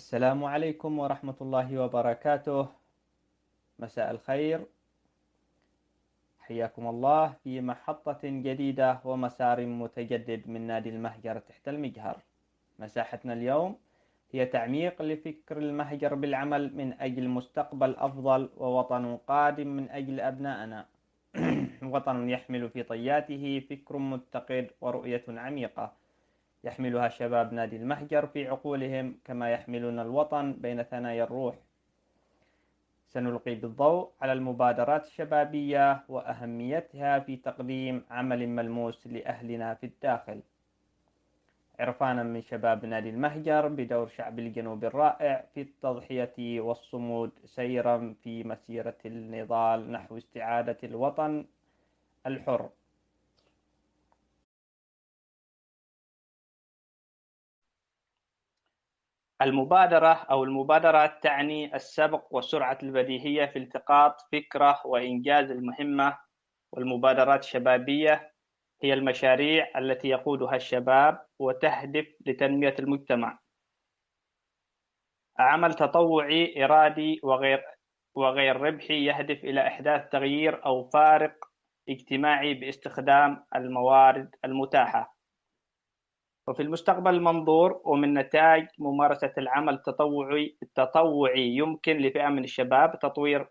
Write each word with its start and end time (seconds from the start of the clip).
السلام 0.00 0.40
عليكم 0.44 0.92
ورحمة 0.98 1.38
الله 1.44 1.68
وبركاته. 1.82 2.60
مساء 3.84 4.08
الخير. 4.16 4.58
حياكم 6.40 6.84
الله 6.86 7.24
في 7.44 7.60
محطة 7.60 8.22
جديدة 8.24 9.04
ومسار 9.04 9.58
متجدد 9.66 10.48
من 10.48 10.62
نادي 10.72 10.88
المهجر 10.96 11.36
تحت 11.38 11.68
المجهر. 11.68 12.16
مساحتنا 12.78 13.32
اليوم 13.32 13.76
هي 14.32 14.46
تعميق 14.46 14.96
لفكر 15.02 15.56
المهجر 15.58 16.12
بالعمل 16.14 16.62
من 16.76 16.88
أجل 16.96 17.28
مستقبل 17.28 17.92
أفضل 17.96 18.42
ووطن 18.56 19.04
قادم 19.28 19.68
من 19.68 19.86
أجل 19.90 20.16
أبنائنا. 20.20 20.80
وطن 21.92 22.28
يحمل 22.28 22.62
في 22.72 22.82
طياته 22.82 23.44
فكر 23.68 23.94
متقد 23.98 24.66
ورؤية 24.80 25.24
عميقة. 25.28 25.99
يحملها 26.64 27.08
شباب 27.08 27.52
نادي 27.52 27.76
المهجر 27.76 28.26
في 28.26 28.48
عقولهم 28.48 29.18
كما 29.24 29.50
يحملون 29.50 29.98
الوطن 29.98 30.52
بين 30.52 30.82
ثنايا 30.82 31.24
الروح. 31.24 31.54
سنلقي 33.08 33.54
بالضوء 33.54 34.10
على 34.20 34.32
المبادرات 34.32 35.04
الشبابية 35.04 36.04
وأهميتها 36.08 37.18
في 37.18 37.36
تقديم 37.36 38.04
عمل 38.10 38.48
ملموس 38.48 39.06
لأهلنا 39.06 39.74
في 39.74 39.86
الداخل. 39.86 40.40
عرفانا 41.80 42.22
من 42.22 42.42
شباب 42.42 42.84
نادي 42.84 43.10
المهجر 43.10 43.68
بدور 43.68 44.08
شعب 44.08 44.38
الجنوب 44.38 44.84
الرائع 44.84 45.44
في 45.54 45.60
التضحية 45.60 46.60
والصمود 46.60 47.30
سيرا 47.44 48.14
في 48.22 48.44
مسيرة 48.44 48.98
النضال 49.06 49.92
نحو 49.92 50.16
استعادة 50.16 50.78
الوطن 50.84 51.44
الحر. 52.26 52.68
المبادرة 59.42 60.12
أو 60.12 60.44
المبادرات 60.44 61.22
تعني 61.22 61.74
السبق 61.74 62.34
وسرعة 62.34 62.78
البديهية 62.82 63.46
في 63.46 63.58
التقاط 63.58 64.20
فكرة 64.32 64.86
وإنجاز 64.86 65.50
المهمة 65.50 66.18
والمبادرات 66.72 67.44
الشبابية. 67.44 68.32
هي 68.82 68.94
المشاريع 68.94 69.78
التي 69.78 70.08
يقودها 70.08 70.56
الشباب 70.56 71.26
وتهدف 71.38 72.06
لتنمية 72.26 72.74
المجتمع. 72.78 73.38
عمل 75.38 75.74
تطوعي 75.74 76.64
إرادي 76.64 77.20
وغير 77.22 77.64
وغير 78.14 78.56
ربحي 78.56 79.04
يهدف 79.04 79.44
إلى 79.44 79.66
إحداث 79.66 80.08
تغيير 80.08 80.66
أو 80.66 80.90
فارق 80.90 81.44
اجتماعي 81.88 82.54
باستخدام 82.54 83.44
الموارد 83.56 84.34
المتاحة. 84.44 85.19
وفي 86.50 86.62
المستقبل 86.62 87.14
المنظور 87.14 87.80
ومن 87.84 88.14
نتاج 88.14 88.68
ممارسة 88.78 89.32
العمل 89.38 89.74
التطوعي 89.74 90.56
التطوعي 90.62 91.56
يمكن 91.56 91.96
لفئة 91.96 92.28
من 92.28 92.44
الشباب 92.44 92.98
تطوير 92.98 93.46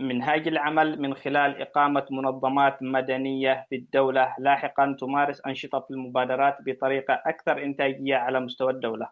منهاج 0.00 0.48
العمل 0.48 1.00
من 1.00 1.14
خلال 1.14 1.62
إقامة 1.62 2.06
منظمات 2.10 2.82
مدنية 2.82 3.66
في 3.70 3.76
الدولة. 3.76 4.34
لاحقا 4.38 4.96
تمارس 5.00 5.46
أنشطة 5.46 5.86
المبادرات 5.90 6.56
بطريقة 6.66 7.22
أكثر 7.26 7.62
إنتاجية 7.62 8.16
على 8.16 8.40
مستوى 8.40 8.72
الدولة. 8.72 9.10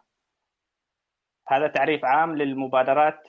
هذا 1.47 1.67
تعريف 1.67 2.05
عام 2.05 2.35
للمبادرات 2.35 3.27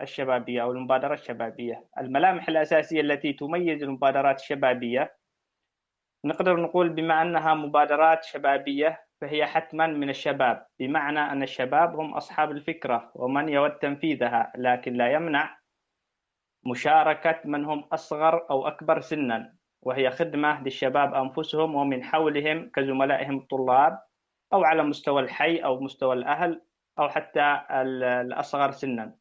الشبابية 0.00 0.62
أو 0.62 0.72
المبادرة 0.72 1.14
الشبابية. 1.14 1.84
الملامح 1.98 2.48
الأساسية 2.48 3.00
التي 3.00 3.32
تميز 3.32 3.82
المبادرات 3.82 4.40
الشبابية 4.40 5.16
نقدر 6.24 6.56
نقول 6.60 6.88
بما 6.88 7.22
أنها 7.22 7.54
مبادرات 7.54 8.24
شبابية 8.24 9.06
فهي 9.20 9.46
حتما 9.46 9.86
من 9.86 10.10
الشباب. 10.10 10.66
بمعنى 10.78 11.20
أن 11.20 11.42
الشباب 11.42 11.96
هم 11.96 12.14
أصحاب 12.14 12.50
الفكرة 12.50 13.12
ومن 13.14 13.48
يود 13.48 13.70
تنفيذها 13.70 14.52
لكن 14.56 14.92
لا 14.94 15.12
يمنع 15.12 15.58
مشاركة 16.66 17.40
من 17.44 17.64
هم 17.64 17.80
أصغر 17.92 18.50
أو 18.50 18.66
أكبر 18.66 19.00
سنا. 19.00 19.54
وهي 19.82 20.10
خدمة 20.10 20.62
للشباب 20.62 21.14
أنفسهم 21.14 21.74
ومن 21.74 22.04
حولهم 22.04 22.70
كزملائهم 22.70 23.38
الطلاب 23.38 24.02
أو 24.52 24.64
على 24.64 24.82
مستوى 24.82 25.22
الحي 25.22 25.56
أو 25.56 25.80
مستوى 25.80 26.14
الأهل 26.14 26.62
أو 26.98 27.08
حتى 27.08 27.60
الأصغر 27.70 28.70
سنا. 28.70 29.16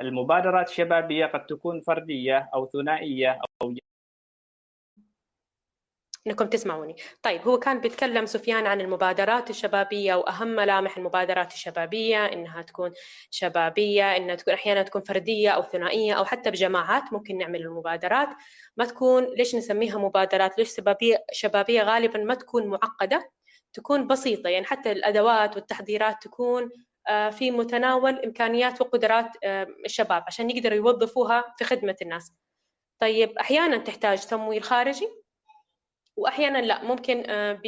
المبادرات 0.00 0.68
الشبابية 0.68 1.26
قد 1.26 1.46
تكون 1.46 1.80
فردية 1.80 2.50
أو 2.54 2.66
ثنائية 2.66 3.40
أو 3.62 3.74
إنكم 6.26 6.46
تسمعوني. 6.46 6.96
طيب 7.22 7.40
هو 7.48 7.58
كان 7.58 7.80
بيتكلم 7.80 8.26
سفيان 8.26 8.66
عن 8.66 8.80
المبادرات 8.80 9.50
الشبابية 9.50 10.14
وأهم 10.14 10.48
ملامح 10.48 10.96
المبادرات 10.96 11.52
الشبابية 11.52 12.26
إنها 12.26 12.62
تكون 12.62 12.92
شبابية 13.30 14.16
إنها 14.16 14.34
تكون 14.34 14.54
أحيانا 14.54 14.82
تكون 14.82 15.02
فردية 15.02 15.50
أو 15.50 15.62
ثنائية 15.62 16.12
أو 16.14 16.24
حتى 16.24 16.50
بجماعات 16.50 17.12
ممكن 17.12 17.38
نعمل 17.38 17.60
المبادرات. 17.60 18.28
ما 18.76 18.84
تكون 18.84 19.24
ليش 19.24 19.54
نسميها 19.54 19.98
مبادرات؟ 19.98 20.58
ليش 20.58 20.76
شبابية 20.76 21.24
شبابية 21.32 21.82
غالبا 21.82 22.18
ما 22.18 22.34
تكون 22.34 22.66
معقدة 22.66 23.30
تكون 23.72 24.06
بسيطة. 24.06 24.48
يعني 24.50 24.66
حتى 24.66 24.92
الأدوات 24.92 25.56
والتحضيرات 25.56 26.16
تكون 26.22 26.70
آه، 27.08 27.30
في 27.30 27.50
متناول 27.50 28.18
إمكانيات 28.24 28.80
وقدرات 28.80 29.30
آه، 29.44 29.66
الشباب 29.84 30.24
عشان 30.26 30.50
يقدروا 30.50 30.76
يوظفوها 30.76 31.54
في 31.58 31.64
خدمة 31.64 31.96
الناس. 32.02 32.32
طيب 33.00 33.38
أحيانا 33.38 33.76
تحتاج 33.78 34.26
تمويل 34.26 34.62
خارجي 34.62 35.08
وأحيانا 36.16 36.58
لا 36.58 36.84
ممكن 36.84 37.30
آه، 37.30 37.60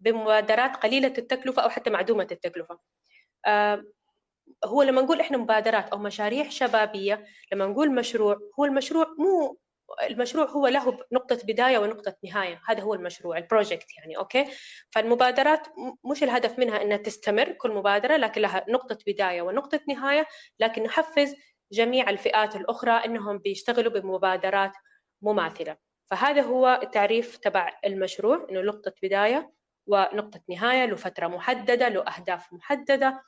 بمبادرات 0.00 0.76
قليلة 0.76 1.14
التكلفة 1.18 1.62
أو 1.62 1.68
حتى 1.68 1.90
معدومة 1.90 2.28
التكلفة. 2.32 2.78
آه، 3.46 3.84
هو 4.64 4.82
لما 4.82 5.02
نقول 5.02 5.20
إحنا 5.20 5.38
مبادرات 5.38 5.88
أو 5.88 5.98
مشاريع 5.98 6.48
شبابية 6.48 7.26
لما 7.52 7.66
نقول 7.66 7.94
مشروع 7.94 8.38
هو 8.58 8.64
المشروع 8.64 9.06
مو 9.18 9.58
المشروع 10.02 10.46
هو 10.50 10.66
له 10.66 10.98
نقطة 11.12 11.38
بداية 11.44 11.78
ونقطة 11.78 12.16
نهاية 12.24 12.60
هذا 12.68 12.82
هو 12.82 12.94
المشروع 12.94 13.38
ال 13.38 13.44
project 13.44 13.86
يعني 13.98 14.16
okay؟ 14.16 14.46
فالمبادرات 14.90 15.66
مش 16.04 16.22
الهدف 16.22 16.58
منها 16.58 16.82
أنها 16.82 16.96
تستمر 16.96 17.52
كل 17.52 17.70
مبادرة 17.70 18.16
لكن 18.16 18.40
لها 18.40 18.64
نقطة 18.68 18.98
بداية 19.06 19.42
ونقطة 19.42 19.80
نهاية 19.88 20.26
لكن 20.60 20.82
نحفز 20.82 21.34
جميع 21.72 22.10
الفئات 22.10 22.56
الأخرى 22.56 22.92
أنهم 22.92 23.38
بيشتغلوا 23.38 23.92
بمبادرات 23.92 24.72
مماثلة. 25.22 25.76
فهذا 26.12 26.42
هو 26.42 26.80
التعريف 26.82 27.36
تبع 27.36 27.78
المشروع 27.84 28.46
إنه 28.50 28.60
نقطة 28.60 28.92
بداية 29.02 29.52
ونقطة 29.86 30.40
نهاية 30.50 30.84
له 30.84 30.96
فترة 30.96 31.26
محددة 31.26 31.88
له 31.88 32.00
أهداف 32.00 32.52
محددة 32.52 33.22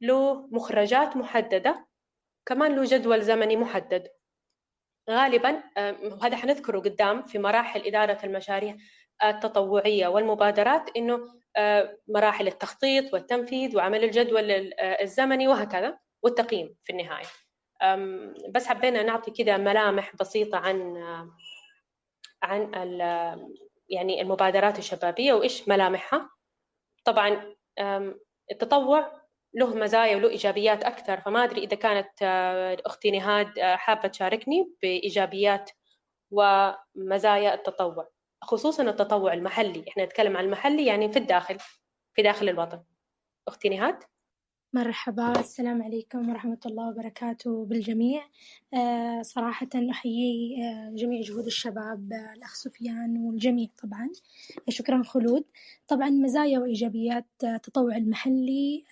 له 0.00 0.48
مخرجات 0.50 1.16
محددة 1.16 1.86
كمان 2.46 2.76
له 2.76 2.84
جدول 2.84 3.22
زمني 3.22 3.56
محدد. 3.56 4.08
غالبا 5.10 5.62
وهذا 5.78 6.36
حنذكره 6.36 6.78
قدام 6.78 7.22
في 7.22 7.38
مراحل 7.38 7.86
إدارة 7.86 8.18
المشاريع 8.24 8.76
التطوعية 9.24 10.08
والمبادرات 10.08 10.96
إنه 10.96 11.20
مراحل 12.08 12.46
التخطيط 12.46 13.14
والتنفيذ 13.14 13.76
وعمل 13.76 14.04
الجدول 14.04 14.50
الزمني 14.80 15.48
وهكذا 15.48 15.98
والتقييم 16.22 16.76
في 16.84 16.92
النهاية. 16.92 17.26
بس 18.50 18.66
حبينا 18.66 19.02
نعطي 19.02 19.30
كذا 19.30 19.56
ملامح 19.56 20.16
بسيطة 20.16 20.58
عن 20.58 20.96
عن 22.42 22.70
يعني 23.88 24.22
المبادرات 24.22 24.78
الشبابية 24.78 25.32
وإيش 25.32 25.68
ملامحها. 25.68 26.30
طبعا 27.04 27.54
التطوع 28.50 29.18
له 29.54 29.74
مزايا 29.74 30.16
وله 30.16 30.28
إيجابيات 30.28 30.84
أكثر 30.84 31.20
فما 31.20 31.44
أدري 31.44 31.64
إذا 31.64 31.76
كانت 31.76 32.22
أختي 32.86 33.10
نهاد 33.10 33.60
حابة 33.60 34.08
تشاركني 34.08 34.72
بإيجابيات 34.82 35.70
ومزايا 36.30 37.54
التطوع 37.54 38.08
خصوصا 38.42 38.82
التطوع 38.82 39.32
المحلي. 39.32 39.84
إحنا 39.88 40.04
نتكلم 40.04 40.36
عن 40.36 40.44
المحلي 40.44 40.86
يعني 40.86 41.12
في 41.12 41.18
الداخل 41.18 41.58
في 42.14 42.22
داخل 42.22 42.48
الوطن. 42.48 42.84
أختي 43.48 43.68
نهاد؟ 43.68 44.04
مرحبا 44.72 45.40
السلام 45.40 45.82
عليكم 45.82 46.28
ورحمة 46.28 46.58
الله 46.66 46.88
وبركاته 46.88 47.64
بالجميع. 47.64 48.22
آه، 48.74 49.22
صراحة 49.22 49.68
أحيي 49.90 50.56
آه، 50.62 50.90
جميع 50.94 51.20
جهود 51.20 51.46
الشباب 51.46 52.12
آه، 52.12 52.34
الأخ 52.34 52.54
سفيان 52.54 53.18
والجميع 53.18 53.68
طبعا. 53.82 54.10
شكرا 54.68 55.02
خلود. 55.02 55.44
طبعا 55.88 56.10
مزايا 56.10 56.58
وإيجابيات 56.58 57.26
التطوع 57.44 57.96
المحلي 57.96 58.84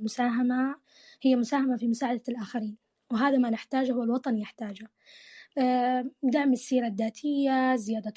مساهمة 0.00 0.76
هي 1.22 1.36
مساهمة 1.36 1.76
في 1.76 1.88
مساعدة 1.88 2.22
الآخرين 2.28 2.76
وهذا 3.12 3.38
ما 3.38 3.50
نحتاجه 3.50 3.92
والوطن 3.92 4.38
يحتاجه. 4.38 4.90
دعم 6.22 6.52
السيرة 6.52 6.86
الذاتية 6.86 7.76
زيادة 7.76 8.14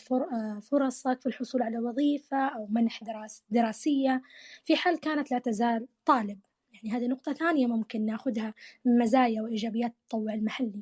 فرصك 0.61 1.21
في 1.21 1.25
الحصول 1.25 1.61
على 1.61 1.79
وظيفة 1.79 2.47
أو 2.47 2.67
منح 2.69 3.03
دراسية 3.49 4.21
في 4.65 4.75
حال 4.75 4.99
كانت 4.99 5.31
لا 5.31 5.39
تزال 5.39 5.87
طالب. 6.05 6.39
يعني 6.83 6.97
هذه 6.97 7.07
نقطة 7.07 7.33
ثانية 7.33 7.67
ممكن 7.67 8.05
ناخذها 8.05 8.53
من 8.85 8.97
مزايا 8.97 9.41
وإيجابيات 9.41 9.93
التطوع 10.03 10.33
المحلي. 10.33 10.81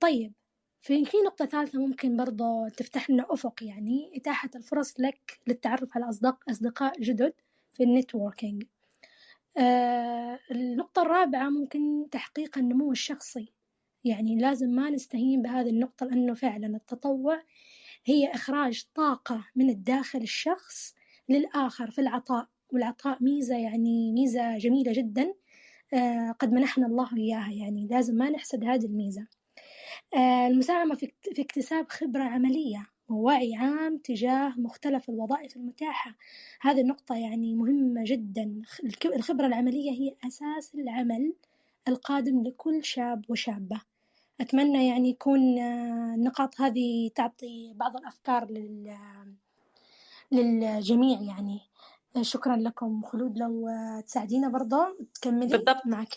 طيب 0.00 0.32
في 0.82 1.04
في 1.04 1.16
نقطة 1.26 1.46
ثالثة 1.46 1.78
ممكن 1.78 2.16
برضه 2.16 2.68
تفتح 2.68 3.10
لنا 3.10 3.26
أفق 3.30 3.62
يعني 3.62 4.12
إتاحة 4.16 4.50
الفرص 4.56 4.94
لك 5.00 5.40
للتعرف 5.46 5.96
على 5.96 6.08
أصدق 6.08 6.50
أصدقاء 6.50 7.00
جدد 7.00 7.32
في 7.74 7.82
النتوركينج. 7.82 8.64
آه 9.58 10.38
النقطة 10.50 11.02
الرابعة 11.02 11.48
ممكن 11.50 12.06
تحقيق 12.10 12.58
النمو 12.58 12.92
الشخصي. 12.92 13.52
يعني 14.04 14.38
لازم 14.38 14.68
ما 14.70 14.90
نستهين 14.90 15.42
بهذه 15.42 15.70
النقطة 15.70 16.06
لأنه 16.06 16.34
فعلا 16.34 16.76
التطوع 16.76 17.42
هي 18.04 18.34
إخراج 18.34 18.84
طاقة 18.94 19.44
من 19.56 19.70
الداخل 19.70 20.22
الشخص 20.22 20.94
للآخر 21.28 21.90
في 21.90 22.00
العطاء. 22.00 22.48
والعطاء 22.72 23.22
ميزة 23.22 23.56
يعني 23.56 24.12
ميزة 24.12 24.58
جميلة 24.58 24.92
جدا. 24.92 25.34
آه 25.94 26.30
قد 26.30 26.52
منحنا 26.52 26.86
الله 26.86 27.16
إياها 27.16 27.52
يعني 27.52 27.88
لازم 27.90 28.14
ما 28.14 28.30
نحسد 28.30 28.64
هذه 28.64 28.84
الميزة. 28.84 29.26
آه 30.16 30.46
المساهمة 30.46 30.94
في 30.94 31.12
اكتساب 31.38 31.86
خبرة 31.88 32.22
عملية 32.22 32.86
ووعي 33.08 33.54
عام 33.54 33.98
تجاه 33.98 34.54
مختلف 34.58 35.10
الوظائف 35.10 35.56
المتاحة. 35.56 36.14
هذه 36.60 36.80
النقطة 36.80 37.14
يعني 37.14 37.54
مهمة 37.54 38.02
جدا. 38.06 38.62
الخبرة 39.04 39.46
العملية 39.46 39.90
هي 39.90 40.16
أساس 40.26 40.74
العمل 40.74 41.34
القادم 41.88 42.42
لكل 42.42 42.84
شاب 42.84 43.24
وشابة. 43.28 43.80
أتمنى 44.40 44.88
يعني 44.88 45.10
يكون 45.10 45.58
آه، 45.58 46.14
النقاط 46.14 46.60
هذه 46.60 47.10
تعطي 47.14 47.72
بعض 47.74 47.96
الأفكار 47.96 48.50
لل 48.50 48.96
للجميع 50.32 51.20
يعني. 51.20 51.60
شكرا 52.22 52.56
لكم 52.56 53.02
خلود 53.02 53.38
لو 53.38 53.68
تساعدينا 54.06 54.48
برضه 54.48 54.96
تكملي 55.14 55.46
بالضبط. 55.46 55.86
معك 55.86 56.08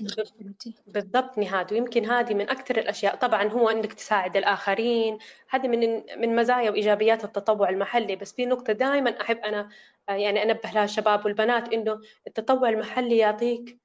بالضبط 0.88 1.38
نهاد. 1.38 1.74
ويمكن 1.74 2.06
هذه 2.06 2.34
من 2.34 2.50
أكثر 2.50 2.78
الأشياء. 2.78 3.16
طبعا 3.16 3.48
هو 3.48 3.70
إنك 3.70 3.94
تساعد 3.94 4.38
الآخرين. 4.38 5.18
هذه 5.50 5.68
من 5.68 6.04
من 6.22 6.36
مزايا 6.36 6.72
وإيجابيات 6.72 7.24
التطوع 7.24 7.70
المحلي. 7.70 8.16
بس 8.16 8.34
في 8.34 8.46
نقطة 8.46 8.74
دائما 8.74 9.22
أحب 9.22 9.38
أنا 9.38 9.70
يعني 10.10 10.44
أنبه 10.44 10.70
لها 10.74 10.84
الشباب 10.84 11.26
والبنات 11.26 11.74
إنه 11.74 12.00
التطوع 12.28 12.70
المحلي 12.70 13.18
يعطيك 13.18 13.80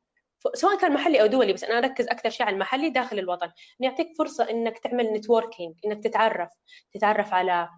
سواء 0.54 0.78
كان 0.78 0.92
محلي 0.92 1.22
أو 1.22 1.26
دولي 1.26 1.52
بس 1.52 1.64
أنا 1.64 1.78
أركز 1.78 2.08
أكثر 2.08 2.30
شيء 2.30 2.46
على 2.46 2.54
المحلي 2.54 2.90
داخل 2.90 3.18
الوطن. 3.18 3.46
انه 3.46 3.54
يعطيك 3.90 4.16
فرصة 4.18 4.50
إنك 4.50 4.78
تعمل 4.78 5.12
نتوركينج 5.12 5.74
إنك 5.86 6.04
تتعرف 6.04 6.50
تتعرف 6.92 7.34
على 7.34 7.68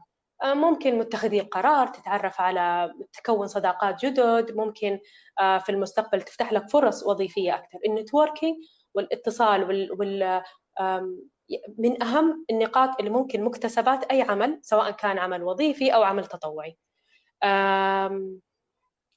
ممكن 0.44 0.98
متخذي 0.98 1.40
القرار 1.40 1.86
تتعرف 1.86 2.40
على 2.40 2.94
تكون 3.12 3.46
صداقات 3.46 4.04
جدد 4.04 4.56
ممكن 4.56 4.98
آه، 5.40 5.58
في 5.58 5.72
المستقبل 5.72 6.22
تفتح 6.22 6.52
لك 6.52 6.68
فرص 6.68 7.06
وظيفية 7.06 7.54
أكثر. 7.54 7.78
النتوركينج 7.86 8.56
والاتصال 8.94 9.64
وال, 9.64 9.92
وال 9.92 10.42
من 11.78 12.02
أهم 12.02 12.46
النقاط 12.50 12.98
اللي 12.98 13.10
ممكن 13.10 13.44
مكتسبات 13.44 14.04
أي 14.04 14.22
عمل 14.22 14.58
سواء 14.62 14.90
كان 14.90 15.18
عمل 15.18 15.42
وظيفي 15.42 15.94
أو 15.94 16.02
عمل 16.02 16.26
تطوعي. 16.26 16.76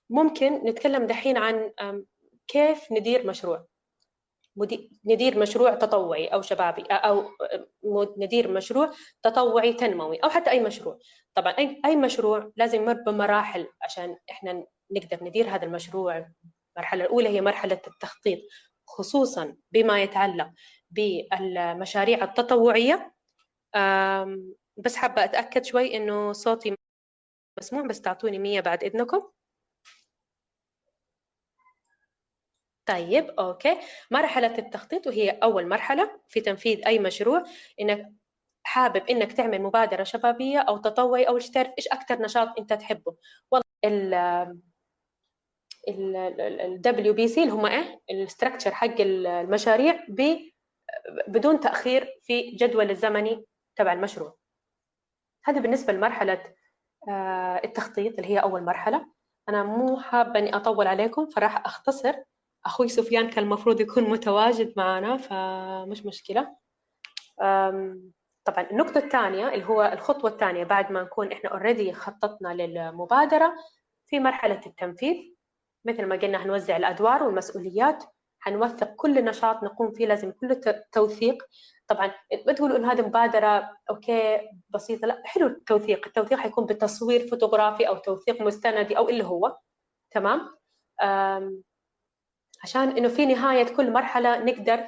ممكن 0.10 0.54
نتكلم 0.54 1.06
دحين 1.08 1.38
عن 1.38 1.72
كيف 2.48 2.92
ندير 2.92 3.28
مشروع. 3.28 3.69
ندير 5.06 5.40
مشروع 5.40 5.74
تطوعي 5.74 6.28
أو 6.28 6.42
شبابي 6.42 6.84
أو 6.84 7.32
ندير 8.18 8.52
مشروع 8.52 8.92
تطوعي 9.24 9.74
تنموي 9.74 10.18
أو 10.18 10.30
حتى 10.30 10.50
أي 10.50 10.60
مشروع. 10.60 11.00
طبعا 11.36 11.52
اي 11.52 11.82
أي 11.86 11.96
مشروع 11.96 12.52
لازم 12.56 12.82
يمر 12.82 12.94
بمراحل 12.94 13.68
عشان 13.82 14.18
إحنا 14.32 14.66
نقدر 14.92 15.24
ندير 15.24 15.50
هذا 15.50 15.66
المشروع. 15.66 16.28
المرحلة 16.78 17.06
الأولى 17.06 17.30
هي 17.30 17.42
مرحلة 17.42 17.82
التخطيط 17.88 18.40
خصوصا 18.88 19.56
بما 19.72 20.04
يتعلق 20.04 20.52
بالمشاريع 20.90 22.24
التطوعية. 22.24 23.14
بس 24.78 24.96
حابة 24.96 25.24
أتأكد 25.24 25.66
شوي 25.66 25.98
إنه 25.98 26.32
صوتي 26.32 26.76
مسموع 27.60 27.82
بس 27.82 28.02
تعطوني 28.02 28.40
مية 28.40 28.62
بعد 28.62 28.84
إذنكم. 28.84 29.30
طيب 32.90 33.30
أوكي. 33.30 33.78
مرحلة 34.12 34.58
التخطيط 34.58 35.08
وهي 35.08 35.30
أول 35.30 35.68
مرحلة 35.68 36.22
في 36.28 36.42
تنفيذ 36.42 36.86
أي 36.88 37.00
مشروع 37.00 37.44
إنك 37.82 38.12
حابب 38.64 39.04
إنك 39.10 39.34
تعمل 39.34 39.62
مبادرة 39.62 40.04
شبابية 40.04 40.60
أو 40.60 40.78
تطوعي 40.78 41.24
أو 41.24 41.38
تعرف 41.38 41.72
إيش 41.78 41.88
أكثر 41.88 42.22
نشاط 42.22 42.60
أنت 42.60 42.74
تحبه؟ 42.74 43.16
والله 43.52 43.66
ال 43.86 44.14
ال 45.88 46.82
WBS 46.82 47.44
اللي 47.44 47.54
هم 47.54 47.66
إيه؟ 47.66 48.02
ال 48.12 48.18
structure 48.18 48.72
حق 48.72 48.96
المشاريع 49.00 50.06
بدون 51.28 51.60
تأخير 51.60 52.20
في 52.24 52.52
جدول 52.52 52.90
الزمني 52.92 53.46
تبع 53.76 53.94
المشروع. 53.94 54.36
هذا 55.46 55.60
بالنسبة 55.60 55.94
لمرحلة 55.94 56.44
آه، 57.10 57.62
التخطيط 57.64 58.20
اللي 58.20 58.30
هي 58.30 58.40
أول 58.40 58.64
مرحلة. 58.64 59.12
أنا 59.50 59.64
مو 59.64 60.00
حابة 60.00 60.40
إني 60.40 60.56
أطول 60.56 60.88
عليكم 60.88 61.30
فراح 61.30 61.66
أختصر. 61.66 62.16
أخوي 62.70 62.88
سفيان 62.88 63.30
كان 63.30 63.44
المفروض 63.44 63.82
يكون 63.82 64.04
متواجد 64.04 64.74
معنا 64.78 65.18
فمش 65.18 66.06
مشكلة. 66.06 66.56
طبعا 68.46 68.70
النقطة 68.72 68.98
الثانية 68.98 69.54
اللي 69.54 69.66
هو 69.66 69.92
الخطوة 69.94 70.30
الثانية 70.30 70.64
بعد 70.64 70.92
ما 70.92 71.04
نكون 71.04 71.32
إحنا 71.32 71.50
already 71.50 71.94
خططنا 71.94 72.54
للمبادرة 72.54 73.54
في 74.08 74.20
مرحلة 74.20 74.62
التنفيذ. 74.66 75.16
مثل 75.86 76.06
ما 76.06 76.16
قلنا 76.16 76.44
هنوزع 76.44 76.78
الأدوار 76.78 77.24
والمسؤوليات 77.24 78.04
حنوثق 78.40 78.96
كل 78.96 79.26
نشاط 79.26 79.64
نقوم 79.64 79.92
فيه 79.92 80.06
لازم 80.06 80.32
كله 80.32 80.62
توثيق. 80.92 81.44
طبعا 81.88 82.12
ما 82.48 82.54
تقولوا 82.54 82.78
إنه 82.78 82.92
هذه 82.92 83.02
مبادرة 83.02 83.78
okay 83.90 84.40
بسيطة 84.70 85.08
لا 85.08 85.22
حلو 85.26 85.48
التوثيق. 85.48 86.08
التوثيق 86.08 86.40
حيكون 86.40 86.66
بتصوير 86.66 87.28
فوتوغرافي 87.28 87.88
أو 87.88 87.98
توثيق 87.98 88.42
مستندي 88.42 88.98
أو 88.98 89.10
اللي 89.10 89.24
هو. 89.24 89.58
تمام؟ 90.12 90.56
عشان 92.64 92.90
إنه 92.98 93.08
في 93.08 93.26
نهاية 93.26 93.76
كل 93.76 93.94
مرحلة 93.94 94.44
نقدر 94.44 94.88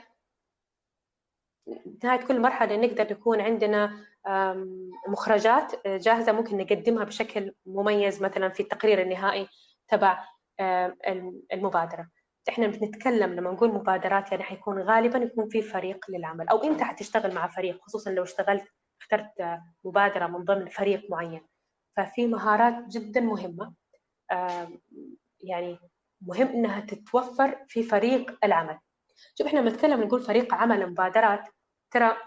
نهاية 2.04 2.20
كل 2.20 2.42
مرحلة 2.42 2.76
نقدر 2.76 3.12
يكون 3.12 3.42
عندنا 3.42 4.06
مخرجات 5.08 5.88
جاهزة 5.88 6.32
ممكن 6.32 6.58
نقدمها 6.58 7.04
بشكل 7.04 7.54
مميز 7.66 8.24
مثلا 8.24 8.50
في 8.50 8.60
التقرير 8.60 9.02
النهائي 9.02 9.48
تبع 9.88 10.26
المبادرة. 11.54 12.10
إحنا 12.50 12.68
بنتكلم 12.68 13.34
لما 13.34 13.52
نقول 13.52 13.74
مبادرات 13.74 14.32
يعني 14.32 14.44
حيكون 14.44 14.80
غالبا 14.80 15.18
يكون 15.20 15.50
في 15.50 15.62
فريق 15.62 16.06
للعمل 16.10 16.48
أو 16.48 16.64
إنت 16.64 16.82
حتشتغل 16.82 17.34
مع 17.34 17.48
فريق 17.48 17.82
خصوصا 17.82 18.12
لو 18.12 18.24
اشتغلت 18.24 18.68
اخترت 19.02 19.60
مبادرة 19.84 20.28
من 20.28 20.44
ضمن 20.44 20.70
فريق 20.70 21.12
معين. 21.12 21.48
ففي 21.98 22.28
مهارات 22.28 22.88
جدا 22.88 23.22
مهمة 23.22 23.74
يعني 25.42 25.80
مهم 26.22 26.48
إنها 26.48 26.80
تتوفر 26.80 27.66
في 27.68 27.84
فريق 27.84 28.38
العمل. 28.44 28.80
شوف 29.38 29.48
إحنا 29.48 29.62
بنتكلم 29.62 30.04
نقول 30.04 30.22
فريق 30.22 30.54
عمل 30.54 30.90
مبادرات 30.90 31.48
ترى 31.92 32.18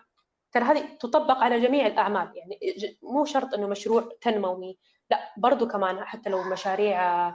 ترى 0.52 0.64
هذه 0.64 0.96
تطبق 1.00 1.38
على 1.38 1.60
جميع 1.60 1.86
الأعمال. 1.86 2.32
يعني 2.36 2.58
مو 3.02 3.24
شرط 3.24 3.54
إنه 3.54 3.66
مشروع 3.66 4.08
تنموي 4.20 4.78
لا 5.10 5.32
برضو 5.36 5.68
كمان 5.68 6.04
حتى 6.04 6.30
لو 6.30 6.42
مشاريع 6.42 7.32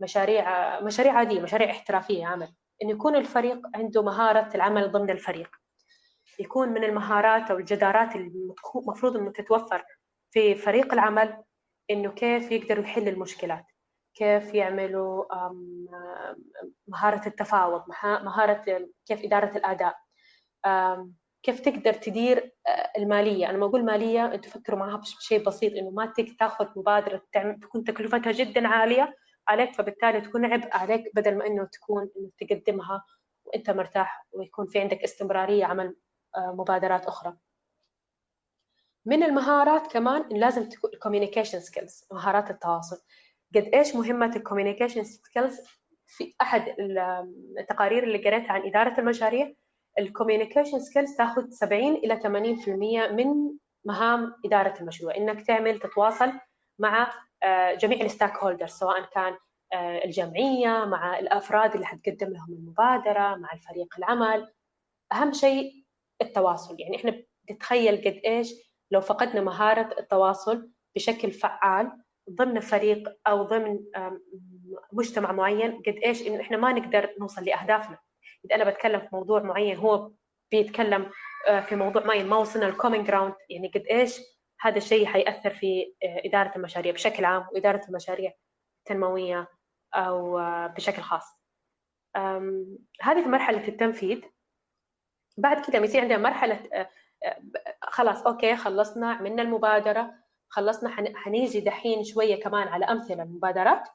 مشاريع 0.00 0.80
مشاريع 0.80 1.12
عادية 1.12 1.40
مشاريع 1.40 1.70
احترافية 1.70 2.26
عمل. 2.26 2.54
انه 2.82 2.90
يكون 2.90 3.16
الفريق 3.16 3.60
عنده 3.74 4.02
مهارة 4.02 4.50
العمل 4.54 4.92
ضمن 4.92 5.10
الفريق 5.10 5.56
يكون 6.38 6.68
من 6.68 6.84
المهارات 6.84 7.50
أو 7.50 7.56
الجدارات 7.58 8.16
المفروض 8.16 9.16
إنه 9.16 9.32
تتوفر 9.32 9.84
في 10.30 10.54
فريق 10.54 10.92
العمل 10.92 11.44
إنه 11.90 12.10
كيف 12.10 12.52
يقدروا 12.52 12.84
يحل 12.84 13.08
المشكلات. 13.08 13.64
كيف 14.14 14.54
يعملوا 14.54 15.24
مهارة 16.88 17.26
التفاوض 17.28 17.82
مهارة 18.04 18.88
كيف 19.06 19.24
إدارة 19.24 19.56
الأداء. 19.56 19.96
كيف 21.42 21.60
تقدر 21.60 21.92
تدير 21.92 22.52
المالية. 22.98 23.50
أنا 23.50 23.58
ما 23.58 23.66
أقول 23.66 23.84
مالية 23.84 24.34
أنتم 24.34 24.50
فكروا 24.50 24.78
معها 24.78 24.96
بشيء 24.96 25.44
بسيط 25.44 25.72
إنه 25.72 25.90
ما 25.90 26.12
تاخذ 26.38 26.66
مبادرة 26.76 27.22
تكون 27.62 27.84
تكلفتها 27.84 28.32
جدا 28.32 28.68
عالية 28.68 29.16
عليك 29.48 29.72
فبالتالي 29.72 30.20
تكون 30.20 30.44
عبء 30.44 30.76
عليك 30.76 31.10
بدل 31.14 31.38
ما 31.38 31.46
إنه 31.46 31.64
تكون 31.64 32.10
إنه 32.16 32.30
تقدمها 32.38 33.04
وأنت 33.44 33.70
مرتاح 33.70 34.26
ويكون 34.32 34.66
في 34.66 34.80
عندك 34.80 35.02
استمرارية 35.02 35.64
عمل 35.64 35.96
مبادرات 36.36 37.06
أخرى. 37.06 37.36
من 39.06 39.22
المهارات 39.22 39.92
كمان 39.92 40.28
لازم 40.30 40.68
تكون 40.68 40.90
communication 40.90 41.58
skills 41.58 42.06
مهارات 42.12 42.50
التواصل. 42.50 42.96
قد 43.54 43.70
إيش 43.74 43.96
مهمة 43.96 44.36
ال 44.36 44.41
communication 44.41 45.04
skills 45.04 45.60
في 46.06 46.34
أحد 46.40 46.74
التقارير 47.58 48.04
اللي 48.04 48.18
قريتها 48.18 48.52
عن 48.52 48.62
إدارة 48.66 49.00
المشاريع 49.00 49.52
ال 49.98 50.04
communication 50.04 50.80
skills 50.80 51.16
تاخذ 51.16 51.50
70 51.50 51.94
إلى 51.94 52.20
80% 52.20 53.12
من 53.12 53.56
مهام 53.84 54.34
إدارة 54.44 54.80
المشروع. 54.80 55.16
إنك 55.16 55.46
تعمل 55.46 55.78
تتواصل 55.78 56.32
مع 56.78 57.12
آه، 57.42 57.74
جميع 57.74 58.00
ال 58.00 58.36
stakeholders 58.36 58.70
سواء 58.70 59.02
كان 59.02 59.36
آه، 59.72 60.04
الجمعية 60.04 60.84
مع 60.84 61.18
الأفراد 61.18 61.74
اللي 61.74 61.86
حتقدم 61.86 62.32
لهم 62.32 62.52
المبادرة 62.52 63.34
مع 63.34 63.52
الفريق 63.52 63.94
العمل. 63.98 64.52
أهم 65.12 65.32
شيء 65.32 65.72
التواصل. 66.22 66.76
يعني 66.80 66.96
إحنا 66.96 67.22
نتخيل 67.50 67.96
قد 67.96 68.20
إيش 68.24 68.54
لو 68.90 69.00
فقدنا 69.00 69.40
مهارة 69.40 70.00
التواصل 70.00 70.70
بشكل 70.94 71.30
فعال 71.30 72.01
ضمن 72.30 72.60
فريق 72.60 73.16
أو 73.26 73.42
ضمن 73.42 73.78
مجتمع 74.92 75.32
معين 75.32 75.82
قد 75.86 75.96
إيش 76.04 76.26
إنه 76.26 76.40
إحنا 76.40 76.56
ما 76.56 76.72
نقدر 76.72 77.14
نوصل 77.20 77.44
لأهدافنا. 77.44 77.98
إذا 78.44 78.54
أنا 78.54 78.70
بتكلم 78.70 79.00
في 79.00 79.08
موضوع 79.12 79.42
معين 79.42 79.76
هو 79.76 80.10
بيتكلم 80.50 81.10
آه، 81.48 81.60
في 81.60 81.76
موضوع 81.76 82.04
معين 82.04 82.26
ما 82.26 82.36
وصلنا 82.36 82.68
ال 82.68 82.73
common 82.73 83.04
ground 83.04 83.34
يعني 83.50 83.68
قد 83.68 83.86
إيش 83.90 84.20
هذا 84.60 84.76
الشيء 84.76 85.06
حيأثر 85.06 85.50
في 85.50 85.94
آه، 86.04 86.22
إدارة 86.24 86.52
المشاريع 86.56 86.92
بشكل 86.92 87.24
عام 87.24 87.46
وإدارة 87.52 87.88
المشاريع 87.88 88.32
التنموية 88.78 89.48
أو 89.94 90.38
آه، 90.38 90.66
بشكل 90.66 91.02
خاص. 91.02 91.42
هذه 93.02 93.28
مرحلة 93.28 93.68
التنفيذ. 93.68 94.20
بعد 95.38 95.66
كده 95.66 95.78
بيصير 95.78 96.00
عندنا 96.00 96.18
مرحلة 96.18 96.88
خلاص 97.82 98.26
okay 98.26 98.56
خلصنا 98.56 99.12
عملنا 99.12 99.42
المبادرة 99.42 100.14
خلصنا 100.52 100.90
حنيجي 101.14 101.60
دحين 101.60 102.04
شوية 102.04 102.40
كمان 102.40 102.68
على 102.68 102.84
أمثلة 102.84 103.22
المبادرات. 103.22 103.88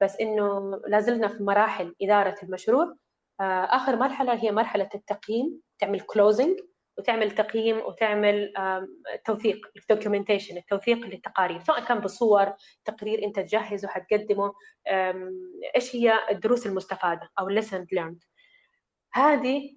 بس 0.00 0.16
إنه 0.20 0.80
لازلنا 0.86 1.28
في 1.28 1.42
مراحل 1.42 1.94
إدارة 2.02 2.34
المشروع. 2.42 2.96
آخر 3.40 3.96
مرحلة 3.96 4.34
هي 4.34 4.52
مرحلة 4.52 4.88
التقييم 4.94 5.60
تعمل 5.78 6.00
closing 6.00 6.58
وتعمل 6.98 7.30
تقييم 7.30 7.78
وتعمل 7.78 8.52
توثيق 9.24 9.66
ال 9.76 9.82
documentation 9.82 10.56
التوثيق 10.56 10.98
للتقارير 11.06 11.60
سواء 11.60 11.84
كان 11.84 11.98
بصور 11.98 12.52
تقرير 12.84 13.24
أنت 13.24 13.40
تجهزه 13.40 13.88
حتقدمه 13.88 14.52
إيش 15.76 15.96
هي 15.96 16.12
الدروس 16.30 16.66
المستفادة 16.66 17.30
أو 17.40 17.60
lessons 17.60 17.86
learned. 17.98 18.26
هذه 19.12 19.76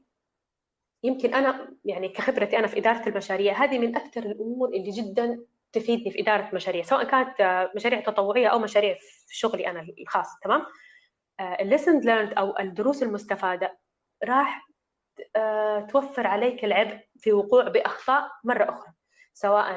يمكن 1.04 1.34
أنا 1.34 1.78
يعني 1.86 2.10
كخبرتي 2.10 2.60
أنا 2.60 2.68
في 2.68 2.78
إدارة 2.78 3.10
المشاريع 3.10 3.64
هذه 3.64 3.80
من 3.80 3.96
أكثر 3.96 4.24
الأمور 4.24 4.70
اللي 4.70 4.90
جدا 4.90 5.46
تفيدني 5.74 6.12
في 6.12 6.22
إدارة 6.22 6.50
مشاريع 6.54 6.84
سواء 6.84 7.04
كانت 7.04 7.70
مشاريع 7.76 8.00
تطوعية 8.00 8.48
أو 8.48 8.60
مشاريع 8.60 8.98
في 9.28 9.38
شغلي 9.38 9.68
أنا 9.68 9.88
الخاص 10.02 10.28
تمام؟ 10.44 10.66
الليسن 11.42 12.00
ليرند 12.00 12.34
أو 12.34 12.60
الدروس 12.60 13.04
المستفادة 13.04 13.78
راح 14.24 14.68
آه، 15.36 15.80
توفر 15.80 16.28
عليك 16.28 16.66
العبء 16.66 17.00
في 17.18 17.34
وقوع 17.34 17.68
بأخطاء 17.68 18.32
مرة 18.44 18.64
أخرى 18.64 18.94
سواء 19.34 19.76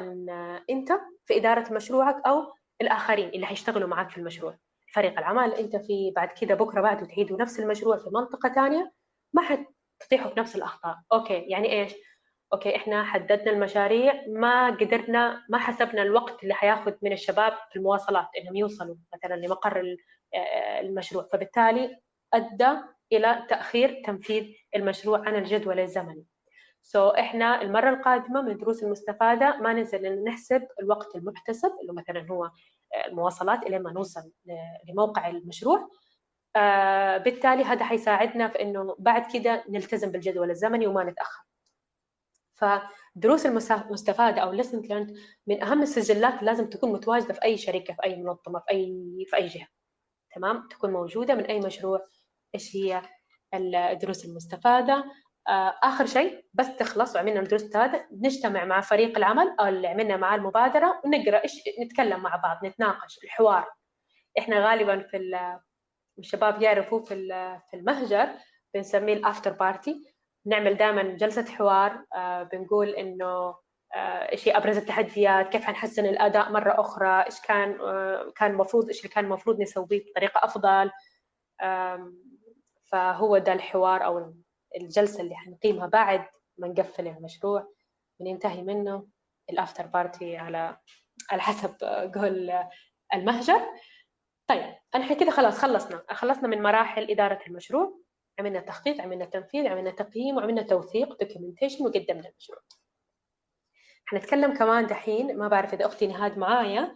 أنت 0.69 0.91
في 1.25 1.37
إدارة 1.37 1.73
مشروعك 1.73 2.15
أو 2.27 2.53
الآخرين 2.81 3.29
اللي 3.29 3.45
حيشتغلوا 3.45 3.87
معك 3.87 4.09
في 4.09 4.17
المشروع. 4.17 4.57
فريق 4.93 5.19
العمل 5.19 5.53
أنت 5.53 5.75
في 5.75 6.11
بعد 6.15 6.29
كده 6.41 6.55
بكرة 6.55 6.81
بعده 6.81 7.05
تعيدوا 7.05 7.37
نفس 7.37 7.59
المشروع 7.59 7.97
في 7.97 8.09
منطقة 8.13 8.53
ثانية 8.53 8.91
ما 9.33 9.41
حتطيحوا 9.41 10.31
في 10.31 10.39
نفس 10.39 10.55
الأخطاء. 10.55 10.95
okay 11.13 11.33
يعني 11.33 11.71
إيش؟ 11.71 11.93
okay 12.53 12.75
إحنا 12.75 13.03
حددنا 13.03 13.51
المشاريع 13.51 14.23
ما 14.27 14.69
قدرنا 14.69 15.45
ما 15.49 15.57
حسبنا 15.57 16.01
الوقت 16.01 16.43
اللي 16.43 16.53
حياخذ 16.53 16.93
من 17.01 17.11
الشباب 17.11 17.53
في 17.69 17.75
المواصلات 17.75 18.27
إنهم 18.41 18.55
يوصلوا 18.55 18.95
مثلا 19.13 19.35
لمقر 19.35 19.97
آه، 20.33 20.79
المشروع. 20.79 21.27
فبالتالي 21.33 21.97
أدى 22.33 22.67
إلى 23.11 23.45
تأخير 23.49 24.01
تنفيذ 24.05 24.45
المشروع 24.75 25.19
عن 25.27 25.35
الجدول 25.35 25.79
الزمني. 25.79 26.25
سو 26.81 27.09
so, 27.09 27.19
إحنا 27.19 27.61
المرة 27.61 27.89
القادمة 27.89 28.41
من 28.41 28.51
الدروس 28.51 28.83
المستفادة 28.83 29.57
ما 29.57 29.73
ننزل 29.73 30.23
نحسب 30.23 30.67
الوقت 30.79 31.15
المحتسب 31.15 31.71
اللي 31.81 31.93
مثلا 31.93 32.27
هو 32.31 32.51
المواصلات 33.07 33.63
إلى 33.63 33.79
ما 33.79 33.91
نوصل 33.91 34.31
لموقع 34.89 35.27
المشروع. 35.29 35.89
آه 36.55 37.17
بالتالي 37.17 37.63
هذا 37.63 37.85
حيساعدنا 37.85 38.47
في 38.47 38.61
إنه 38.61 38.95
بعد 38.99 39.31
كده 39.33 39.63
نلتزم 39.69 40.11
بالجدول 40.11 40.49
الزمني 40.49 40.87
وما 40.87 41.03
نتأخر. 41.03 41.43
فالدروس 42.55 43.45
المستفادة 43.45 44.41
أو 44.41 44.57
lesson 44.57 44.87
learned 44.87 45.19
من 45.47 45.63
أهم 45.63 45.81
السجلات 45.81 46.43
لازم 46.43 46.69
تكون 46.69 46.93
متواجدة 46.93 47.33
في 47.33 47.43
أي 47.43 47.57
شركة 47.57 47.93
في 47.93 48.03
أي 48.03 48.15
منظمة 48.15 48.59
في 48.59 48.71
أي 48.71 49.25
في 49.27 49.35
أي 49.35 49.47
جهة. 49.47 49.67
تمام؟ 50.35 50.67
تكون 50.67 50.91
موجودة 50.91 51.35
من 51.35 51.45
أي 51.45 51.59
مشروع. 51.59 52.07
إيش 52.55 52.75
هي 52.75 53.01
الدروس 53.53 54.25
المستفادة؟ 54.25 55.05
آه، 55.47 55.79
آخر 55.83 56.05
شيء 56.05 56.45
بس 56.53 56.75
تخلص 56.75 57.15
وعملنا 57.15 57.39
الدروس 57.39 57.75
هذا 57.75 58.05
نجتمع 58.11 58.65
مع 58.65 58.81
فريق 58.81 59.17
العمل 59.17 59.55
أو 59.59 59.65
اللي 59.65 59.87
عملنا 59.87 60.17
معاه 60.17 60.35
المبادرة 60.35 61.01
ونقرأ 61.05 61.43
إيش 61.43 61.51
نتكلم 61.85 62.19
مع 62.19 62.35
بعض 62.35 62.65
نتناقش. 62.65 63.19
الحوار. 63.23 63.65
إحنا 64.39 64.69
غالبا 64.69 64.99
في 64.99 65.17
الشباب 66.19 66.61
يعرفوا 66.61 67.05
في 67.05 67.15
في 67.69 67.77
المهجر 67.77 68.29
بنسميه 68.73 69.13
ال 69.13 69.19
after 69.19 69.51
party 69.51 70.14
نعمل 70.45 70.77
دائما 70.77 71.03
جلسة 71.03 71.45
حوار 71.45 72.05
آه، 72.15 72.43
بنقول 72.43 72.89
إنه 72.89 73.55
آه، 73.95 74.31
إيش 74.31 74.47
هي 74.47 74.57
أبرز 74.57 74.77
التحديات 74.77 75.49
كيف 75.49 75.63
حنحسن 75.63 76.05
الأداء 76.05 76.51
مرة 76.51 76.79
أخرى 76.79 77.25
إيش 77.25 77.41
كان 77.41 77.77
كان 78.35 78.51
المفروض 78.51 78.87
إيش 78.87 78.99
اللي 78.99 79.09
كان 79.09 79.25
المفروض 79.25 79.61
نسويه 79.61 80.05
بطريقة 80.11 80.39
أفضل. 80.43 80.91
فهو 82.91 83.37
ده 83.37 83.53
الحوار 83.53 84.05
أو 84.05 84.33
الجلسة 84.81 85.21
اللي 85.21 85.35
حنقيمها 85.35 85.87
بعد 85.87 86.25
ما 86.57 86.67
نقفل 86.67 87.07
المشروع 87.07 87.73
وننتهي 88.19 88.61
منه. 88.61 89.07
ال 89.49 89.55
after 89.55 89.85
party 89.85 90.37
على 90.37 90.77
على 91.31 91.41
حسب 91.41 91.75
قول 92.15 92.51
المهجر. 93.13 93.61
طيب 94.47 94.75
إحنا 94.95 95.15
كده 95.15 95.31
خلاص 95.31 95.59
خلصنا. 95.59 96.03
خلصنا 96.11 96.47
من 96.47 96.61
مراحل 96.61 97.11
إدارة 97.11 97.39
المشروع. 97.47 97.99
عملنا 98.39 98.59
تخطيط 98.59 99.01
عملنا 99.01 99.25
تنفيذ 99.25 99.67
عملنا 99.67 99.91
تقييم 99.91 100.37
وعملنا 100.37 100.61
توثيق 100.61 101.19
documentation 101.19 101.85
وقدمنا 101.85 102.29
المشروع. 102.29 102.59
حنتكلم 104.05 104.57
كمان 104.57 104.87
دحين 104.87 105.37
ما 105.37 105.47
بعرف 105.47 105.73
إذا 105.73 105.85
أختي 105.85 106.07
نهاد 106.07 106.37
معايا. 106.37 106.95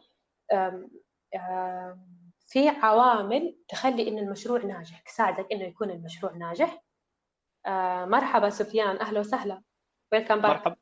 في 2.47 2.69
عوامل 2.69 3.59
تخلي 3.67 4.07
إن 4.07 4.17
المشروع 4.17 4.59
ناجح 4.59 4.99
تساعدك 4.99 5.51
إنه 5.51 5.63
يكون 5.63 5.89
المشروع 5.89 6.31
ناجح. 6.31 6.83
آه 7.65 8.05
مرحبا 8.05 8.49
سفيان 8.49 8.97
أهلا 8.97 9.19
وسهلا. 9.19 9.61
ويلكم 10.11 10.35
باك 10.35 10.51
مرحبا. 10.51 10.75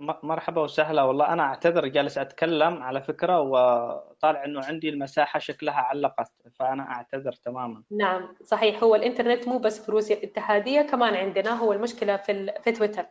مرحبا 0.00 0.62
وسهلا. 0.62 1.02
والله 1.02 1.32
أنا 1.32 1.42
أعتذر 1.42 1.86
جالس 1.86 2.18
أتكلم 2.18 2.82
على 2.82 3.02
فكرة 3.02 3.40
وطالع 3.40 4.44
إنه 4.44 4.64
عندي 4.64 4.88
المساحة 4.88 5.38
شكلها 5.38 5.74
علقت 5.74 6.32
فأنا 6.54 6.82
أعتذر 6.82 7.32
تماما. 7.32 7.82
نعم 7.90 8.34
صحيح. 8.44 8.82
هو 8.82 8.94
الإنترنت 8.94 9.48
مو 9.48 9.58
بس 9.58 9.84
في 9.84 9.92
روسيا 9.92 10.16
الاتحاديه 10.16 10.82
كمان 10.82 11.14
عندنا 11.14 11.50
هو 11.50 11.72
المشكلة 11.72 12.16
في 12.16 12.52
في 12.64 12.72
تويتر. 12.72 13.06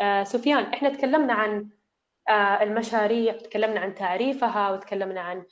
آه 0.00 0.22
سفيان 0.22 0.64
إحنا 0.64 0.88
تكلمنا 0.88 1.32
عن 1.32 1.68
آه 2.28 2.62
المشاريع 2.62 3.32
تكلمنا 3.32 3.80
عن 3.80 3.94
تعريفها 3.94 4.70
وتكلمنا 4.70 5.20
عن 5.20 5.44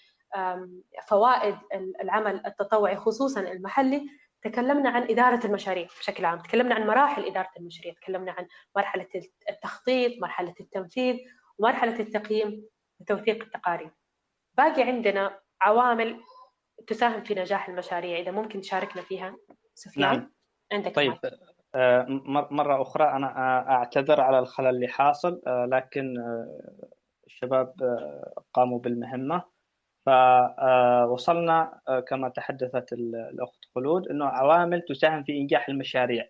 فوائد 1.08 1.56
العمل 2.02 2.42
التطوعي 2.46 2.96
خصوصا 2.96 3.40
المحلي. 3.40 4.06
تكلمنا 4.42 4.90
عن 4.90 5.02
إدارة 5.02 5.46
المشاريع 5.46 5.86
بشكل 6.00 6.24
عام 6.24 6.38
تكلمنا 6.38 6.74
عن 6.74 6.86
مراحل 6.86 7.26
إدارة 7.26 7.50
المشاريع 7.58 7.94
تكلمنا 7.94 8.32
عن 8.32 8.46
مرحلة 8.76 9.08
التخطيط 9.50 10.22
مرحلة 10.22 10.54
التنفيذ 10.60 11.16
ومرحلة 11.58 12.00
التقييم 12.00 12.64
وتوثيق 13.00 13.42
التقارير. 13.42 13.90
باقي 14.54 14.82
عندنا 14.82 15.40
عوامل 15.60 16.20
تساهم 16.86 17.22
في 17.22 17.34
نجاح 17.34 17.68
المشاريع 17.68 18.18
إذا 18.18 18.30
ممكن 18.30 18.60
تشاركنا 18.60 19.02
فيها؟ 19.02 19.36
سفيان 19.74 20.18
نعم. 20.18 20.32
عندك 20.72 20.94
طيب 20.94 21.18
آه 21.74 22.06
مرة 22.50 22.82
أخرى 22.82 23.04
أنا 23.04 23.26
آه، 23.26 23.70
أعتذر 23.70 24.20
على 24.20 24.38
الخلل 24.38 24.66
اللي 24.66 24.88
حاصل 24.88 25.42
آه 25.46 25.66
لكن 25.66 26.14
الشباب 27.26 27.74
قاموا 28.54 28.78
بالمهمة. 28.78 29.42
فوصلنا 30.06 31.80
كما 32.08 32.28
تحدثت 32.28 32.92
الأخت 32.92 33.59
خلود 33.74 34.08
أنه 34.08 34.24
عوامل 34.24 34.82
تساهم 34.82 35.22
في 35.22 35.32
إنجاح 35.32 35.68
المشاريع. 35.68 36.28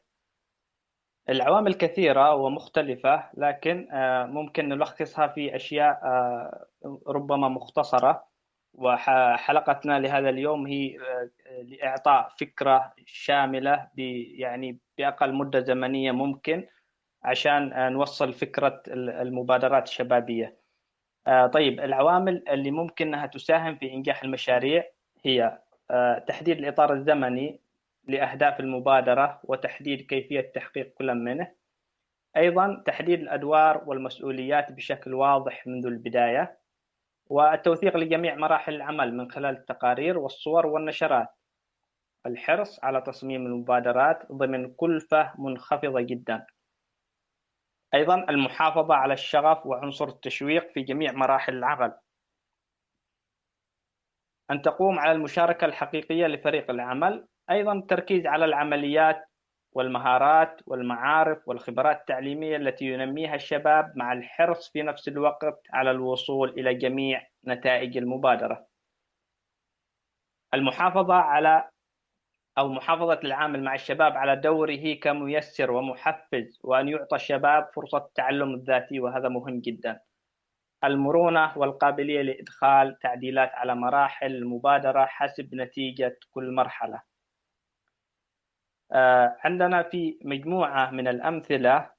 العوامل 1.28 1.74
كثيرة 1.74 2.34
ومختلفة 2.34 3.30
لكن 3.36 3.88
آه، 3.92 4.26
ممكن 4.26 4.68
نلخصها 4.68 5.26
في 5.26 5.56
أشياء 5.56 6.00
آه، 6.04 6.66
ربما 7.06 7.48
مختصرة. 7.48 8.30
وحلقتنا 8.74 10.00
لهذا 10.00 10.28
اليوم 10.28 10.66
هي 10.66 10.96
لإعطاء 11.62 12.28
فكرة 12.40 12.94
شاملة 13.06 13.88
يعني 14.36 14.78
بأقل 14.98 15.34
مدة 15.34 15.60
زمنية 15.60 16.12
ممكن 16.12 16.66
عشان 17.22 17.92
نوصل 17.92 18.32
فكرة 18.32 18.82
المبادرات 18.88 19.88
الشبابية. 19.88 20.60
آه، 21.26 21.46
طيب 21.46 21.80
العوامل 21.80 22.48
اللي 22.48 22.70
ممكن 22.70 23.06
إنها 23.06 23.26
تساهم 23.26 23.74
في 23.74 23.92
إنجاح 23.92 24.22
المشاريع 24.22 24.84
هي 25.24 25.44
آه، 25.44 25.62
تحديد 26.26 26.58
الإطار 26.58 26.92
الزمني 26.92 27.60
لأهداف 28.04 28.60
المبادرة 28.60 29.40
وتحديد 29.44 30.00
كيفية 30.00 30.52
تحقيق 30.54 30.92
كل 30.94 31.14
منه. 31.14 31.52
أيضا 32.36 32.82
تحديد 32.86 33.20
الأدوار 33.20 33.82
والمسؤوليات 33.86 34.72
بشكل 34.72 35.14
واضح 35.14 35.66
منذ 35.66 35.86
البداية 35.86 36.58
والتوثيق 37.26 37.96
لجميع 37.96 38.34
مراحل 38.34 38.74
العمل 38.74 39.16
من 39.16 39.30
خلال 39.30 39.56
التقارير 39.56 40.18
والصور 40.18 40.66
والنشرات. 40.66 41.28
الحرص 42.26 42.84
على 42.84 43.00
تصميم 43.00 43.46
المبادرات 43.46 44.32
ضمن 44.32 44.74
كلفة 44.74 45.32
منخفضة 45.38 46.00
جدا. 46.00 46.46
أيضا 47.94 48.14
المحافظة 48.30 48.94
على 48.94 49.14
الشغف 49.14 49.66
وعنصر 49.66 50.08
التشويق 50.08 50.72
في 50.72 50.82
جميع 50.82 51.12
مراحل 51.12 51.56
العمل. 51.56 51.94
أن 54.50 54.62
تقوم 54.62 54.98
على 54.98 55.12
المشاركة 55.12 55.64
الحقيقية 55.64 56.26
لفريق 56.26 56.70
العمل. 56.70 57.26
أيضا 57.50 57.72
التركيز 57.72 58.26
على 58.26 58.44
العمليات 58.44 59.24
والمهارات 59.72 60.60
والمعارف 60.66 61.48
والخبرات 61.48 62.00
التعليمية 62.00 62.56
التي 62.56 62.84
ينميها 62.84 63.34
الشباب 63.34 63.92
مع 63.96 64.12
الحرص 64.12 64.70
في 64.72 64.82
نفس 64.82 65.08
الوقت 65.08 65.62
على 65.72 65.90
الوصول 65.90 66.48
إلى 66.50 66.74
جميع 66.74 67.26
نتائج 67.46 67.96
المبادرة. 67.96 68.66
المحافظة 70.54 71.14
على 71.14 71.68
أو 72.58 72.68
محافظة 72.68 73.20
العامل 73.24 73.64
مع 73.64 73.74
الشباب 73.74 74.16
على 74.16 74.36
دوره 74.36 74.94
كميسر 74.94 75.70
ومحفز 75.70 76.60
وأن 76.64 76.88
يعطى 76.88 77.16
الشباب 77.16 77.68
فرصة 77.74 77.98
التعلم 77.98 78.54
الذاتي 78.54 79.00
وهذا 79.00 79.28
مهم 79.28 79.60
جدا. 79.60 80.00
المرونة 80.84 81.58
والقابلية 81.58 82.22
لإدخال 82.22 82.98
تعديلات 82.98 83.50
على 83.54 83.74
مراحل 83.74 84.26
المبادرة 84.34 85.04
حسب 85.06 85.54
نتيجة 85.54 86.18
كل 86.30 86.52
مرحلة. 86.54 87.02
آه، 88.92 89.36
عندنا 89.44 89.82
في 89.82 90.18
مجموعة 90.24 90.90
من 90.90 91.08
الأمثلة 91.08 91.90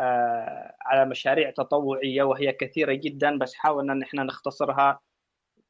آه، 0.00 0.76
على 0.82 1.04
مشاريع 1.04 1.50
تطوعية 1.50 2.22
وهي 2.22 2.52
كثيرة 2.52 2.92
جدا 2.92 3.38
بس 3.38 3.54
حاولنا 3.54 3.92
أن 3.92 4.02
إحنا 4.02 4.22
نختصرها 4.22 5.00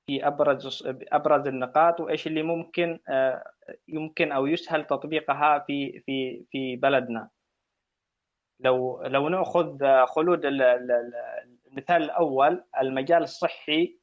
في 0.07 0.27
أبرز 0.27 0.85
ابرز 1.13 1.47
النقاط 1.47 2.01
وإيش 2.01 2.27
اللي 2.27 2.43
ممكن 2.43 2.99
آه، 3.09 3.53
يمكن 3.89 4.33
أو 4.33 4.47
يسهل 4.47 4.85
تطبيقها 4.87 5.59
في 5.59 6.01
في 6.07 6.45
في 6.51 6.77
بلدنا. 6.77 7.31
لو 8.61 9.03
لو 9.03 9.29
نأخذ 9.29 9.79
خلود 10.07 10.41
المثال 11.71 12.03
الأول 12.03 12.65
المجال 12.81 13.23
الصحي 13.23 14.01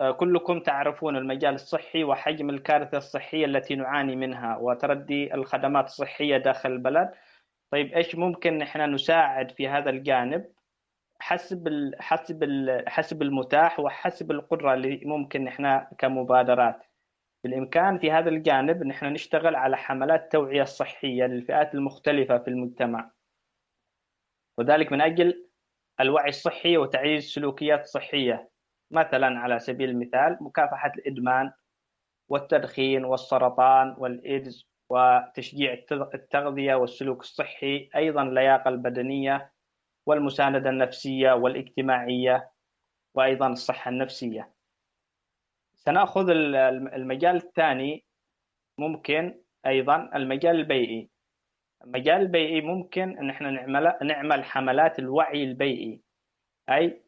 آه، 0.00 0.10
كلكم 0.10 0.60
تعرفون 0.60 1.16
المجال 1.16 1.54
الصحي 1.54 2.04
وحجم 2.04 2.50
الكارثة 2.50 2.98
الصحية 2.98 3.44
التي 3.44 3.74
نعاني 3.74 4.16
منها 4.16 4.56
وتردي 4.56 5.34
الخدمات 5.34 5.84
الصحية 5.84 6.36
داخل 6.36 6.72
البلد. 6.72 7.10
طيب 7.70 7.94
إيش 7.94 8.14
ممكن 8.14 8.62
إحنا 8.62 8.86
نساعد 8.86 9.50
في 9.50 9.68
هذا 9.68 9.90
الجانب؟ 9.90 10.44
حسب 11.20 11.90
حسب 12.00 12.44
حسب 12.86 13.22
المتاح 13.22 13.80
وحسب 13.80 14.30
القدرة 14.30 14.74
اللي 14.74 15.00
ممكن 15.04 15.48
إحنا 15.48 15.90
كمبادرات. 15.98 16.84
بالإمكان 17.44 17.98
في 17.98 18.10
هذا 18.10 18.28
الجانب 18.28 18.84
نحن 18.84 19.06
نشتغل 19.06 19.56
على 19.56 19.76
حملات 19.76 20.32
توعية 20.32 20.64
صحية 20.64 21.24
للفئات 21.24 21.74
المختلفة 21.74 22.38
في 22.38 22.48
المجتمع. 22.48 23.10
وذلك 24.58 24.92
من 24.92 25.00
أجل 25.00 25.47
الوعي 26.00 26.28
الصحي 26.28 26.76
وتعزيز 26.76 27.24
السلوكيات 27.24 27.80
الصحية. 27.80 28.50
مثلا 28.90 29.26
على 29.26 29.58
سبيل 29.58 29.90
المثال 29.90 30.38
مكافحة 30.40 30.92
الإدمان 30.98 31.52
والتدخين 32.28 33.04
والسرطان 33.04 33.94
والإيدز 33.98 34.68
وتشجيع 34.90 35.72
التغذية 36.14 36.74
والسلوك 36.74 37.20
الصحي 37.20 37.90
أيضا 37.96 38.22
اللياقة 38.22 38.68
البدنية 38.68 39.52
والمساندة 40.06 40.70
النفسية 40.70 41.32
والاجتماعية 41.32 42.50
وأيضا 43.14 43.48
الصحة 43.48 43.88
النفسية. 43.88 44.52
سنأخذ 45.74 46.30
المجال 46.30 47.36
الثاني 47.36 48.04
ممكن 48.78 49.40
أيضا 49.66 50.10
المجال 50.14 50.56
البيئي. 50.56 51.10
المجال 51.84 52.20
البيئي 52.20 52.60
ممكن 52.60 53.18
أن 53.18 53.30
إحنا 53.30 53.50
نعمل 53.50 53.94
نعمل 54.02 54.44
حملات 54.44 54.98
الوعي 54.98 55.44
البيئي 55.44 56.02
أي 56.70 57.02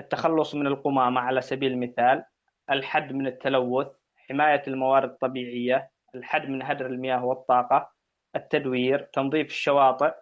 التخلص 0.00 0.54
من 0.54 0.66
القمامة 0.66 1.20
على 1.20 1.40
سبيل 1.40 1.72
المثال 1.72 2.24
الحد 2.70 3.12
من 3.12 3.26
التلوث 3.26 3.88
حماية 4.16 4.62
الموارد 4.68 5.10
الطبيعية 5.10 5.90
الحد 6.14 6.48
من 6.48 6.62
هدر 6.62 6.86
المياه 6.86 7.24
والطاقة 7.24 7.90
التدوير 8.36 8.98
تنظيف 9.12 9.46
الشواطئ 9.46 10.14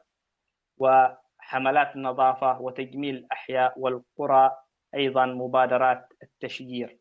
و 0.79 1.07
حملات 1.39 1.97
النظافة 1.97 2.61
وتجميل 2.61 3.15
الأحياء 3.17 3.79
والقرى 3.79 4.57
أيضا 4.95 5.27
مبادرات 5.27 6.13
التشجير. 6.23 6.99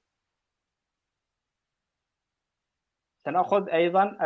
سنأخذ 3.26 3.70
أيضا 3.70 4.18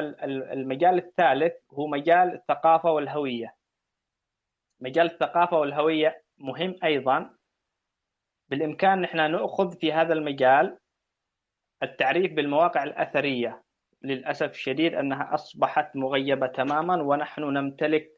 المجال 0.54 0.98
الثالث 0.98 1.54
هو 1.72 1.88
مجال 1.88 2.34
الثقافة 2.34 2.92
والهوية. 2.92 3.56
مجال 4.80 5.06
الثقافة 5.06 5.60
والهوية 5.60 6.24
مهم 6.38 6.76
أيضا. 6.84 7.30
بالإمكان 8.50 9.02
نحن 9.02 9.18
نأخذ 9.18 9.78
في 9.80 9.94
هذا 9.94 10.14
المجال 10.14 10.78
التعريف 11.84 12.34
بالمواقع 12.34 12.84
الأثرية. 12.84 13.64
للأسف 14.02 14.50
الشديد 14.52 14.94
أنها 14.94 15.34
أصبحت 15.34 15.96
مغيبة 15.96 16.48
تماما 16.48 17.02
ونحن 17.02 17.42
نمتلك 17.42 18.12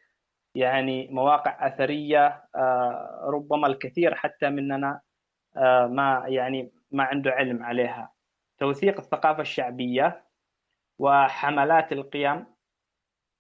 يعني 0.56 1.08
مواقع 1.08 1.68
أثرية 1.68 2.44
آه، 2.56 3.22
ربما 3.24 3.68
الكثير 3.68 4.16
حتى 4.16 4.50
مننا 4.50 5.02
آه، 5.58 5.88
ما 5.88 6.24
يعني 6.28 6.72
ما 6.92 7.04
عنده 7.04 7.32
علم 7.32 7.64
عليها. 7.64 8.14
توثيق 8.60 9.00
الثقافة 9.00 9.42
الشعبية 9.42 10.27
وحملات 11.00 11.92
القيم 11.92 12.46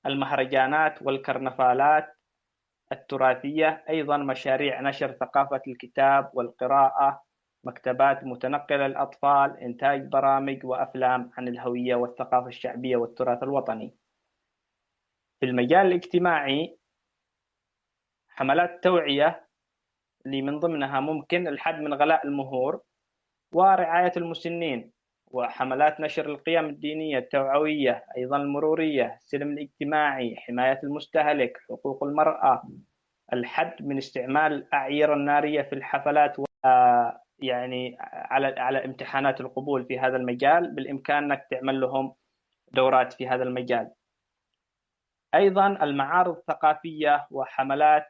المهرجانات 0.05 1.01
والكرنفالات 1.01 2.17
التراثية 2.91 3.85
أيضا 3.89 4.17
مشاريع 4.17 4.81
نشر 4.81 5.11
ثقافة 5.11 5.61
الكتاب 5.67 6.31
والقراءة 6.33 7.23
مكتبات 7.63 8.23
متنقلة 8.23 8.87
للأطفال 8.87 9.57
إنتاج 9.57 10.07
برامج 10.07 10.65
وأفلام 10.65 11.31
عن 11.37 11.47
الهوية 11.47 11.95
والثقافة 11.95 12.47
الشعبية 12.47 12.95
والتراث 12.97 13.43
الوطني. 13.43 13.95
في 15.39 15.45
المجال 15.45 15.85
الاجتماعي 15.87 16.77
حملات 18.29 18.83
توعية 18.83 19.47
اللي 20.25 20.41
من 20.41 20.59
ضمنها 20.59 20.99
ممكن 20.99 21.47
الحد 21.47 21.75
من 21.75 21.93
غلاء 21.93 22.27
المهور 22.27 22.81
ورعاية 23.53 24.11
المسنين. 24.17 24.96
وحملات 25.31 25.99
نشر 25.99 26.25
القيم 26.29 26.65
الدينية 26.65 27.17
التوعوية 27.17 28.05
أيضا 28.17 28.37
المرورية 28.37 29.15
السلم 29.15 29.51
الاجتماعي 29.51 30.35
حماية 30.37 30.79
المستهلك 30.83 31.57
حقوق 31.69 32.03
المرأة 32.03 32.63
الحد 33.33 33.75
من 33.85 33.97
استعمال 33.97 34.53
الأعير 34.53 35.13
النارية 35.13 35.61
في 35.61 35.73
الحفلات 35.73 36.39
و... 36.39 36.45
يعني 37.39 37.97
على 38.01 38.47
على 38.59 38.85
امتحانات 38.85 39.41
القبول 39.41 39.85
في 39.85 39.99
هذا 39.99 40.17
المجال 40.17 40.75
بالإمكان 40.75 41.23
أنك 41.23 41.47
تعمل 41.51 41.81
لهم 41.81 42.15
دورات 42.71 43.13
في 43.13 43.27
هذا 43.27 43.43
المجال. 43.43 43.91
أيضا 45.35 45.67
المعارض 45.67 46.37
الثقافية 46.37 47.27
وحملات 47.31 48.07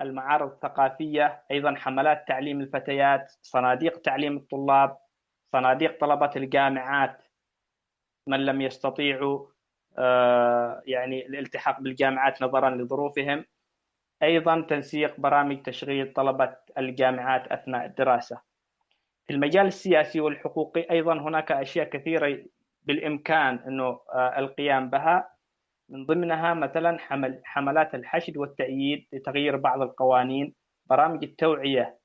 المعارض 0.00 0.52
الثقافية 0.52 1.42
أيضا 1.50 1.74
حملات 1.74 2.28
تعليم 2.28 2.60
الفتيات 2.60 3.32
صناديق 3.42 4.00
تعليم 4.00 4.36
الطلاب 4.36 4.96
صناديق 5.52 6.00
طلبة 6.00 6.30
الجامعات 6.36 7.22
من 8.26 8.46
لم 8.46 8.60
يستطيعوا 8.60 9.46
آه، 9.98 10.82
يعني 10.86 11.26
الالتحاق 11.26 11.80
بالجامعات 11.80 12.42
نظرا 12.42 12.70
لظروفهم. 12.70 13.44
أيضا 14.22 14.60
تنسيق 14.60 15.20
برامج 15.20 15.62
تشغيل 15.62 16.12
طلبة 16.12 16.56
الجامعات 16.78 17.52
أثناء 17.52 17.86
الدراسة. 17.86 18.40
في 19.26 19.32
المجال 19.32 19.66
السياسي 19.66 20.20
والحقوقي 20.20 20.90
أيضا 20.90 21.20
هناك 21.20 21.52
أشياء 21.52 21.88
كثيرة 21.88 22.44
بالإمكان 22.82 23.58
أنه 23.58 24.00
آه، 24.14 24.38
القيام 24.38 24.90
بها. 24.90 25.32
من 25.88 26.06
ضمنها 26.06 26.54
مثلا 26.54 26.98
حمل 26.98 27.40
حملات 27.44 27.94
الحشد 27.94 28.36
والتأييد 28.36 29.06
لتغيير 29.12 29.56
بعض 29.56 29.82
القوانين 29.82 30.54
برامج 30.86 31.24
التوعية 31.24 32.01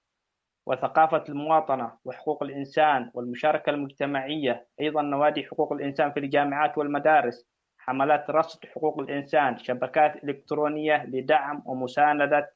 وثقافة 0.68 1.24
المواطنة 1.30 1.98
وحقوق 2.06 2.44
الإنسان 2.44 3.12
والمشاركة 3.14 3.70
المجتمعية 3.70 4.68
أيضا 4.82 5.02
نوادي 5.02 5.44
حقوق 5.46 5.74
الإنسان 5.74 6.12
في 6.12 6.20
الجامعات 6.20 6.78
والمدارس 6.78 7.48
حملات 7.78 8.30
رصد 8.30 8.66
حقوق 8.66 9.00
الإنسان 9.00 9.58
شبكات 9.58 10.24
إلكترونية 10.24 11.06
لدعم 11.06 11.64
ومساندة 11.66 12.54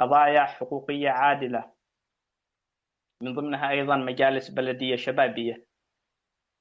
قضايا 0.00 0.44
حقوقية 0.44 1.10
عادلة. 1.10 1.72
من 3.22 3.34
ضمنها 3.34 3.70
أيضا 3.70 3.96
مجالس 3.96 4.50
بلدية 4.50 4.96
شبابية. 4.96 5.66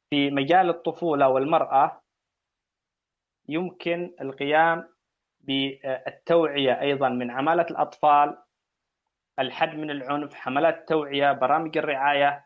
في 0.10 0.30
مجال 0.32 0.70
الطفولة 0.70 1.30
والمرأة 1.30 2.02
يمكن 3.50 4.16
القيام 4.22 4.90
بالتوعية 5.40 6.82
أيضا 6.82 7.10
من 7.10 7.32
عمالة 7.32 7.66
الأطفال 7.72 8.38
الحد 9.40 9.76
من 9.76 9.92
العنف 9.92 10.34
حملات 10.34 10.90
توعية 10.90 11.32
برامج 11.32 11.78
الرعاية 11.78 12.46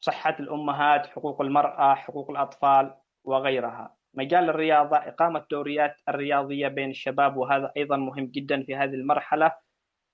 صحة 0.00 0.36
الأمهات 0.40 1.06
حقوق 1.06 1.40
المرأة 1.40 1.94
حقوق 1.94 2.30
الأطفال 2.30 2.94
وغيرها. 3.24 3.96
مجال 4.14 4.50
الرياضة 4.50 4.96
إقامة 4.96 5.44
دوريات 5.50 5.94
الرياضية 6.08 6.68
بين 6.68 6.90
الشباب 6.90 7.36
وهذا 7.36 7.72
أيضا 7.76 7.96
مهم 7.96 8.26
جدا 8.26 8.62
في 8.62 8.76
هذه 8.76 8.94
المرحلة. 8.94 9.52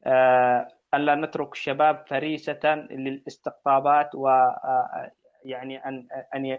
آه، 0.07 0.68
ألا 0.94 1.14
نترك 1.14 1.53
الشباب 1.53 2.05
فريسة 2.09 2.75
للاستقطابات 2.90 4.14
و 4.14 4.29
يعني 5.44 5.85
أن 5.87 6.09
أن 6.35 6.59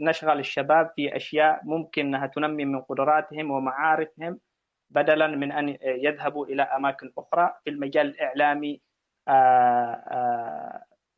نشغل 0.00 0.38
الشباب 0.38 0.90
في 0.96 1.16
أشياء 1.16 1.60
ممكن 1.64 2.06
أنها 2.06 2.26
تنمي 2.26 2.64
من 2.64 2.80
قدراتهم 2.80 3.50
ومعارفهم. 3.50 4.40
بدلا 4.90 5.26
من 5.26 5.52
أن 5.52 5.78
يذهبوا 5.82 6.46
إلى 6.46 6.62
أماكن 6.62 7.12
أخرى 7.18 7.54
في 7.64 7.70
المجال 7.70 8.06
الإعلامي 8.06 8.80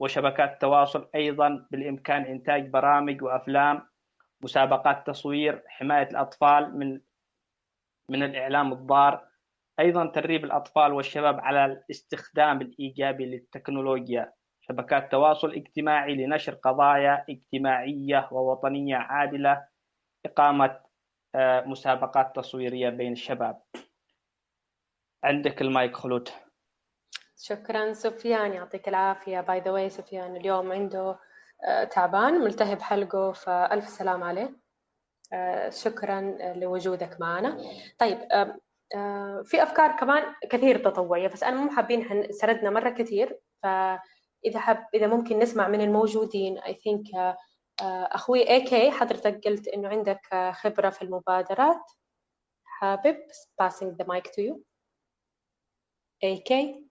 وشبكات 0.01 0.53
التواصل 0.53 1.09
أيضا 1.15 1.67
بالإمكان 1.71 2.23
إنتاج 2.23 2.69
برامج 2.69 3.23
وأفلام 3.23 3.89
مسابقات 4.41 5.07
تصوير 5.07 5.63
حماية 5.67 6.09
الأطفال 6.09 6.79
من 6.79 7.01
من 8.11 8.23
الإعلام 8.23 8.73
الضار. 8.73 9.29
أيضا 9.81 10.07
تدريب 10.07 10.45
الأطفال 10.45 10.93
والشباب 10.93 11.41
على 11.41 11.65
الاستخدام 11.65 12.61
الإيجابي 12.61 13.27
للتكنولوجيا. 13.27 14.33
شبكات 14.61 15.13
تواصل 15.13 15.53
اجتماعي 15.55 16.15
لنشر 16.15 16.55
قضايا 16.55 17.25
اجتماعية 17.31 18.29
ووطنية 18.33 18.97
عادلة 18.97 19.67
إقامة 20.27 20.65
آه، 20.67 20.88
مسابقات 21.37 22.37
تصويرية 22.37 22.89
بين 22.89 23.13
الشباب 23.13 23.63
عندك 25.25 25.63
المايك 25.63 25.97
خلود. 25.97 26.29
شكرا 27.37 27.93
سفيان 27.93 28.53
يعطيك 28.53 28.89
العافية. 28.89 29.41
by 29.41 29.61
the 29.61 29.71
way 29.71 29.91
سفيان 29.91 30.37
اليوم 30.37 30.73
عنده 30.73 31.19
آه، 31.69 31.85
تعبان 31.85 32.35
ملتهب 32.35 32.81
حلقه 32.83 33.33
فألف 33.33 33.89
سلام 33.89 34.23
عليه. 34.23 34.57
آه، 35.33 35.71
شكرا 35.71 36.21
لوجودك 36.57 37.21
معنا. 37.21 37.59
طيب 37.99 38.19
في 39.45 39.63
أفكار 39.63 39.97
كمان 39.97 40.35
كثير 40.51 40.85
تطوعية 40.85 41.29
بس 41.29 41.43
أنا 41.43 41.57
مو 41.57 41.71
حابين 41.71 42.33
سردنا 42.33 42.71
مرة 42.71 42.91
كثير 42.91 43.39
فإذا 43.63 44.61
حب 44.61 44.85
إذا 44.95 45.07
ممكن 45.07 45.39
نسمع 45.39 45.69
من 45.69 45.81
الموجودين 45.81 46.59
I 46.61 46.73
think 46.73 47.17
أخوي 47.83 48.51
AK 48.51 48.91
حضرتك 48.91 49.41
قلت 49.45 49.69
إنه 49.69 49.89
عندك 49.89 50.53
خبرة 50.53 50.91
في 50.91 51.03
المبادرات. 51.03 51.91
حابب 52.65 53.17
passing 53.63 53.95
the 54.03 54.05
mic 54.07 54.25
to 54.25 54.43
you. 54.43 54.59
اي 56.25 56.39
كي 56.39 56.89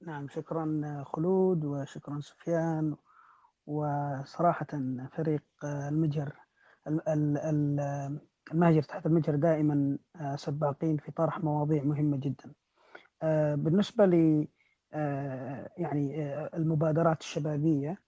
نعم 0.00 0.28
شكرا 0.28 1.04
خلود 1.06 1.64
وشكرا 1.64 2.20
سفيان 2.20 2.96
وصراحة 3.66 4.66
فريق 5.12 5.42
المجر 5.64 6.36
المهجر 8.52 8.82
تحت 8.82 9.06
المجر 9.06 9.34
دائما 9.34 9.98
سباقين 10.36 10.96
في 10.96 11.12
طرح 11.12 11.38
مواضيع 11.38 11.82
مهمة 11.82 12.16
جدا. 12.16 12.52
بالنسبة 13.56 14.06
ل 14.06 14.46
يعني 15.76 16.34
المبادرات 16.54 17.20
الشبابية 17.20 18.02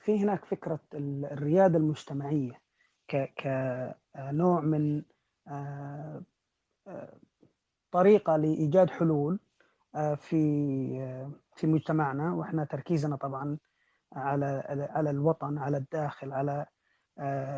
في 0.00 0.22
هناك 0.24 0.44
فكرة 0.44 0.80
الريادة 0.94 1.78
المجتمعية 1.78 2.60
كنوع 3.38 4.60
من 4.60 5.02
طريقة 7.92 8.36
لإيجاد 8.36 8.90
حلول 8.90 9.40
في 10.16 11.30
في 11.56 11.66
مجتمعنا. 11.66 12.34
وإحنا 12.34 12.64
تركيزنا 12.64 13.16
طبعا 13.16 13.58
على 14.12 14.62
على 14.90 15.10
الوطن 15.10 15.58
على 15.58 15.76
الداخل 15.76 16.32
على 16.32 16.66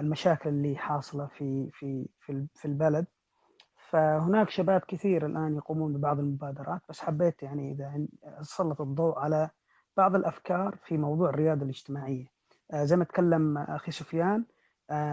المشاكل 0.01 0.49
اللي 0.51 0.77
حاصلة 0.77 1.27
في 1.27 1.71
في 1.71 2.09
في 2.55 2.65
البلد. 2.65 3.07
فهناك 3.91 4.51
شباب 4.51 4.81
كثير 4.81 5.27
الآن 5.27 5.57
يقومون 5.57 5.93
ببعض 5.93 6.19
المبادرات. 6.19 6.81
بس 6.89 7.01
حبيت 7.01 7.43
يعني 7.43 7.73
إذا 7.73 8.07
سلط 8.43 8.81
الضوء 8.81 9.19
على 9.19 9.51
بعض 9.97 10.15
الأفكار 10.15 10.77
في 10.85 10.99
موضوع 10.99 11.31
الرياده 11.31 11.63
الاجتماعية. 11.63 12.27
زي 12.75 12.97
ما 12.97 13.05
تكلم 13.05 13.59
أخي 13.59 13.91
سفيان 13.93 14.45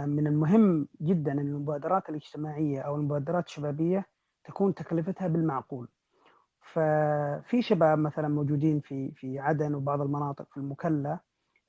من 0.05 0.27
المهم 0.27 0.87
جدا 1.01 1.31
إن 1.31 1.39
المبادرات 1.39 2.09
الاجتماعية 2.09 2.81
أو 2.81 2.95
المبادرات 2.95 3.45
الشبابية 3.45 4.05
تكون 4.43 4.73
تكلفتها 4.73 5.27
بالمعقول. 5.27 5.87
ففي 6.73 7.61
شباب 7.61 7.99
مثلا 7.99 8.27
موجودين 8.27 8.79
في 8.79 9.11
في 9.11 9.39
عدن 9.39 9.75
وبعض 9.75 10.01
المناطق 10.01 10.47
في 10.51 10.57
المكلا 10.57 11.19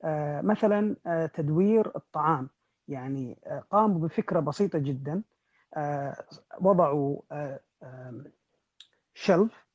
آه، 0.03 0.41
مثلا 0.41 0.95
آه، 1.05 1.25
تدوير 1.25 1.91
الطعام. 1.95 2.49
يعني 2.87 3.39
آه، 3.45 3.63
قاموا 3.71 4.07
بفكرة 4.07 4.39
بسيطة 4.39 4.79
جدا 4.79 5.23
وضعوا 6.61 7.21
شلف 9.13 9.65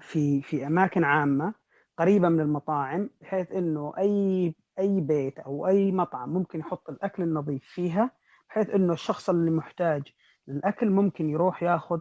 في 0.00 0.42
في 0.42 0.66
أماكن 0.66 1.04
عامة 1.04 1.54
قريبة 1.98 2.28
من 2.28 2.40
المطاعم 2.40 3.10
بحيث 3.20 3.52
إنه 3.52 3.92
أي 3.98 4.54
أي 4.78 5.00
بيت 5.00 5.38
أو 5.38 5.66
أي 5.66 5.92
مطعم 5.92 6.28
ممكن 6.28 6.60
يحط 6.60 6.90
الأكل 6.90 7.22
النظيف 7.22 7.64
فيها 7.64 8.10
بحيث 8.48 8.70
إنه 8.70 8.92
الشخص 8.92 9.30
اللي 9.30 9.50
محتاج 9.50 10.02
للأكل 10.48 10.90
ممكن 10.90 11.30
يروح 11.30 11.62
ياخذ 11.62 12.00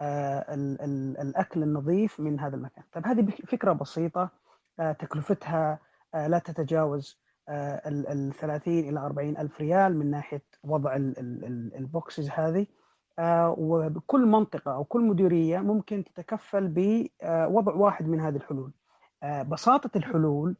آه، 0.00 0.54
الأكل 1.22 1.62
النظيف 1.62 2.20
من 2.20 2.40
هذا 2.40 2.56
المكان. 2.56 2.84
طيب 2.92 3.06
هذه 3.06 3.30
فكرة 3.46 3.72
بسيطة 3.72 4.30
آه، 4.80 4.92
تكلفتها 4.92 5.78
آه، 6.14 6.26
لا 6.26 6.38
تتجاوز 6.38 7.20
ال 7.86 8.32
30 8.32 8.78
إلى 8.78 9.00
40 9.00 9.36
ألف 9.38 9.60
ريال 9.60 9.98
من 9.98 10.10
ناحية 10.10 10.42
وضع 10.64 10.96
البوكسز 10.96 12.30
هذه. 12.30 12.66
وكل 13.58 14.26
منطقة 14.26 14.74
أو 14.74 14.84
كل 14.84 15.00
مديرية 15.00 15.58
ممكن 15.58 16.04
تتكفل 16.04 16.68
بوضع 16.68 17.74
واحد 17.74 18.08
من 18.08 18.20
هذه 18.20 18.36
الحلول. 18.36 18.72
بساطة 19.22 19.90
الحلول 19.96 20.56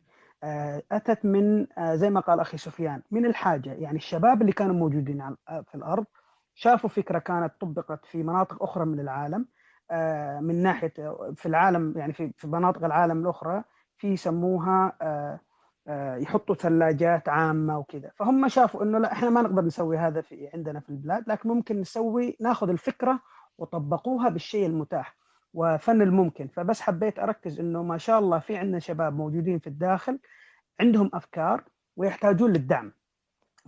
أتت 0.93 1.25
من 1.25 1.67
زي 1.93 2.11
ما 2.11 2.21
قال 2.21 2.41
أخي 2.41 2.57
سفيان 2.57 3.03
من 3.11 3.27
الحاجة. 3.27 3.73
يعني 3.73 3.97
الشباب 3.97 4.41
اللي 4.41 4.53
كانوا 4.53 4.75
موجودين 4.75 5.37
في 5.47 5.75
الأرض 5.75 6.07
شافوا 6.55 6.91
فكرة 6.91 7.19
كانت 7.19 7.53
طبقت 7.61 8.07
في 8.07 8.23
مناطق 8.23 8.63
أخرى 8.63 8.85
من 8.85 9.01
العالم 9.01 9.47
آه، 9.91 10.41
من 10.41 10.63
ناحية 10.63 10.93
في 11.35 11.47
العالم 11.47 11.95
يعني 11.99 12.13
في 12.13 12.33
مناطق 12.45 12.85
العالم 12.85 13.23
الأخرى 13.23 13.65
في 13.97 14.09
يسموها 14.09 14.97
آه، 15.03 15.41
آه، 15.89 16.17
يحطوا 16.17 16.55
ثلاجات 16.55 17.29
عامة 17.29 17.79
وكذا. 17.79 18.11
فهم 18.17 18.49
شافوا 18.49 18.83
إنه 18.83 18.99
لا 18.99 19.13
إحنا 19.13 19.31
ما 19.31 19.43
نقدر 19.43 19.63
نسوي 19.63 19.99
هذا 19.99 20.21
في 20.21 20.51
عندنا 20.55 20.81
في 20.81 20.91
البلاد 20.91 21.25
لكن 21.29 21.49
ممكن 21.49 21.81
نسوي 21.81 22.37
ناخذ 22.41 22.69
الفكرة 22.69 23.21
وطبقوها 23.59 24.29
بالشيء 24.29 24.67
المتاح. 24.67 25.17
وفن 25.55 26.03
الممكن. 26.03 26.49
فبس 26.49 26.81
حبيت 26.81 27.19
أركز 27.19 27.61
إنه 27.61 27.83
ما 27.83 27.99
شاء 27.99 28.19
الله 28.19 28.39
في 28.39 28.57
عندنا 28.57 28.79
شباب 28.79 29.17
موجودين 29.17 29.59
في 29.59 29.67
الداخل 29.67 30.19
عندهم 30.81 31.11
أفكار 31.15 31.65
ويحتاجون 31.97 32.53
للدعم. 32.53 32.93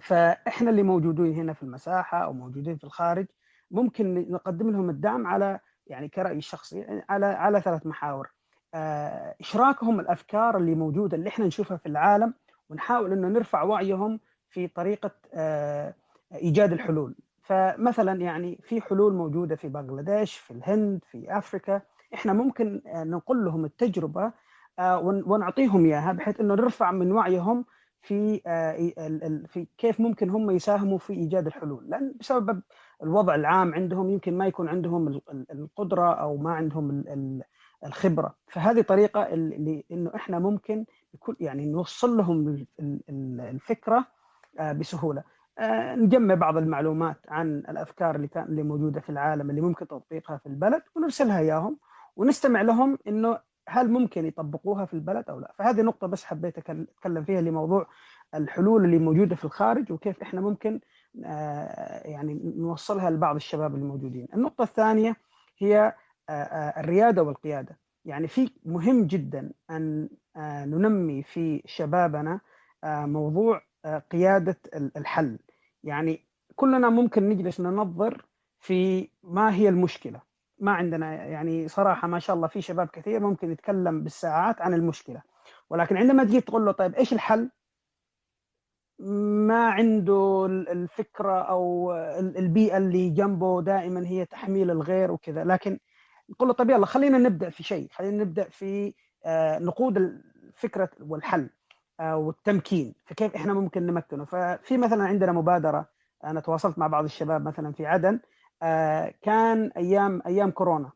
فإحنا 0.01 0.71
اللي 0.71 0.83
موجودين 0.83 1.35
هنا 1.35 1.53
في 1.53 1.63
المساحة 1.63 2.19
أو 2.19 2.33
موجودين 2.33 2.77
في 2.77 2.85
الخارج 2.85 3.27
ممكن 3.71 4.31
نقدم 4.31 4.71
لهم 4.71 4.91
الدعم 4.91 5.27
على 5.27 5.61
يعني 5.87 6.09
كرأيي 6.09 6.39
الشخصي 6.39 7.03
على 7.09 7.27
على 7.27 7.61
ثلاث 7.61 7.87
محاور. 7.87 8.31
آه، 8.75 9.35
إشراكهم 9.41 10.01
الأفكار 10.01 10.57
اللي 10.57 10.75
موجودة 10.75 11.17
اللي 11.17 11.29
إحنا 11.29 11.47
نشوفها 11.47 11.77
في 11.77 11.87
العالم 11.87 12.35
ونحاول 12.69 13.13
إنه 13.13 13.29
نرفع 13.29 13.63
وعيهم 13.63 14.21
في 14.49 14.69
طريقة 14.69 15.11
آه، 15.35 15.95
إيجاد 16.35 16.73
الحلول. 16.73 17.15
فمثلا 17.43 18.13
يعني 18.21 18.59
في 18.63 18.81
حلول 18.81 19.15
موجودة 19.15 19.57
في 19.57 19.69
بنغلاديش 19.69 20.37
في 20.37 20.51
الهند 20.51 21.01
في 21.11 21.39
افريكا 21.39 21.83
إحنا 22.15 22.33
ممكن 22.33 22.83
آه، 22.87 23.05
ننقل 23.05 23.45
لهم 23.45 23.65
التجربة 23.65 24.33
ونعطيهم 24.81 25.85
إياها 25.85 26.13
بحيث 26.13 26.41
إنه 26.41 26.55
نرفع 26.55 26.93
من 26.93 27.13
وعيهم 27.13 27.65
في 28.03 28.41
آه، 28.47 29.47
في 29.47 29.67
كيف 29.79 30.01
ممكن 30.01 30.31
هم 30.31 30.51
يساهموا 30.51 30.99
في 30.99 31.13
إيجاد 31.13 31.47
الحلول. 31.47 31.91
لأن 31.91 32.15
بسبب 32.21 32.63
الوضع 33.03 33.35
العام 33.35 33.75
عندهم 33.75 34.11
يمكن 34.11 34.39
ما 34.39 34.47
يكون 34.47 34.69
عندهم 34.69 35.21
القدرة 35.53 36.13
أو 36.13 36.37
ما 36.37 36.53
عندهم 36.53 37.05
الخبرة. 37.87 38.35
فهذه 38.47 38.81
طريقة 38.81 39.23
اللي 39.23 39.85
إنه 39.93 40.11
إحنا 40.15 40.39
ممكن 40.39 40.85
يعني 41.41 41.67
نوصل 41.67 42.17
لهم 42.17 42.67
الفكرة 43.41 44.07
آه، 44.59 44.73
بسهولة. 44.73 45.21
آه، 45.21 45.25
نجمع 45.97 46.35
بعض 46.35 46.57
المعلومات 46.57 47.17
عن 47.29 47.59
الأفكار 47.59 48.17
اللي 48.17 48.29
كان 48.29 48.45
اللي 48.45 48.63
موجودة 48.63 49.01
في 49.01 49.11
العالم 49.11 49.51
اللي 49.51 49.61
ممكن 49.61 49.87
تطبيقها 49.89 50.37
في 50.37 50.47
البلد 50.47 50.83
ونرسلها 50.97 51.39
إياهم 51.39 51.79
ونستمع 52.17 52.63
لهم 52.63 52.99
إنه 53.07 53.39
هل 53.69 53.91
ممكن 53.91 54.27
يطبقوها 54.27 54.85
في 54.85 54.95
البلد 54.95 55.31
أو 55.31 55.41
لا. 55.41 55.55
فهذه 55.59 55.83
نقطة 55.83 56.07
بس 56.07 56.25
حبيت 56.25 56.59
أتكلم 56.59 57.25
فيها 57.25 57.41
لموضوع 57.41 57.87
الحلول 58.35 58.85
اللي 58.85 58.99
موجودة 58.99 59.37
في 59.37 59.45
الخارج 59.45 59.93
وكيف 59.93 60.23
إحنا 60.23 60.41
ممكن 60.41 60.81
آه، 61.25 62.09
يعني 62.09 62.55
نوصلها 62.57 63.11
لبعض 63.11 63.37
الشباب 63.37 63.75
الموجودين. 63.75 64.29
النقطة 64.35 64.63
الثانية 64.63 65.17
هي 65.59 65.95
آه، 66.29 66.33
آه، 66.33 66.81
الريادة 66.81 67.23
والقيادة. 67.23 67.79
يعني 68.05 68.29
في 68.29 68.51
مهم 68.65 69.07
جدا 69.07 69.53
أن 69.71 70.09
ننمي 70.67 71.23
في 71.23 71.63
شبابنا 71.67 72.41
موضوع 72.85 73.63
قيادة 73.87 74.57
الحل. 74.75 75.39
يعني 75.85 76.25
كلنا 76.57 76.89
ممكن 76.89 77.29
نجلس 77.29 77.61
ننظر 77.61 78.27
في 78.59 79.09
ما 79.23 79.55
هي 79.55 79.69
المشكلة. 79.69 80.21
ما 80.59 80.73
عندنا 80.73 81.15
يعني 81.15 81.69
صراحة 81.69 82.09
ما 82.09 82.19
شاء 82.19 82.37
الله 82.37 82.49
في 82.49 82.61
شباب 82.61 82.89
كثير 82.89 83.21
ممكن 83.21 83.53
يتكلم 83.53 84.03
بالساعات 84.03 84.61
عن 84.63 84.75
المشكلة. 84.75 85.23
ولكن 85.71 85.97
عندما 85.97 86.25
تجي 86.25 86.41
تقول 86.41 86.65
له 86.67 86.73
طيب 86.73 86.95
إيش 86.95 87.13
الحل؟ 87.13 87.51
ما 89.49 89.71
عنده 89.71 90.47
الفكرة 90.47 91.43
أو 91.43 91.93
البيئة 92.19 92.77
اللي 92.77 93.11
جنبه 93.11 93.63
دائما 93.63 94.07
هي 94.07 94.27
تحميل 94.27 94.71
الغير 94.71 95.13
وكذا. 95.13 95.45
لكن 95.45 95.79
نقول 96.31 96.49
له 96.49 96.55
طيب 96.55 96.71
يلا 96.71 96.87
خلينا 96.87 97.19
نبدأ 97.19 97.51
في 97.51 97.63
شيء. 97.63 97.89
خلينا 97.93 98.25
نبدأ 98.25 98.49
في 98.49 98.95
آه، 99.25 99.59
نقود 99.59 99.97
الفكرة 99.97 100.91
والحل. 101.01 101.51
والتمكين. 102.01 102.95
فكيف 103.07 103.35
إحنا 103.35 103.55
ممكن 103.55 103.87
نمكنه؟ 103.87 104.25
ففي 104.25 104.77
مثلا 104.79 105.05
عندنا 105.05 105.33
مبادرة 105.33 105.89
أنا 106.25 106.41
تواصلت 106.41 106.79
مع 106.79 106.87
بعض 106.87 107.05
الشباب 107.05 107.43
مثلا 107.49 107.73
في 107.73 107.87
عدن 107.87 108.21
آه، 108.63 109.15
كان 109.23 109.71
أيام 109.77 110.23
أيام 110.27 110.51
كورونا. 110.51 110.93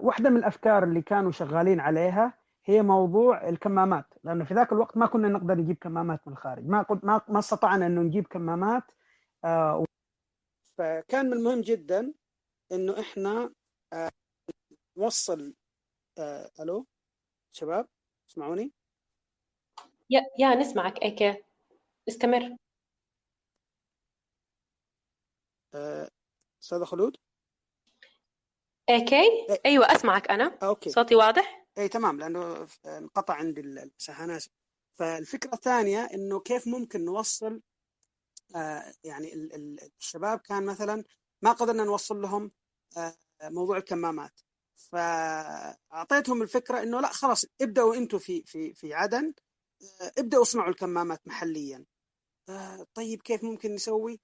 واحدة 0.00 0.30
من 0.30 0.36
الأفكار 0.36 0.84
اللي 0.84 1.02
كانوا 1.02 1.30
شغالين 1.30 1.80
عليها 1.80 2.38
هي 2.64 2.82
موضوع 2.82 3.48
الكمامات 3.48 4.04
لأنه 4.24 4.44
في 4.44 4.54
ذاك 4.54 4.72
الوقت 4.72 4.96
ما 4.96 5.06
كنا 5.06 5.28
نقدر 5.28 5.54
نجيب 5.54 5.76
كمامات 5.76 6.20
من 6.26 6.32
الخارج. 6.32 6.66
ما 6.66 6.86
ما 7.02 7.20
ما 7.28 7.38
استطعنا 7.38 7.86
إنه 7.86 8.00
نجيب 8.00 8.26
كمامات 8.26 8.82
فكان 10.78 11.26
من 11.26 11.32
المهم 11.32 11.60
جدا 11.60 12.14
إنه 12.72 13.00
إحنا 13.00 13.50
نوصل 14.96 15.54
ألو 16.60 16.86
شباب 17.52 17.88
اسمعوني؟ 18.30 18.72
يا 20.12 20.22
يا 20.38 20.54
نسمعك 20.54 21.02
ايكي 21.02 21.44
استمر. 22.08 22.56
آه، 25.74 26.10
أستاذة 26.62 26.84
خلود؟ 26.84 27.16
ايكي. 28.90 29.46
أيوه 29.66 29.92
أسمعك 29.92 30.30
أنا. 30.30 30.58
أوكي. 30.62 30.90
صوتي 30.90 31.14
واضح؟ 31.14 31.66
أي 31.78 31.88
تمام 31.88 32.20
لأنه 32.20 32.66
انقطع 32.86 33.34
عندي 33.34 33.60
المساحة 33.60 34.38
فالفكرة 34.92 35.54
الثانية 35.54 36.08
إنه 36.14 36.40
كيف 36.40 36.68
ممكن 36.68 37.04
نوصل 37.04 37.62
آه 38.56 38.92
يعني 39.04 39.34
الشباب 39.98 40.38
كان 40.38 40.66
مثلا 40.66 41.04
ما 41.42 41.52
قدرنا 41.52 41.84
نوصل 41.84 42.20
لهم 42.20 42.52
آه 42.96 43.14
موضوع 43.42 43.76
الكمامات. 43.76 44.40
فأعطيتهم 44.76 46.42
الفكرة 46.42 46.82
إنه 46.82 47.00
لا 47.00 47.08
خلاص 47.08 47.44
ابدأوا 47.60 47.94
أنتم 47.94 48.18
في 48.18 48.42
في 48.46 48.74
في 48.74 48.94
عدن. 48.94 49.34
ابداوا 50.18 50.42
اصنعوا 50.42 50.70
الكمامات 50.70 51.20
محليا. 51.26 51.84
طيب 52.94 53.22
كيف 53.22 53.44
ممكن 53.44 53.74
نسوي؟ 53.74 54.20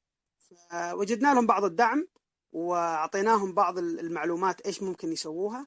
وجدنا 0.74 1.34
لهم 1.34 1.46
بعض 1.46 1.64
الدعم 1.64 2.08
وأعطيناهم 2.52 3.52
بعض 3.52 3.78
المعلومات 3.78 4.60
إيش 4.60 4.82
ممكن 4.82 5.12
يسووها 5.12 5.66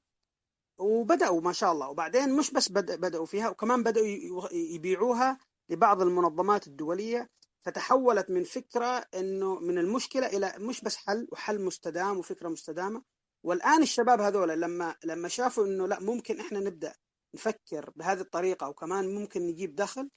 وبدأوا 0.77 1.41
ما 1.41 1.53
شاء 1.53 1.71
الله. 1.71 1.89
وبعدين 1.89 2.33
مش 2.33 2.51
بس 2.51 2.71
بدأوا 2.71 3.25
فيها 3.25 3.49
وكمان 3.49 3.83
بدأوا 3.83 4.07
يبيعوها 4.51 5.39
لبعض 5.69 6.01
المنظمات 6.01 6.67
الدولية. 6.67 7.29
فتحولت 7.65 8.29
من 8.29 8.43
فكرة 8.43 9.05
إنه 9.15 9.59
من 9.59 9.77
المشكلة 9.77 10.27
إلى 10.27 10.53
مش 10.57 10.81
بس 10.81 10.95
حل 10.95 11.27
وحل 11.31 11.61
مستدام 11.61 12.17
وفكرة 12.17 12.49
مستدامة. 12.49 13.03
والآن 13.43 13.81
الشباب 13.81 14.21
هذول 14.21 14.49
لما 14.49 14.95
لما 15.03 15.27
شافوا 15.27 15.65
إنه 15.65 15.87
لا 15.87 15.99
ممكن 15.99 16.39
إحنا 16.39 16.59
نبدأ 16.59 16.93
نفكر 17.35 17.89
بهذه 17.95 18.21
الطريقة 18.21 18.69
وكمان 18.69 19.15
ممكن 19.15 19.41
نجيب 19.41 19.75
دخل. 19.75 20.09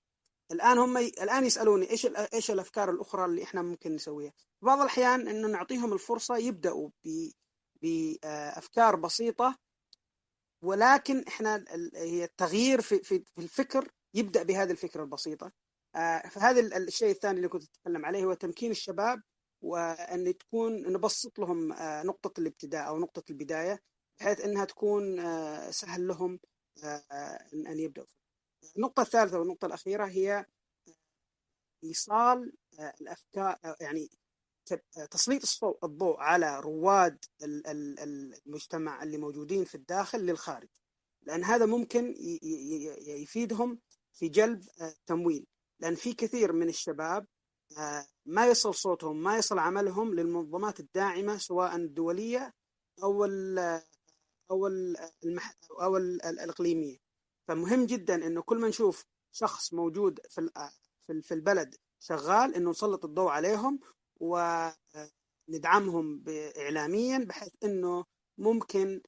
الآن 0.52 0.78
هم 0.78 0.98
ي... 0.98 1.06
الآن 1.08 1.44
يسألوني 1.44 1.90
إيش 1.90 2.06
ال... 2.06 2.16
إيش 2.16 2.50
الأفكار 2.50 2.90
الأخرى 2.90 3.24
اللي 3.24 3.42
إحنا 3.42 3.62
ممكن 3.62 3.94
نسويها؟ 3.94 4.32
بعض 4.62 4.80
الأحيان 4.80 5.28
انه 5.28 5.48
نعطيهم 5.48 5.92
الفرصة 5.92 6.36
يبدأوا 6.36 6.90
ب... 7.04 7.30
بافكار 7.82 8.96
بسيطة 8.96 9.56
ولكن 10.62 11.24
إحنا 11.28 11.64
هي 11.94 12.24
التغيير 12.24 12.80
في 12.80 13.02
في 13.02 13.24
الفكر 13.38 13.92
يبدأ 14.14 14.42
بهذه 14.42 14.70
الفكرة 14.70 15.02
البسيطة. 15.02 15.52
آه، 15.96 16.28
فهذا 16.28 16.76
الشيء 16.76 17.10
الثاني 17.10 17.36
اللي 17.36 17.48
كنت 17.48 17.62
أتكلم 17.62 18.06
عليه 18.06 18.24
هو 18.24 18.34
تمكين 18.34 18.70
الشباب 18.70 19.22
وإن 19.62 20.38
تكون 20.38 20.92
نبسط 20.92 21.38
لهم 21.38 21.72
آه، 21.72 22.02
نقطة 22.02 22.40
الابتداء 22.40 22.88
أو 22.88 22.98
نقطة 22.98 23.22
البداية 23.30 23.80
بحيث 24.20 24.40
إنها 24.40 24.64
تكون 24.64 25.20
آه، 25.20 25.70
سهل 25.70 26.06
لهم 26.08 26.40
ان 27.54 27.78
يبداوا 27.78 28.06
النقطة 28.76 29.00
الثالثة 29.00 29.38
والنقطة 29.38 29.66
الأخيرة 29.66 30.04
هي 30.04 30.46
إيصال 31.84 32.52
الأفكار 33.00 33.58
يعني 33.80 34.10
تسليط 35.10 35.42
الضوء 35.84 36.16
على 36.20 36.60
رواد 36.60 37.24
المجتمع 37.42 39.02
اللي 39.02 39.18
موجودين 39.18 39.64
في 39.64 39.74
الداخل 39.74 40.20
للخارج. 40.20 40.68
لأن 41.22 41.44
هذا 41.44 41.66
ممكن 41.66 42.14
يفيدهم 43.06 43.78
في 44.12 44.28
جلب 44.28 44.64
تمويل 45.06 45.46
لأن 45.80 45.94
في 45.94 46.12
كثير 46.12 46.52
من 46.52 46.68
الشباب 46.68 47.26
ما 48.26 48.46
يصل 48.46 48.74
صوتهم 48.74 49.22
ما 49.22 49.36
يصل 49.38 49.58
عملهم 49.58 50.14
للمنظمات 50.14 50.80
الداعمة 50.80 51.36
سواء 51.36 51.76
الدولية 51.76 52.54
أو 53.02 53.24
ال 53.24 53.82
أو 54.50 54.66
المح 55.24 55.54
أو 55.82 55.96
الإقليمية. 55.96 56.96
فمهم 57.48 57.86
جدا 57.86 58.26
إنه 58.26 58.42
كل 58.42 58.58
ما 58.58 58.68
نشوف 58.68 59.04
شخص 59.32 59.74
موجود 59.74 60.20
في 60.28 60.50
في 61.22 61.34
البلد 61.34 61.74
شغال 62.00 62.54
إنه 62.54 62.70
نسلط 62.70 63.04
الضوء 63.04 63.30
عليهم 63.30 63.80
وندعمهم 65.48 66.24
اعلاميا 66.58 67.18
بحيث 67.18 67.52
إنه 67.64 68.04
ممكن 68.38 69.02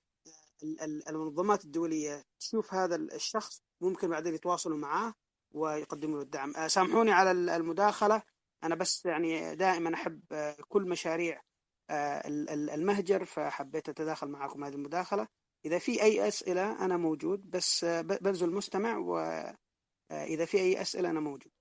المنظمات 1.08 1.64
الدولية 1.64 2.24
تشوف 2.40 2.74
هذا 2.74 2.96
الشخص 2.96 3.60
ممكن 3.80 4.08
بعدين 4.08 4.34
يتواصلوا 4.34 4.78
معاه 4.78 5.14
ويقدموا 5.54 6.16
له 6.16 6.22
الدعم. 6.22 6.68
سامحوني 6.68 7.12
على 7.12 7.30
المداخلة. 7.30 8.22
أنا 8.64 8.74
بس 8.74 9.06
يعني 9.06 9.54
دائما 9.54 9.94
أحب 9.94 10.22
كل 10.68 10.82
مشاريع 10.88 11.42
المهجر 11.90 13.24
فحبيت 13.24 13.88
أتداخل 13.88 14.28
معكم 14.28 14.64
هذه 14.64 14.74
المداخلة. 14.74 15.26
إذا 15.64 15.78
في 15.78 16.02
أي 16.02 16.28
أسئلة 16.28 16.84
أنا 16.84 16.96
موجود 16.96 17.50
بس 17.50 17.84
ببذل 17.84 18.48
المستمع 18.48 18.96
واذا 18.98 20.44
في 20.44 20.58
أي 20.58 20.80
أسئلة 20.80 21.10
أنا 21.10 21.20
موجود. 21.20 21.52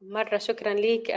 مرة 0.00 0.38
شكرا 0.38 0.74
لك 0.74 1.10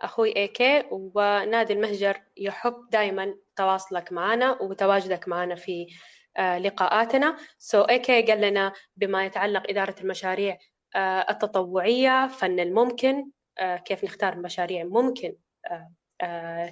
أخوي 0.00 0.36
إيكي 0.36 0.84
ونادي 0.90 1.72
المهجر 1.72 2.22
يحب 2.36 2.90
دائما 2.90 3.36
تواصلك 3.56 4.12
معنا 4.12 4.62
وتواجدك 4.62 5.28
معنا 5.28 5.54
في 5.54 5.86
لقاءاتنا. 6.38 7.36
سو 7.58 7.82
so, 7.82 7.88
إيكي 7.90 8.22
قال 8.22 8.40
لنا 8.40 8.72
بما 8.96 9.26
يتعلق 9.26 9.62
إدارة 9.70 9.94
المشاريع 10.00 10.58
التطوعية 11.30 12.28
فن 12.28 12.60
الممكن 12.60 13.30
كيف 13.84 14.04
نختار 14.04 14.38
مشاريع 14.38 14.84
ممكن 14.84 15.36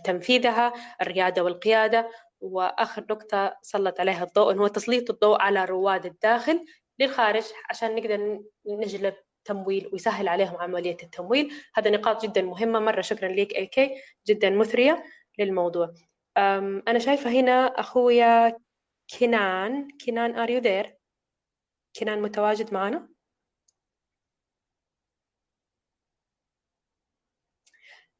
تنفيذها 0.04 0.72
الريادة 1.02 1.44
والقيادة. 1.44 2.10
وآخر 2.40 3.04
نقطة 3.10 3.58
سلط 3.62 4.00
عليها 4.00 4.24
الضوء 4.24 4.54
هو 4.54 4.66
تسليط 4.66 5.10
الضوء 5.10 5.40
على 5.40 5.64
رواد 5.64 6.06
الداخل 6.06 6.64
للخارج 6.98 7.44
عشان 7.70 7.94
نقدر 7.94 8.40
نجلب 8.66 9.14
تمويل 9.44 9.90
ويسهل 9.92 10.28
عليهم 10.28 10.56
عملية 10.56 10.96
التمويل. 11.02 11.52
هذا 11.74 11.90
نقاط 11.90 12.24
جدا 12.24 12.42
مهمة. 12.42 12.78
مرة 12.78 13.00
شكرا 13.00 13.28
لك 13.28 13.54
أي 13.54 13.66
كي 13.66 14.02
جدا 14.26 14.50
مثرية 14.50 15.04
للموضوع. 15.38 15.94
أنا 16.88 16.98
شايفة 16.98 17.30
هنا 17.30 17.66
أخويا 17.66 18.58
كنان 19.18 19.88
كنان 20.06 20.38
are 20.38 20.50
you 20.50 20.60
there 20.60 20.96
كنان 22.00 22.22
متواجد 22.22 22.74
معنا؟ 22.74 23.08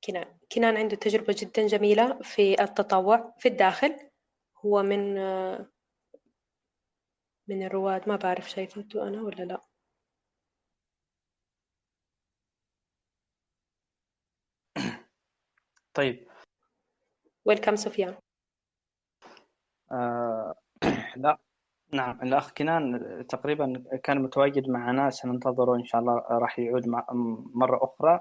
كنان 0.06 0.38
كنان 0.52 0.76
عنده 0.76 0.96
تجربة 0.96 1.36
جدا 1.38 1.66
جميلة 1.66 2.18
في 2.22 2.62
التطوع 2.62 3.34
في 3.38 3.48
الداخل. 3.48 4.10
هو 4.64 4.82
من 4.82 5.14
من 7.48 7.62
الرواد 7.62 8.08
ما 8.08 8.16
بعرف 8.16 8.50
شايفته 8.50 9.08
أنا 9.08 9.22
ولا 9.22 9.42
لا. 9.44 9.60
طيب. 15.94 16.28
ويلكم 17.44 17.76
سفيان 17.76 18.14
آه 19.92 20.54
لا. 21.16 21.38
نعم 21.92 22.22
الأخ 22.22 22.52
كنان 22.52 23.26
تقريبا 23.28 23.84
كان 24.04 24.22
متواجد 24.22 24.68
معنا 24.68 25.10
سننتظره 25.10 25.76
إن 25.76 25.84
شاء 25.84 26.00
الله 26.00 26.14
راح 26.30 26.58
يعود 26.58 26.86
مرة 27.54 27.84
أخرى. 27.84 28.20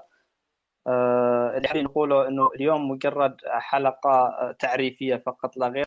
آه 0.86 1.56
اللي 1.56 1.82
نقوله 1.82 2.28
أنه 2.28 2.50
اليوم 2.54 2.90
مجرد 2.90 3.36
حلقة 3.46 4.52
تعريفية 4.58 5.16
فقط 5.16 5.56
لا 5.56 5.68
غير 5.68 5.86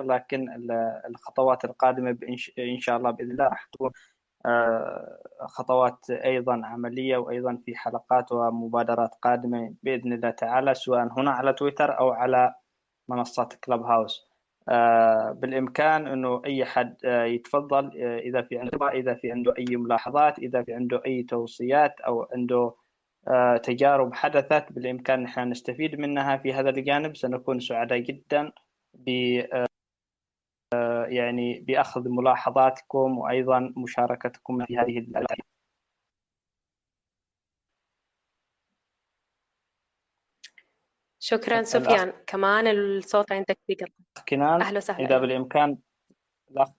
لكن 0.00 0.48
الخطوات 1.08 1.64
القادمة 1.64 2.18
إن 2.58 2.78
شاء 2.80 2.96
الله 2.96 3.10
بإذن 3.10 3.30
الله 3.30 3.44
راح 3.44 3.64
تكون 3.72 3.90
آه، 4.46 5.18
خطوات 5.40 6.10
أيضا 6.10 6.60
عملية 6.64 7.16
وأيضا 7.16 7.62
في 7.66 7.76
حلقات 7.76 8.32
ومبادرات 8.32 9.14
قادمة 9.22 9.74
بإذن 9.82 10.12
الله 10.12 10.30
تعالى 10.30 10.74
سواء 10.74 11.08
هنا 11.18 11.30
على 11.30 11.52
تويتر 11.52 11.98
أو 11.98 12.10
على 12.10 12.54
منصة 13.08 13.48
كلب 13.64 13.82
هاوس. 13.82 14.28
بالإمكان 15.40 16.06
أنه 16.06 16.42
أي 16.46 16.64
حد 16.64 16.96
يتفضل 17.04 18.02
إذا 18.02 18.42
في 18.42 18.58
عنده 18.58 18.88
إذا 18.88 19.14
في 19.14 19.32
عنده 19.32 19.54
أي 19.58 19.76
ملاحظات 19.76 20.38
إذا 20.38 20.62
في 20.62 20.74
عنده 20.74 21.02
أي 21.06 21.22
توصيات 21.22 22.00
أو 22.00 22.28
عنده 22.32 22.74
تجارب 23.62 24.14
حدثت 24.14 24.72
بالإمكان 24.72 25.22
نحن 25.22 25.50
نستفيد 25.50 25.94
منها 25.94 26.36
في 26.36 26.52
هذا 26.52 26.70
الجانب. 26.70 27.16
سنكون 27.16 27.60
سعداء 27.60 27.98
جدا 27.98 28.52
ب 28.94 29.08
يعني 31.04 31.60
بأخذ 31.60 32.08
ملاحظاتكم 32.08 33.18
وأيضا 33.18 33.72
مشاركتكم 33.76 34.64
في 34.64 34.78
هذه 34.78 34.98
الأشياء 34.98 35.46
شكرا 41.18 41.62
سفيان. 41.62 42.12
كمان 42.26 42.66
الصوت 42.66 43.32
عندك 43.32 43.58
بيقطع 43.68 43.92
كنان 44.28 44.60
أهلا 44.60 44.76
وسهلا. 44.76 45.06
إذا 45.06 45.18
بالإمكان 45.18 45.78
لا. 46.50 46.74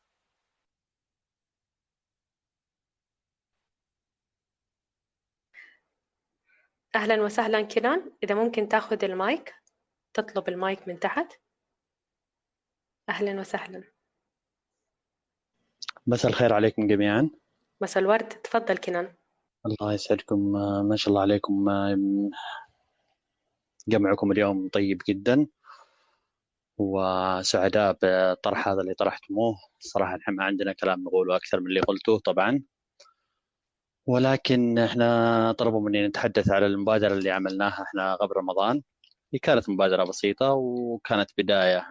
أهلا 6.95 7.21
وسهلا 7.21 7.61
كنان. 7.61 8.11
إذا 8.23 8.35
ممكن 8.35 8.67
تأخذ 8.67 9.03
المايك 9.03 9.53
تطلب 10.13 10.49
المايك 10.49 10.87
من 10.87 10.99
تحت. 10.99 11.33
أهلا 13.09 13.39
وسهلا. 13.39 13.83
مساء 16.07 16.31
الخير 16.31 16.53
عليكم 16.53 16.87
جميعا. 16.87 17.29
مساء 17.81 18.03
الورد. 18.03 18.29
تفضل 18.29 18.77
كنان. 18.77 19.15
الله 19.65 19.93
يسعدكم. 19.93 20.51
ما 20.89 20.95
شاء 20.95 21.09
الله 21.09 21.21
عليكم. 21.21 21.65
جمعكم 23.87 24.31
اليوم 24.31 24.69
طيب 24.69 25.01
جدا. 25.09 25.47
وسعداء 26.77 27.97
بالطرح 28.01 28.67
هذا 28.67 28.81
اللي 28.81 28.93
طرحتموه. 28.93 29.55
صراحة 29.79 30.15
نحن 30.15 30.31
ما 30.35 30.43
عندنا 30.43 30.73
كلام 30.73 31.03
نقوله 31.03 31.35
أكثر 31.35 31.59
من 31.59 31.67
اللي 31.67 31.79
قلتوه 31.79 32.19
طبعا. 32.19 32.63
ولكن 34.07 34.79
إحنا 34.79 35.51
طلبوا 35.51 35.81
مني 35.81 36.07
نتحدث 36.07 36.49
على 36.51 36.65
المبادرة 36.65 37.13
اللي 37.13 37.31
عملناها 37.31 37.83
إحنا 37.83 38.15
قبل 38.15 38.37
رمضان. 38.37 38.81
هي 39.33 39.39
كانت 39.39 39.69
مبادرة 39.69 40.03
بسيطة 40.03 40.53
وكانت 40.53 41.31
بداية. 41.37 41.87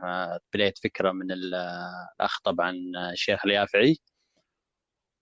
بداية 0.54 0.74
فكرة 0.84 1.12
من 1.12 1.32
الأخ 1.32 2.40
طبعا 2.44 2.72
الشيخ 3.12 3.44
اليافعي. 3.46 3.98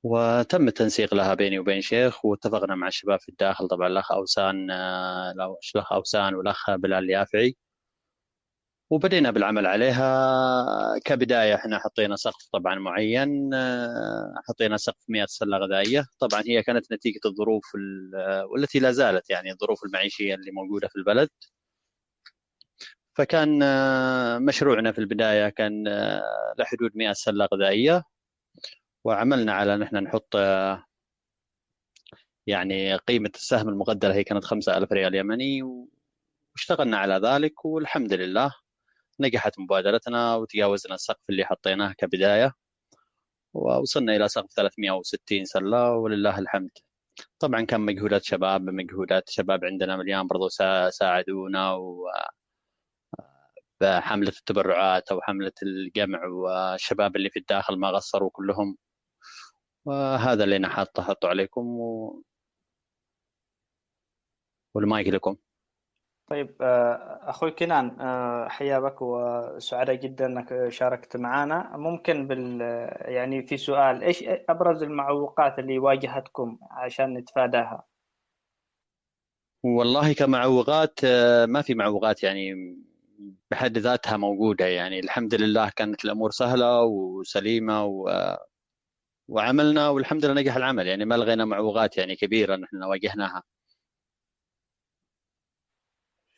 وتم 0.02 0.68
التنسيق 0.68 1.14
لها 1.14 1.34
بيني 1.34 1.58
وبين 1.58 1.80
شيخ 1.80 2.24
واتفقنا 2.24 2.74
مع 2.74 2.88
الشباب 2.88 3.20
في 3.20 3.28
الداخل. 3.28 3.68
طبعا 3.68 3.86
الأخ 3.88 4.12
أوسان 4.12 4.70
الأخ 5.74 5.92
أوسان 5.92 6.34
والأخ 6.34 6.70
بلال 6.70 7.04
اليافعي. 7.04 7.56
وبدينا 8.92 9.30
بالعمل 9.30 9.66
عليها. 9.66 10.98
كبداية 11.04 11.54
إحنا 11.54 11.78
حطينا 11.78 12.16
سقف 12.16 12.48
طبعا 12.52 12.74
معين 12.74 13.50
حطينا 14.48 14.76
سقف 14.76 15.04
100 15.08 15.26
سلة 15.26 15.56
غذائية. 15.56 16.06
طبعا 16.18 16.42
هي 16.46 16.62
كانت 16.62 16.92
نتيجة 16.92 17.20
الظروف 17.26 17.64
والتي 18.52 18.78
لا 18.78 18.92
زالت 18.92 19.30
يعني 19.30 19.52
الظروف 19.52 19.84
المعيشية 19.84 20.34
اللي 20.34 20.50
موجودة 20.50 20.88
في 20.88 20.96
البلد. 20.96 21.28
فكان 23.14 23.58
مشروعنا 24.44 24.92
في 24.92 24.98
البداية 24.98 25.48
كان 25.48 25.84
لحدود 26.58 26.90
100 26.94 27.12
سلة 27.12 27.48
غذائية. 27.54 28.02
وعملنا 29.04 29.52
على 29.52 29.76
نحن 29.76 29.96
نحط 29.96 30.36
يعني 32.46 32.96
قيمة 32.96 33.30
السهم 33.34 33.68
المقدرة 33.68 34.12
هي 34.12 34.24
كانت 34.24 34.44
خمسة 34.44 34.76
ألف 34.76 34.92
ريال 34.92 35.14
يمني 35.14 35.62
واشتغلنا 36.56 36.98
على 36.98 37.14
ذلك 37.14 37.64
والحمد 37.64 38.12
لله. 38.12 38.61
نجحت 39.22 39.58
مبادرتنا 39.60 40.36
وتجاوزنا 40.36 40.94
السقف 40.94 41.22
اللي 41.30 41.44
حطيناه 41.44 41.92
كبداية 41.92 42.52
ووصلنا 43.54 44.16
إلى 44.16 44.28
سقف 44.28 44.52
360 44.56 45.44
سلة 45.44 45.92
ولله 45.96 46.38
الحمد. 46.38 46.70
طبعا 47.38 47.62
كان 47.62 47.80
مجهودات 47.80 48.24
شباب 48.24 48.62
مجهودات 48.62 49.30
شباب 49.30 49.64
عندنا 49.64 49.96
مليان 49.96 50.26
برضو 50.26 50.48
ساعدونا 50.90 51.74
و 51.74 52.06
بحملة 53.80 54.28
التبرعات 54.38 55.12
أو 55.12 55.20
حملة 55.22 55.52
الجمع 55.62 56.26
والشباب 56.26 57.16
اللي 57.16 57.30
في 57.30 57.38
الداخل 57.38 57.78
ما 57.78 57.90
قصروا 57.96 58.30
كلهم. 58.32 58.76
وهذا 59.84 60.44
اللي 60.44 60.56
أنا 60.56 60.68
حاطه 60.68 61.28
عليكم 61.28 61.66
و... 61.80 62.22
والمايك 64.74 65.08
لكم. 65.08 65.36
طيب 66.32 66.56
آه، 66.60 67.20
أخوي 67.22 67.50
كنان 67.50 68.00
آه، 68.00 68.48
حيا 68.48 68.78
بك 68.78 69.02
وسعداء 69.02 69.94
جدا 69.96 70.26
أنك 70.26 70.68
شاركت 70.68 71.16
معنا. 71.16 71.76
ممكن 71.76 72.26
بال 72.26 72.60
يعني 73.00 73.46
في 73.46 73.56
سؤال 73.56 74.02
إيش 74.02 74.24
أبرز 74.48 74.82
المعوقات 74.82 75.58
اللي 75.58 75.78
واجهتكم 75.78 76.58
عشان 76.70 77.14
نتفاداها؟ 77.14 77.84
والله 79.62 80.12
كمعوقات 80.12 81.00
آه، 81.04 81.46
ما 81.46 81.62
في 81.62 81.74
معوقات 81.74 82.22
يعني 82.22 82.76
بحد 83.50 83.78
ذاتها 83.78 84.16
موجودة. 84.16 84.66
يعني 84.66 85.00
الحمد 85.00 85.34
لله 85.34 85.70
كانت 85.76 86.04
الأمور 86.04 86.30
سهلة 86.30 86.82
وسليمة 86.82 87.84
و 87.84 88.10
وعملنا 89.28 89.88
والحمد 89.88 90.24
لله 90.24 90.34
نجح 90.40 90.56
العمل. 90.56 90.86
يعني 90.86 91.04
ما 91.04 91.14
لغينا 91.14 91.44
معوقات 91.44 91.98
يعني 91.98 92.16
كبيرة 92.16 92.56
نحن 92.56 92.82
واجهناها. 92.82 93.42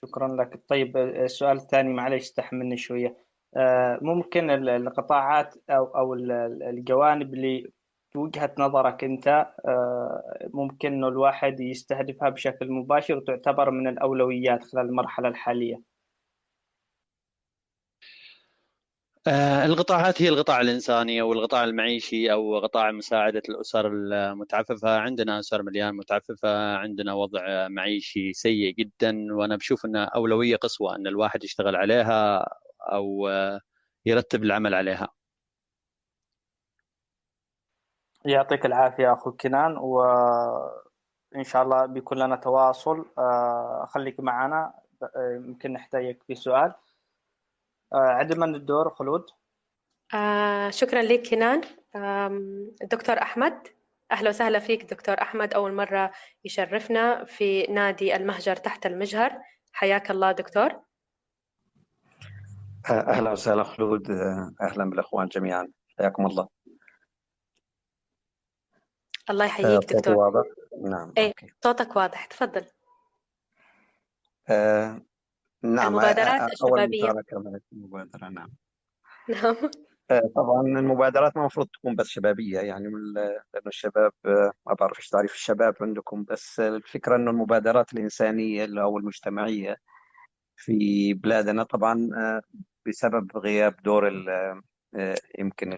شكرا 0.06 0.28
لك. 0.28 0.60
طيب 0.68 0.96
السؤال 0.96 1.56
الثاني 1.56 1.92
معلش 1.92 2.22
استحملني 2.22 2.76
شوية. 2.76 3.16
آه، 3.56 3.98
ممكن 4.02 4.50
القطاعات 4.50 5.54
أو 5.70 5.84
أو 5.84 6.14
الجوانب 6.14 7.34
اللي 7.34 7.72
وجهة 8.16 8.54
نظرك 8.58 9.04
أنت 9.04 9.28
آه، 9.66 10.48
ممكن 10.54 10.92
إنه 10.92 11.08
الواحد 11.08 11.60
يستهدفها 11.60 12.28
بشكل 12.28 12.70
مباشر 12.72 13.16
وتعتبر 13.16 13.70
من 13.70 13.88
الأولويات 13.88 14.64
خلال 14.64 14.86
المرحلة 14.86 15.28
الحالية. 15.28 15.93
آه، 19.26 19.64
القطاعات 19.66 20.22
هي 20.22 20.28
القطاع 20.28 20.60
الإنساني 20.60 21.20
أو 21.20 21.32
القطاع 21.32 21.64
المعيشي 21.64 22.32
أو 22.32 22.58
قطاع 22.58 22.90
مساعدة 22.92 23.42
الأسر 23.48 23.86
المتعففة. 23.86 24.98
عندنا 24.98 25.38
أسر 25.38 25.62
مليان 25.62 25.96
متعففة 25.96 26.76
عندنا 26.76 27.14
وضع 27.14 27.68
معيشي 27.68 28.32
سيء 28.32 28.74
جدا 28.74 29.26
وأنا 29.34 29.56
بشوف 29.56 29.86
أنها 29.86 30.04
أولوية 30.04 30.56
قصوى 30.56 30.96
أن 30.96 31.06
الواحد 31.06 31.44
يشتغل 31.44 31.76
عليها 31.76 32.48
أو 32.80 33.28
يرتب 34.06 34.42
العمل 34.44 34.74
عليها. 34.74 35.08
يعطيك 38.24 38.66
العافية 38.66 39.12
أخو 39.12 39.32
كنان 39.32 39.76
وإن 39.76 41.44
شاء 41.44 41.62
الله 41.62 41.86
بيكون 41.86 42.18
لنا 42.18 42.36
تواصل. 42.36 43.06
آه، 43.18 43.86
خليك 43.88 44.20
معنا 44.20 44.72
آه، 45.02 45.34
يمكن 45.36 45.72
نحتاجك 45.72 46.22
في 46.26 46.34
سؤال. 46.34 46.72
آه، 47.92 47.96
عدل 47.96 48.40
من 48.40 48.54
الدور 48.54 48.90
خلود. 48.90 49.26
آه 50.14 50.70
شكرا 50.70 51.02
لك 51.02 51.28
كنان 51.30 51.60
دكتور 52.82 53.18
أحمد. 53.18 53.68
أهلا 54.12 54.28
وسهلا 54.30 54.58
فيك 54.58 54.84
دكتور 54.84 55.22
أحمد. 55.22 55.54
أول 55.54 55.72
مرة 55.72 56.12
يشرفنا 56.44 57.24
في 57.24 57.62
نادي 57.62 58.16
المهجر 58.16 58.56
تحت 58.56 58.86
المجهر. 58.86 59.40
حياك 59.72 60.10
الله 60.10 60.32
دكتور. 60.32 60.70
آه، 62.90 63.10
أهلا 63.10 63.30
وسهلا 63.30 63.64
خلود. 63.64 64.10
آه، 64.10 64.54
أهلا 64.60 64.90
بالأخوان 64.90 65.26
جميعا. 65.26 65.68
حياكم 65.98 66.26
الله. 66.26 66.48
الله 69.30 69.44
يحييك 69.44 69.92
دكتور. 69.92 70.14
واضح؟ 70.14 70.48
نعم 70.82 71.12
إيه 71.18 71.32
صوتك 71.64 71.96
واضح. 71.96 72.24
تفضل. 72.24 72.66
نعم 75.64 75.86
المبادرات 75.86 76.52
الشبابية. 76.52 77.12
المبادرة 77.72 78.28
نعم. 78.28 78.50
نعم. 79.28 79.56
طبعا 80.36 80.60
المبادرات 80.62 81.36
ما 81.36 81.42
المفروض 81.42 81.66
تكون 81.66 81.96
بس 81.96 82.06
شبابية 82.06 82.58
يعني 82.60 82.88
لأنه 83.14 83.66
الشباب 83.66 84.12
ما 84.66 84.74
بعرف 84.80 84.98
إيش 84.98 85.08
تعريف 85.08 85.34
الشباب 85.34 85.74
عندكم 85.80 86.24
بس 86.24 86.60
الفكرة 86.60 87.16
أنه 87.16 87.30
المبادرات 87.30 87.92
الإنسانية 87.92 88.82
أو 88.82 88.98
المجتمعية 88.98 89.76
في 90.56 91.14
بلادنا 91.14 91.62
طبعا 91.62 92.10
بسبب 92.86 93.36
غياب 93.36 93.76
دور 93.82 94.12
يمكن 95.38 95.76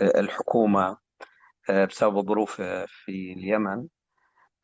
الحكومة 0.00 0.96
بسبب 1.70 2.18
الظروف 2.18 2.62
في 2.86 3.32
اليمن. 3.32 3.86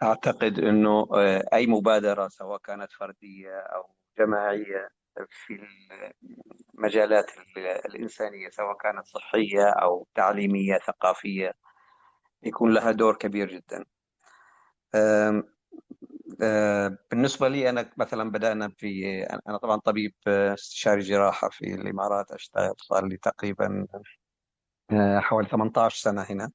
أعتقد 0.03 0.59
أنه 0.59 1.07
آه، 1.14 1.45
أي 1.53 1.66
مبادرة 1.66 2.28
سواء 2.28 2.59
كانت 2.59 2.92
فردية 2.92 3.59
أو 3.59 3.95
جماعية 4.18 4.88
في 5.28 5.61
المجالات 6.74 7.30
الإنسانية 7.86 8.49
سواء 8.51 8.76
كانت 8.76 9.07
صحية 9.07 9.68
أو 9.68 10.07
تعليمية 10.14 10.78
ثقافية 10.78 11.53
يكون 12.42 12.74
لها 12.74 12.90
دور 12.92 13.16
كبير 13.16 13.49
جدا. 13.49 13.84
آه، 16.42 16.99
بالنسبة 17.11 17.49
لي 17.49 17.70
أنا 17.70 17.90
مثلا 17.97 18.30
بدأنا 18.30 18.68
في 18.68 19.22
أنا 19.49 19.59
طبعا 19.59 19.76
طبيب 19.76 20.14
آه، 20.26 20.55
استشاري 20.55 21.01
جراحة 21.01 21.49
في 21.49 21.74
الإمارات 21.74 22.32
أشتغل 22.32 22.74
صار 22.78 23.07
لي 23.07 23.16
تقريبا 23.16 23.86
حوالي 25.20 25.49
18 25.49 25.97
سنة 25.97 26.22
هنا. 26.22 26.51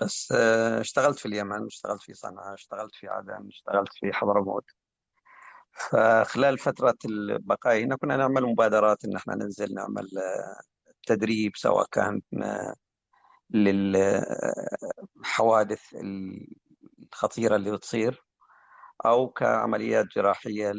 بس 0.00 0.32
اشتغلت 0.80 1.18
في 1.18 1.26
اليمن 1.26 1.66
اشتغلت 1.66 2.02
في 2.02 2.14
صنعاء 2.14 2.54
اشتغلت 2.54 2.94
في 2.94 3.08
عدن 3.08 3.48
اشتغلت 3.48 3.88
في 3.92 4.12
حضرموت 4.12 4.64
فخلال 5.72 6.58
فترة 6.58 6.96
البقاء 7.04 7.78
هنا 7.84 7.96
كنا 7.96 8.16
نعمل 8.16 8.42
مبادرات 8.42 9.04
إن 9.04 9.16
إحنا 9.16 9.34
ننزل 9.34 9.74
نعمل 9.74 10.08
تدريب 11.06 11.52
سواء 11.56 11.86
كان 11.92 12.22
للحوادث 15.16 15.82
الخطيرة 17.14 17.56
اللي 17.56 17.72
بتصير 17.72 18.24
أو 19.06 19.28
كعمليات 19.28 20.06
جراحية 20.06 20.72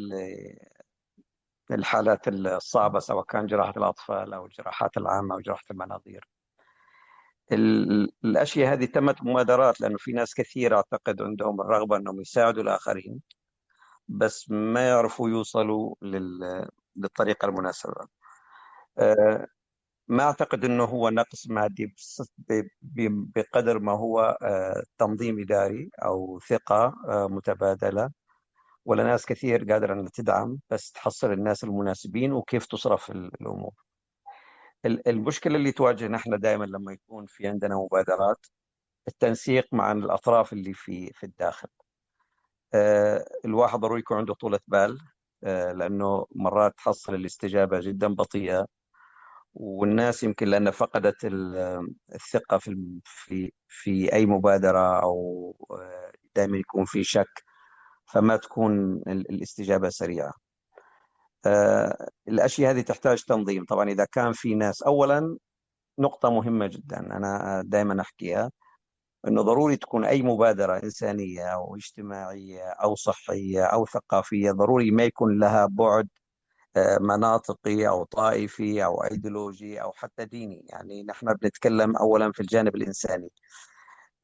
للحالات 1.70 2.28
الصعبة 2.28 2.98
سواء 2.98 3.24
كان 3.24 3.46
جراحة 3.46 3.72
الأطفال 3.76 4.34
أو 4.34 4.46
الجراحات 4.46 4.96
العامة 4.96 5.34
أو 5.34 5.40
جراحة 5.40 5.64
المناظير. 5.70 6.28
الأشياء 7.52 8.72
هذه 8.72 8.84
تمت 8.84 9.22
مبادرات 9.22 9.80
لأنه 9.80 9.96
في 9.98 10.12
ناس 10.12 10.34
كثير 10.34 10.76
أعتقد 10.76 11.22
عندهم 11.22 11.60
الرغبة 11.60 11.96
أنهم 11.96 12.20
يساعدوا 12.20 12.62
الآخرين 12.62 13.20
بس 14.08 14.50
ما 14.50 14.88
يعرفوا 14.88 15.30
يوصلوا 15.30 15.94
للطريقة 16.96 17.46
المناسبة. 17.48 18.06
آه، 18.98 19.46
ما 20.08 20.24
أعتقد 20.24 20.64
أنه 20.64 20.84
هو 20.84 21.10
نقص 21.10 21.48
مادي 21.50 21.94
بقدر 23.36 23.78
ما 23.78 23.92
هو 23.92 24.38
آه، 24.42 24.82
تنظيم 24.98 25.40
إداري 25.40 25.90
أو 26.04 26.40
ثقة 26.48 26.94
آه، 27.08 27.28
متبادلة. 27.28 28.10
ولا 28.84 29.04
ناس 29.04 29.26
كثير 29.26 29.64
قادرة 29.72 29.94
أن 29.94 30.10
تدعم 30.12 30.58
بس 30.70 30.92
تحصل 30.92 31.32
الناس 31.32 31.64
المناسبين 31.64 32.32
وكيف 32.32 32.66
تصرف 32.66 33.10
الأمور. 33.10 33.72
المشكلة 34.86 35.56
اللي 35.56 35.72
تواجهنا 35.72 36.16
إحنا 36.16 36.36
دائما 36.36 36.64
لما 36.64 36.92
يكون 36.92 37.26
في 37.26 37.48
عندنا 37.48 37.74
مبادرات 37.76 38.46
التنسيق 39.08 39.68
مع 39.72 39.92
الأطراف 39.92 40.52
اللي 40.52 40.74
في 40.74 41.12
في 41.14 41.24
الداخل. 41.26 41.68
آه، 42.74 43.24
الواحد 43.44 43.80
ضروري 43.80 44.00
يكون 44.00 44.16
عنده 44.18 44.34
طولة 44.34 44.60
بال 44.68 44.98
لأنه 45.42 46.26
مرات 46.34 46.74
تحصل 46.76 47.14
الاستجابة 47.14 47.80
جدا 47.80 48.08
بطيئة 48.14 48.66
والناس 49.54 50.22
يمكن 50.24 50.48
لأن 50.48 50.70
فقدت 50.70 51.24
الثقة 52.14 52.58
في 52.58 53.00
في 53.04 53.52
في 53.68 54.12
أي 54.12 54.26
مبادرة 54.26 55.02
أو 55.02 55.56
آه، 55.70 56.12
دائما 56.36 56.58
يكون 56.58 56.84
في 56.84 57.04
شك 57.04 57.44
فما 58.12 58.36
تكون 58.36 59.02
الاستجابة 59.08 59.88
سريعة. 59.90 60.32
آه، 61.46 62.08
الأشياء 62.28 62.70
هذه 62.72 62.80
تحتاج 62.80 63.22
تنظيم. 63.24 63.64
طبعا 63.64 63.90
إذا 63.90 64.04
كان 64.04 64.32
في 64.32 64.54
ناس 64.54 64.82
أولا 64.82 65.38
نقطة 65.98 66.30
مهمة 66.30 66.66
جدا 66.66 66.98
أنا 67.00 67.62
دائما 67.66 68.00
أحكيها 68.00 68.50
أنه 69.28 69.42
ضروري 69.42 69.76
تكون 69.76 70.04
أي 70.04 70.22
مبادرة 70.22 70.82
إنسانية 70.84 71.46
أو 71.54 71.76
اجتماعية 71.76 72.62
أو 72.70 72.94
صحية 72.96 73.64
أو 73.64 73.86
ثقافية 73.86 74.52
ضروري 74.52 74.90
ما 74.90 75.04
يكون 75.04 75.38
لها 75.40 75.66
بعد 75.66 76.08
مناطقي 77.00 77.88
أو 77.88 78.04
طائفي 78.04 78.84
أو 78.84 79.04
إيديولوجي 79.04 79.82
أو 79.82 79.92
حتى 79.92 80.24
ديني. 80.24 80.66
يعني 80.68 81.02
نحن 81.04 81.34
بنتكلم 81.34 81.96
اولا 81.96 82.32
في 82.32 82.40
الجانب 82.40 82.76
الإنساني. 82.76 83.30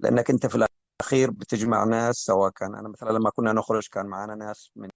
لأنك 0.01 0.31
أنت 0.31 0.47
في 0.47 0.67
الأخير 1.03 1.31
بتجمع 1.31 1.85
ناس 1.85 2.17
سواء 2.17 2.51
كان 2.51 2.75
أنا 2.75 2.89
مثلا 2.89 3.11
لما 3.11 3.31
كنا 3.31 3.53
نخرج 3.53 3.89
كان 3.93 4.07
معنا 4.07 4.35
ناس 4.35 4.73
من 4.77 4.89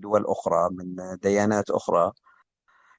دول 0.00 0.24
أخرى 0.26 0.68
من 0.72 1.16
ديانات 1.22 1.70
أخرى. 1.70 2.12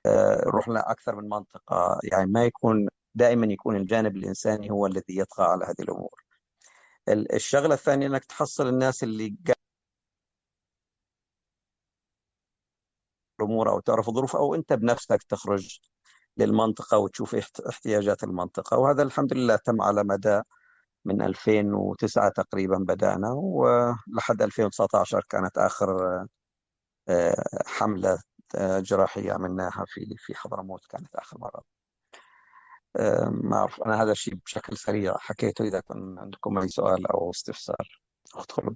آه، 0.06 0.44
رحنا 0.48 0.92
أكثر 0.92 1.16
من 1.16 1.30
منطقة. 1.30 2.00
يعني 2.04 2.32
ما 2.32 2.46
يكون 2.46 2.88
دائما 3.16 3.48
يكون 3.48 3.76
الجانب 3.76 4.16
الإنساني 4.18 4.72
هو 4.72 4.86
الذي 4.88 5.18
يطغى 5.20 5.46
على 5.46 5.66
هذه 5.66 5.82
الأمور. 5.82 6.24
الشغلة 7.10 7.74
الثانية 7.74 8.08
إنك 8.08 8.26
تحصل 8.26 8.68
الناس 8.68 9.04
اللي 9.04 9.36
الأمور 13.40 13.70
أو 13.70 13.80
تعرف 13.80 14.10
الظروف 14.10 14.36
أو 14.36 14.56
أنت 14.56 14.74
بنفسك 14.74 15.24
تخرج 15.24 15.80
للمنطقة 16.38 16.98
وتشوف 16.98 17.36
احتياجات 17.70 18.24
المنطقة. 18.24 18.78
وهذا 18.78 19.04
الحمد 19.04 19.34
لله 19.34 19.56
تم 19.56 19.82
على 19.82 20.04
مدى 20.04 20.42
من 21.06 21.22
2009 21.22 22.30
تقريبا 22.30 22.78
بدأنا 22.78 23.32
ولحد 23.34 24.42
2019 24.42 25.24
كانت 25.30 25.58
آخر 25.58 25.88
آه، 27.10 27.64
حملة 27.66 28.20
آه، 28.56 28.80
جراحية 28.80 29.32
عملناها 29.32 29.86
في 29.88 30.16
في 30.18 30.36
حضرموت 30.36 30.86
كانت 30.86 31.16
آخر 31.16 31.38
مرة. 31.38 31.62
آه، 32.96 33.30
ما 33.30 33.58
أعرف 33.58 33.82
أنا 33.82 34.04
هذا 34.04 34.12
الشيء 34.12 34.36
بشكل 34.46 34.78
سريع 34.78 35.18
حكيته 35.18 35.64
إذا 35.66 35.80
كان 35.80 36.20
عندكم 36.20 36.58
أي 36.58 36.68
سؤال 36.68 37.08
أو 37.08 37.30
استفسار 37.30 38.02
أخت 38.36 38.52
خلود. 38.52 38.76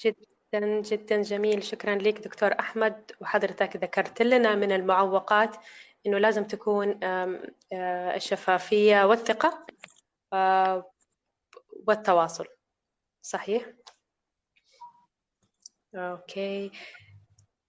جدا 0.00 0.80
جدا 0.80 1.22
جميل. 1.22 1.62
شكرا 1.62 1.94
لك 1.94 2.18
دكتور 2.18 2.58
أحمد 2.60 3.12
وحضرتك 3.20 3.76
ذكرت 3.76 4.22
لنا 4.22 4.54
من 4.54 4.72
المعوقات 4.72 5.56
أنه 6.06 6.18
لازم 6.18 6.44
تكون 6.44 7.00
الشفافية 8.14 9.04
والثقة 9.06 9.66
والتواصل. 11.86 12.46
صحيح؟ 13.22 13.72
أوكي. 15.94 16.70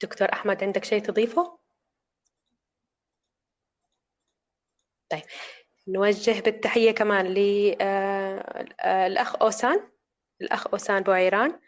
دكتور 0.03 0.33
أحمد 0.33 0.63
عندك 0.63 0.83
شيء 0.83 1.01
تضيفه؟ 1.03 1.59
طيب 5.11 5.23
نوجه 5.87 6.41
بالتحية 6.41 6.91
كمان 6.91 7.25
للأخ 7.25 7.81
أوسان. 9.41 9.91
الأخ 10.41 10.67
أوسان 10.67 11.03
بوعيران. 11.03 11.59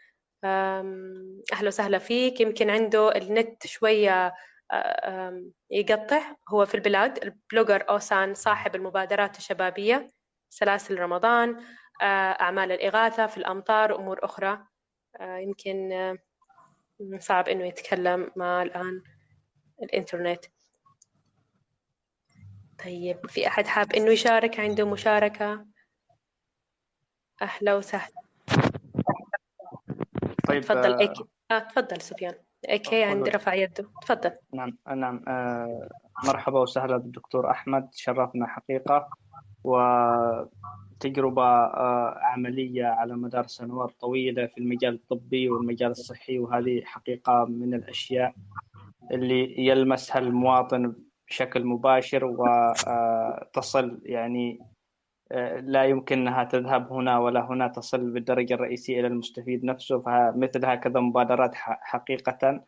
أهلا 0.44 1.66
وسهلا 1.66 1.98
فيك. 1.98 2.40
يمكن 2.40 2.70
عنده 2.70 3.16
النت 3.16 3.66
شوية 3.66 4.34
يقطع. 5.70 6.36
هو 6.48 6.66
في 6.66 6.74
البلاد. 6.74 7.24
البلوجر 7.24 7.90
أوسان 7.90 8.34
صاحب 8.34 8.74
المبادرات 8.74 9.38
الشبابية. 9.38 10.10
سلاسل 10.50 10.98
رمضان 10.98 11.64
أعمال 12.02 12.72
الإغاثة 12.72 13.26
في 13.26 13.36
الأمطار 13.36 13.92
وأمور 13.92 14.24
أخرى. 14.24 14.66
يمكن 15.20 15.88
صعب 17.18 17.48
إنه 17.48 17.66
يتكلم 17.66 18.30
مع 18.36 18.62
الآن 18.62 19.02
الإنترنت. 19.82 20.44
طيب 22.84 23.26
في 23.26 23.46
أحد 23.46 23.66
حاب 23.66 23.92
إنه 23.92 24.10
يشارك؟ 24.10 24.60
عنده 24.60 24.90
مشاركة؟ 24.90 25.66
أهلا 27.42 27.74
وسهلا. 27.74 28.22
طيب 30.48 30.62
تفضل 30.62 31.06
كي 31.06 31.24
آه 31.50 31.58
تفضل 31.58 32.00
سفيان. 32.00 32.34
اي 32.68 32.78
كي 32.78 33.04
عندي 33.04 33.30
رفع 33.30 33.54
يده. 33.54 33.90
تفضل. 34.02 34.36
نعم 34.52 34.78
نعم 34.96 35.24
آه 35.28 35.88
مرحبا 36.24 36.60
وسهلا 36.60 36.96
بالدكتور 36.96 37.50
أحمد 37.50 37.88
شرفنا 37.94 38.46
حقيقة. 38.46 39.08
وتجربة 39.64 41.42
آه 41.42 42.18
عملية 42.22 42.84
على 42.84 43.16
مدار 43.16 43.46
سنوات 43.46 43.90
طويلة 44.00 44.46
في 44.46 44.58
المجال 44.58 44.94
الطبي 44.94 45.48
والمجال 45.48 45.90
الصحي 45.90 46.38
وهذه 46.38 46.82
حقيقة 46.84 47.44
من 47.44 47.74
الأشياء 47.74 48.34
اللي 49.12 49.66
يلمسها 49.66 50.18
المواطن 50.18 50.94
بشكل 51.28 51.64
مباشر 51.64 52.24
وتصل 52.24 54.00
يعني 54.02 54.60
لا 55.60 55.84
يمكنها 55.84 56.44
تذهب 56.44 56.92
هنا 56.92 57.18
ولا 57.18 57.40
هنا 57.50 57.68
تصل 57.68 58.10
بالدرجة 58.10 58.54
الرئيسية 58.54 59.00
إلى 59.00 59.06
المستفيد 59.06 59.64
نفسه. 59.64 60.00
فمثل 60.00 60.64
هكذا 60.64 61.00
مبادرات 61.00 61.54
حقيقة 61.54 62.64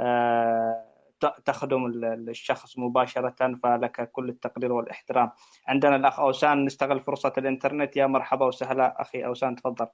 آه، 0.00 0.83
تخدم 1.26 1.86
الشخص 2.28 2.78
مباشرة 2.78 3.58
فلك 3.62 4.10
كل 4.12 4.28
التقدير 4.28 4.72
والإحترام. 4.72 5.30
عندنا 5.68 5.96
الأخ 5.96 6.20
أوسان 6.20 6.64
نستغل 6.64 7.00
فرصة 7.00 7.32
الإنترنت. 7.38 7.96
يا 7.96 8.06
مرحبا 8.06 8.46
وسهلا 8.46 9.02
أخي 9.02 9.26
أوسان 9.26 9.56
تفضل. 9.56 9.86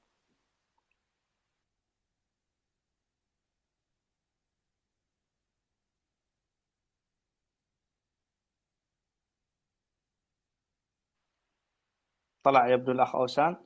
طلع 12.43 12.69
يبدو 12.69 12.93
الأخ 12.93 13.17
أوسان. 13.17 13.57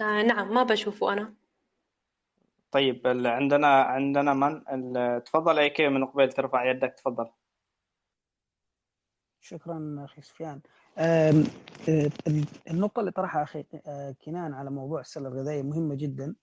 آه 0.00 0.22
نعم 0.22 0.54
ما 0.54 0.62
بشوفه 0.62 1.12
أنا. 1.12 1.34
طيب 2.70 3.02
عندنا 3.06 3.82
عندنا 3.82 4.34
من؟ 4.34 4.62
تفضل 5.24 5.58
أي 5.58 5.70
كي 5.70 5.88
من 5.88 6.04
قبل 6.06 6.32
ترفع 6.32 6.70
يدك 6.70 6.94
تفضل. 6.94 7.30
شكرا 9.40 9.96
أخي 10.04 10.22
سفيان. 10.22 10.60
آم، 10.98 11.44
النقطة 12.70 13.00
اللي 13.00 13.10
طرحها 13.10 13.42
أخي 13.42 13.64
آه، 13.86 14.14
كنان 14.24 14.54
على 14.54 14.70
موضوع 14.70 15.00
السلة 15.00 15.28
الغذائية 15.28 15.62
مهمة 15.62 15.94
جدا. 15.94 16.34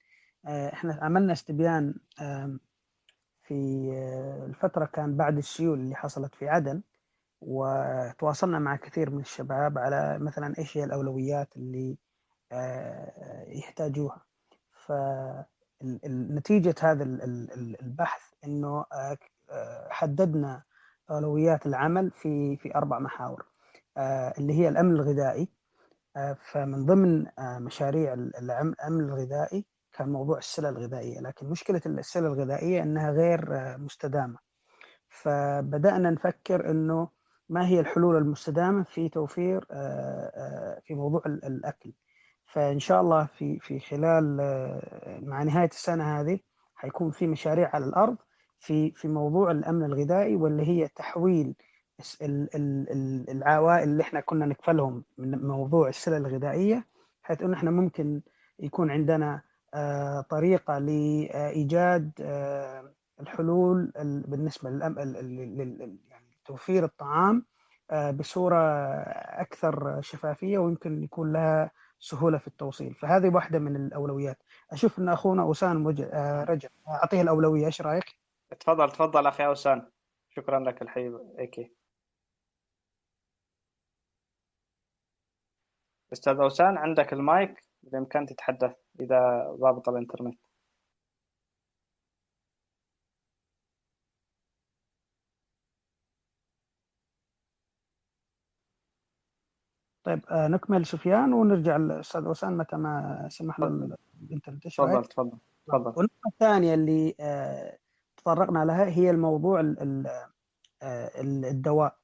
آه، 0.48 0.74
إحنا 0.74 1.00
عملنا 1.02 1.34
استبيان 1.34 1.94
في 3.44 3.90
آه، 3.94 4.46
الفترة 4.46 4.86
كان 4.86 5.18
بعد 5.18 5.38
السيول 5.38 5.80
اللي 5.80 5.96
حصلت 5.96 6.36
في 6.36 6.48
عدن 6.50 6.82
وتواصلنا 7.42 8.60
مع 8.60 8.76
كثير 8.76 9.10
من 9.10 9.20
الشباب 9.20 9.78
على 9.78 10.20
مثلا 10.20 10.54
إيش 10.60 10.78
هي 10.78 10.84
الأولويات 10.84 11.58
اللي 11.58 11.98
يحتاجوها. 13.48 14.26
فنتيجة 15.82 16.76
هذا 16.80 17.04
ال- 17.04 17.22
ال- 17.24 17.52
ال- 17.54 17.82
البحث 17.82 18.22
إنه 18.46 18.86
آه، 18.94 19.18
آه، 19.52 19.88
حددنا 19.90 20.64
أولويات 21.12 21.66
العمل 21.66 22.12
في 22.12 22.58
في 22.58 22.76
أربع 22.76 23.00
محاور. 23.00 23.46
آه، 23.98 24.34
اللي 24.38 24.54
هي 24.54 24.70
الأمن 24.70 24.92
الغذائي. 24.96 25.50
فمن 26.52 26.86
ضمن 26.86 27.26
مشاريع 27.40 28.14
الأمن 28.14 28.76
الغذائي 29.00 29.66
كان 29.94 30.10
موضوع 30.10 30.38
السلة 30.38 30.70
الغذائية. 30.70 31.20
لكن 31.20 31.50
مشكلة 31.50 31.82
السلة 31.86 32.28
الغذائية 32.28 32.84
أنها 32.84 33.12
غير 33.12 33.46
مستدامة. 33.78 34.38
فبدأنا 35.10 36.10
نفكر 36.12 36.72
أنه 36.72 37.10
ما 37.50 37.68
هي 37.68 37.80
الحلول 37.80 38.16
المستدامة 38.18 38.84
في 38.84 39.10
توفير 39.10 39.66
في 40.84 40.94
موضوع 40.94 41.22
ال- 41.26 41.46
الأكل. 41.46 41.92
فإن 42.56 42.80
شاء 42.80 43.02
الله 43.02 43.26
في 43.26 43.60
في 43.60 43.80
خلال 43.80 44.38
آه، 44.42 45.20
مع 45.24 45.44
نهاية 45.44 45.68
السنة 45.70 46.20
هذه 46.22 46.40
حيكون 46.76 47.12
في 47.12 47.28
مشاريع 47.28 47.70
على 47.74 47.86
الأرض 47.86 48.18
في 48.60 48.92
في 48.92 49.08
موضوع 49.08 49.52
الأمن 49.52 49.84
الغذائي 49.86 50.36
واللي 50.36 50.68
هي 50.68 50.88
تحويل 50.88 51.56
العوائل 53.30 53.90
اللي 53.90 54.04
إحنا 54.04 54.20
كنا 54.20 54.46
نكفلهم 54.46 55.04
من 55.18 55.48
موضوع 55.48 55.90
السلة 55.90 56.18
الغذائية 56.18 56.86
حيث 57.24 57.42
إنه 57.42 57.54
إحنا 57.58 57.72
ممكن 57.72 58.22
يكون 58.60 58.92
عندنا 58.92 59.42
آه، 59.74 60.22
طريقة 60.30 60.78
لإيجاد 60.78 62.12
آه، 62.22 62.92
الحلول 63.22 63.92
ال- 64.00 64.24
بالنسبة 64.28 64.70
لل- 64.70 65.98
يعني 66.10 66.84
الطعام 66.84 67.46
بصورة 68.14 68.58
أكثر 69.42 70.02
شفافية 70.02 70.58
ويمكن 70.58 71.04
يكون 71.04 71.34
لها 71.34 71.72
سهولة 72.06 72.38
في 72.38 72.48
التوصيل. 72.48 72.94
فهذه 72.96 73.30
واحدة 73.36 73.60
من 73.60 73.76
الأولويات. 73.76 74.38
أشوف 74.72 75.00
أن 75.00 75.10
أخونا 75.10 75.44
أوسان 75.44 75.86
وج- 75.86 76.02
آه، 76.02 76.44
رجع 76.44 76.70
أعطيه 76.88 77.22
الأولوية 77.22 77.66
إيش 77.66 77.82
رأيك؟ 77.82 78.06
تفضل 78.60 78.92
تفضل 78.92 79.28
أخي 79.28 79.46
أوسان. 79.46 79.92
شكرا 80.30 80.60
لك 80.60 80.82
الحبيب 80.82 81.20
إيكي. 81.40 81.72
أستاذ 86.14 86.40
أوسان 86.40 86.78
عندك 86.78 87.14
المايك؟ 87.14 87.64
بإمكان 87.84 88.26
تتحدث 88.26 88.76
إذا 89.00 89.48
ضابط 89.60 89.90
الإنترنت. 89.90 90.40
طيب 100.06 100.22
آه، 100.30 100.48
نكمل 100.48 100.86
سفيان 100.86 101.34
ونرجع 101.34 101.78
للأستاذ 101.78 102.26
أوسان 102.26 102.58
متى 102.58 102.76
ما 102.76 103.26
سمح 103.32 103.60
له 103.60 103.68
رأيك؟ 104.96 105.06
تفضل 105.06 105.08
تفضل 105.10 105.38
تفضل. 105.68 105.94
والنقطة 105.98 106.28
الثانية 106.28 106.74
اللي 106.74 107.16
آه، 107.20 107.78
تطرقنا 108.18 108.66
لها 108.66 108.86
هي 108.86 109.10
الموضوع 109.10 109.60
ال- 109.60 109.80
ال- 109.82 110.08
آه، 110.82 111.22
ال- 111.22 111.46
الدواء. 111.46 111.96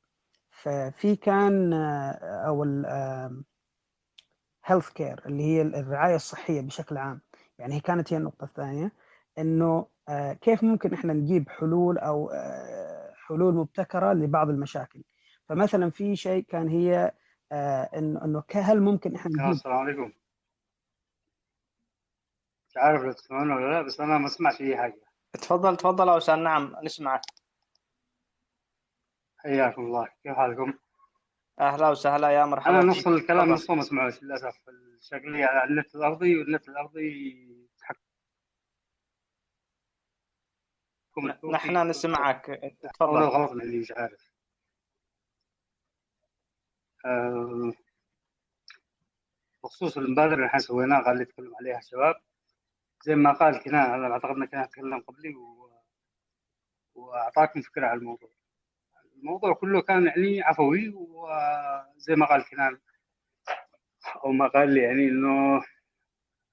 ففي 0.52 1.16
كان 1.16 1.74
آه، 1.74 2.12
أو 2.48 2.64
ال 2.64 2.75
health 2.75 3.44
care 4.96 5.22
اللي 5.26 5.44
هي 5.44 5.62
الرعاية 5.62 6.16
الصحية 6.16 6.62
بشكل 6.62 6.98
عام. 6.98 7.22
يعني 7.60 7.76
هي 7.76 7.80
كانت 7.80 8.14
هي 8.14 8.18
النقطة 8.18 8.44
الثانية 8.46 8.92
إنه 9.38 9.86
آه، 10.10 10.34
كيف 10.34 10.64
ممكن 10.64 10.94
إحنا 10.94 11.14
نجيب 11.14 11.50
حلول 11.50 11.98
آه، 11.98 13.14
حلول 13.28 13.54
مبتكرة 13.56 14.14
لبعض 14.14 14.50
المشاكل. 14.50 15.02
فمثلا 15.50 15.90
في 15.90 16.16
شيء 16.16 16.44
كان 16.44 16.68
هي 16.68 17.12
آه، 17.52 17.90
إنه 17.98 18.26
إنه 18.26 18.42
ك- 18.42 18.58
هل 18.58 18.82
ممكن 18.82 19.16
إحنا 19.16 19.32
آه، 19.32 19.44
نجيب 19.44 19.52
السلام 19.52 19.76
عليكم. 19.78 20.12
مش 22.70 22.78
عارف 22.78 23.02
لو 23.02 23.12
تسمعون 23.12 23.52
ولا 23.52 23.74
لا 23.74 23.82
بس 23.82 24.00
أنا 24.00 24.18
ما 24.18 24.28
سمعت 24.28 24.62
أي 24.62 24.78
حاجة. 24.78 25.02
تفضل 25.34 25.78
تفضل 25.78 26.10
أوسان 26.10 26.44
نعم 26.44 26.76
نسمعك 26.84 27.22
حياكم 29.38 29.82
الله. 29.82 30.08
كيف 30.24 30.36
حالكم؟ 30.36 30.74
أهلا 31.60 31.90
وسهلا 31.90 32.30
يا 32.30 32.46
مرحبا 32.46 32.80
أنا 32.80 32.84
نص 32.86 33.08
الكلام 33.08 33.50
نصه 33.50 33.76
ما 33.76 33.82
سمعوش 33.82 34.24
للأسف. 34.24 34.58
شكلي 35.02 35.44
على 35.44 35.70
النت 35.70 35.96
الأرضي 35.96 36.38
والنت 36.38 36.70
الأرضي 36.70 37.48
نحن 41.52 41.88
نسمعك. 41.90 42.46
تفضل. 42.94 43.24
غلط 43.24 43.52
مني 43.52 43.80
مش 43.80 43.92
عارف. 43.92 44.31
بخصوص 49.64 49.98
المبادرة 49.98 50.36
اللي 50.36 50.46
إحنا 50.46 50.60
سويناها 50.60 51.02
قال 51.02 51.12
اللي 51.12 51.24
يتكلم 51.24 51.56
عليها 51.56 51.78
الشباب 51.78 52.16
زي 53.06 53.16
ما 53.16 53.32
قال 53.34 53.64
كنان 53.64 54.04
أنا 54.04 54.16
ان 54.16 54.46
كنان 54.46 54.70
تكلم 54.70 55.00
قبلي 55.00 55.36
و... 55.36 55.72
وأعطاكم 56.96 57.62
فكرة 57.62 57.88
على 57.88 58.00
الموضوع. 58.00 58.30
الموضوع 59.16 59.54
كله 59.54 59.82
كان 59.82 60.06
يعني 60.08 60.42
عفوي 60.42 60.90
وزي 60.96 62.16
ما 62.16 62.26
قال 62.26 62.50
كنان 62.50 62.80
أو 64.26 64.32
ما 64.32 64.48
قال 64.48 64.74
لي 64.74 64.82
يعني 64.84 65.08
إنه 65.08 65.64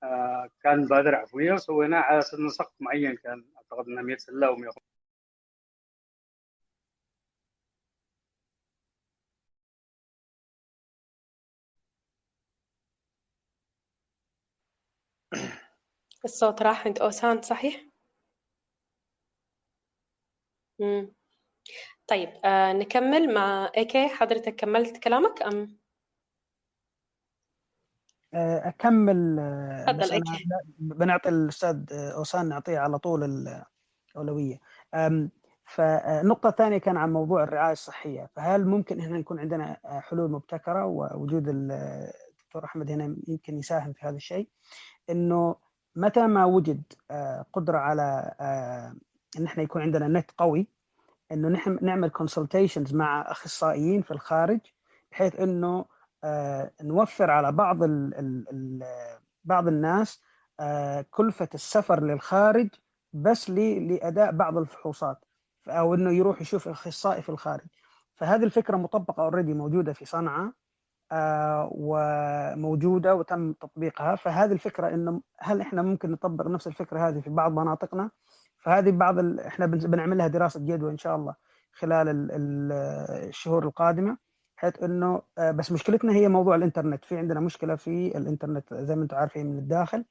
آه، 0.03 0.51
كان 0.63 0.81
مبادرة 0.81 1.17
عفوية 1.17 1.53
وسويناها 1.53 2.01
على 2.03 2.19
أساس 2.19 2.41
سقف 2.41 2.75
معين 2.81 3.17
كان 3.17 3.45
أعتقد 3.57 3.89
انها 3.89 4.03
100 4.03 4.17
سلة 4.17 4.47
أو 4.47 4.57
الصوت 16.25 16.63
راح 16.63 16.87
عند 16.87 16.99
أوسان 16.99 17.43
صحيح؟ 17.43 17.85
مم. 20.81 21.13
طيب 22.07 22.29
آه 22.45 22.73
نكمل 22.73 23.35
مع 23.35 23.71
إيكي 23.77 24.09
حضرتك 24.09 24.55
كملت 24.57 24.97
كلامك 25.05 25.43
أم؟ 25.43 25.79
آه، 28.35 28.69
أكمل 28.69 29.39
آه، 29.39 29.85
تفضل 29.93 30.17
لا- 30.17 30.63
بنعطي 30.79 31.29
الأستاذ 31.29 31.85
آه، 31.93 32.13
أوسان 32.19 32.49
نعطيه 32.49 32.79
على 32.79 32.99
طول 32.99 33.25
الأولوية. 34.15 34.61
أم، 34.95 35.31
فالنقطة 35.65 36.49
الثانية 36.49 36.79
كان 36.79 36.97
عن 36.97 37.13
موضوع 37.13 37.43
الرعاية 37.43 37.73
الصحية. 37.73 38.31
فهل 38.37 38.67
ممكن 38.67 39.01
إحنا 39.01 39.19
يكون 39.19 39.39
عندنا 39.41 39.81
حلول 39.85 40.31
مبتكرة؟ 40.31 40.87
ووجود 40.87 41.49
ال- 41.49 41.73
الدكتور 42.31 42.65
أحمد 42.65 42.91
هنا 42.91 43.17
يمكن 43.29 43.59
يساهم 43.59 43.93
في 43.93 44.07
هذا 44.07 44.17
الشيء. 44.17 44.49
إنه 45.11 45.57
متى 45.99 46.27
ما 46.27 46.45
وجد 46.45 46.83
آه، 47.11 47.47
قدرة 47.53 47.79
على 47.79 48.35
آه، 48.41 48.95
إن 49.39 49.45
إحنا 49.45 49.63
يكون 49.63 49.83
عندنا 49.83 50.09
نت 50.09 50.31
قوي 50.39 50.67
إنه 51.33 51.49
نحن 51.49 51.79
نعمل 51.83 52.11
كونسلتيشنز 52.11 52.95
مع 52.95 53.31
أخصائيين 53.31 54.03
في 54.03 54.11
الخارج 54.11 54.61
بحيث 55.13 55.41
إنه 55.41 55.85
آه، 56.25 56.71
نوفر 56.83 57.31
على 57.31 57.53
بعض 57.53 57.83
ال 57.83 58.15
ال 58.19 58.45
ال 58.53 58.83
بعض 59.45 59.69
الناس 59.69 60.23
كلفة 61.11 61.49
السفر 61.55 62.03
للخارج 62.05 62.69
بس 63.13 63.51
ل- 63.51 63.89
لأداء 63.95 64.33
بعض 64.33 64.57
الفحوصات 64.57 65.25
أو 65.69 65.95
إنه 65.95 66.13
يروح 66.13 66.41
يشوف 66.41 66.69
أخصائي 66.69 67.23
في 67.23 67.29
الخارج. 67.29 67.67
فهذه 68.15 68.45
الفكرة 68.45 68.77
مطبقة 68.77 69.23
اوريدي 69.23 69.55
موجودة 69.55 69.93
في 69.93 70.05
صنعاء. 70.05 70.53
آه، 71.13 71.69
وموجودة 71.73 73.15
وتم 73.15 73.53
تطبيقها. 73.53 74.17
فهذه 74.17 74.53
الفكرة 74.53 74.89
إنه 74.89 75.21
هل 75.41 75.61
إحنا 75.61 75.83
ممكن 75.83 76.11
نطبق 76.11 76.47
نفس 76.47 76.67
الفكرة 76.67 77.09
هذه 77.09 77.21
في 77.21 77.31
بعض 77.31 77.53
مناطقنا؟ 77.53 78.11
فهذه 78.59 78.91
بعض 78.91 79.19
ال... 79.19 79.41
إحنا 79.41 79.67
بن- 79.67 79.91
بنعمل 79.91 80.19
لها 80.19 80.27
دراسة 80.27 80.61
جدوى 80.61 80.91
إن 80.91 80.99
شاء 80.99 81.17
الله 81.17 81.35
خلال 81.73 82.09
ال... 82.09 82.31
ال- 82.33 82.73
الشهور 83.29 83.65
القادمة 83.65 84.17
بحيث 84.57 84.83
إنه 84.83 85.23
آه، 85.39 85.51
بس 85.51 85.73
مشكلتنا 85.73 86.13
هي 86.13 86.29
موضوع 86.29 86.55
الإنترنت. 86.55 87.05
في 87.05 87.19
عندنا 87.19 87.41
مشكلة 87.41 87.75
في 87.77 88.19
الإنترنت 88.19 88.75
زي 88.75 88.97
ما 88.97 89.03
أنتم 89.03 89.17
عارفين 89.17 89.47
من 89.47 89.59
الداخل. 89.59 90.05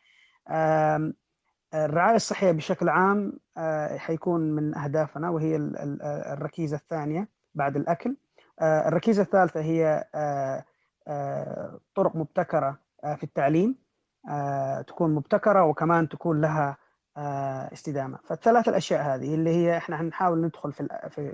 الرعاية 1.74 2.16
الصحية 2.16 2.52
بشكل 2.52 2.89
عام 2.89 3.34
آه، 3.58 3.98
حيكون 3.98 4.41
من 4.52 4.76
أهدافنا 4.78 5.30
وهي 5.30 5.56
ال- 5.56 5.78
ال- 5.78 6.02
الركيزة 6.02 6.78
الثانية 6.78 7.28
بعد 7.56 7.76
الأكل. 7.76 8.16
الركيزة 8.62 9.22
الثالثة 9.24 9.62
هي 9.62 10.04
طرق 11.95 12.16
مبتكرة 12.16 12.80
آه، 13.03 13.16
في 13.16 13.24
التعليم 13.24 13.76
آه، 14.30 14.82
تكون 14.82 15.16
مبتكرة 15.16 15.64
وكمان 15.66 16.10
تكون 16.10 16.41
لها 16.41 16.78
آه، 17.18 17.74
استدامة 17.74 18.18
فالثلاث 18.24 18.70
الأشياء 18.70 19.01
هذه 19.01 19.36
اللي 19.36 19.49
هي 19.49 19.78
إحنا 19.78 19.97
حنحاول 19.97 20.41
ندخل 20.41 20.72
في 20.74 20.88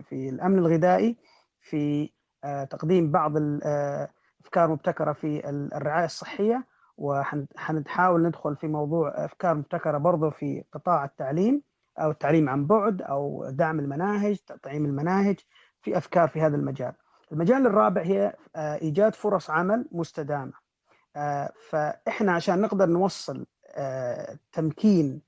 في, 0.09 0.29
الأمن 0.29 0.59
الغذائي 0.59 1.17
في 1.61 2.11
آه، 2.43 2.63
تقديم 2.63 3.11
بعض 3.11 3.37
ال- 3.37 3.61
آه، 3.63 4.09
أفكار 4.41 4.69
مبتكرة 4.69 5.13
في 5.13 5.49
الرعاية 5.49 6.05
الصحية 6.05 6.65
وحنحاول 6.97 8.23
ندخل 8.27 8.55
في 8.55 8.67
موضوع 8.67 9.25
أفكار 9.25 9.55
مبتكرة 9.55 9.97
برضه 9.97 10.29
في 10.29 10.63
قطاع 10.73 11.05
التعليم 11.05 11.61
أو 11.99 12.11
التعليم 12.11 12.49
عن 12.49 12.65
بعد 12.65 13.01
أو 13.01 13.49
دعم 13.49 13.79
المناهج 13.79 14.37
تطعيم 14.37 14.85
المناهج 14.85 15.39
في 15.81 15.97
أفكار 15.97 16.27
في 16.27 16.41
هذا 16.41 16.55
المجال. 16.55 16.93
المجال 17.33 17.67
الرابع 17.67 18.01
هي 18.01 18.35
آه، 18.55 18.75
إيجاد 18.75 19.15
فرص 19.15 19.49
عمل 19.49 19.85
مستدامة. 19.91 20.53
آه، 21.15 21.53
فإحنا 21.69 22.31
عشان 22.31 22.61
نقدر 22.61 22.85
نوصل 22.85 23.45
آه، 23.75 24.37
تمكين 24.51 25.21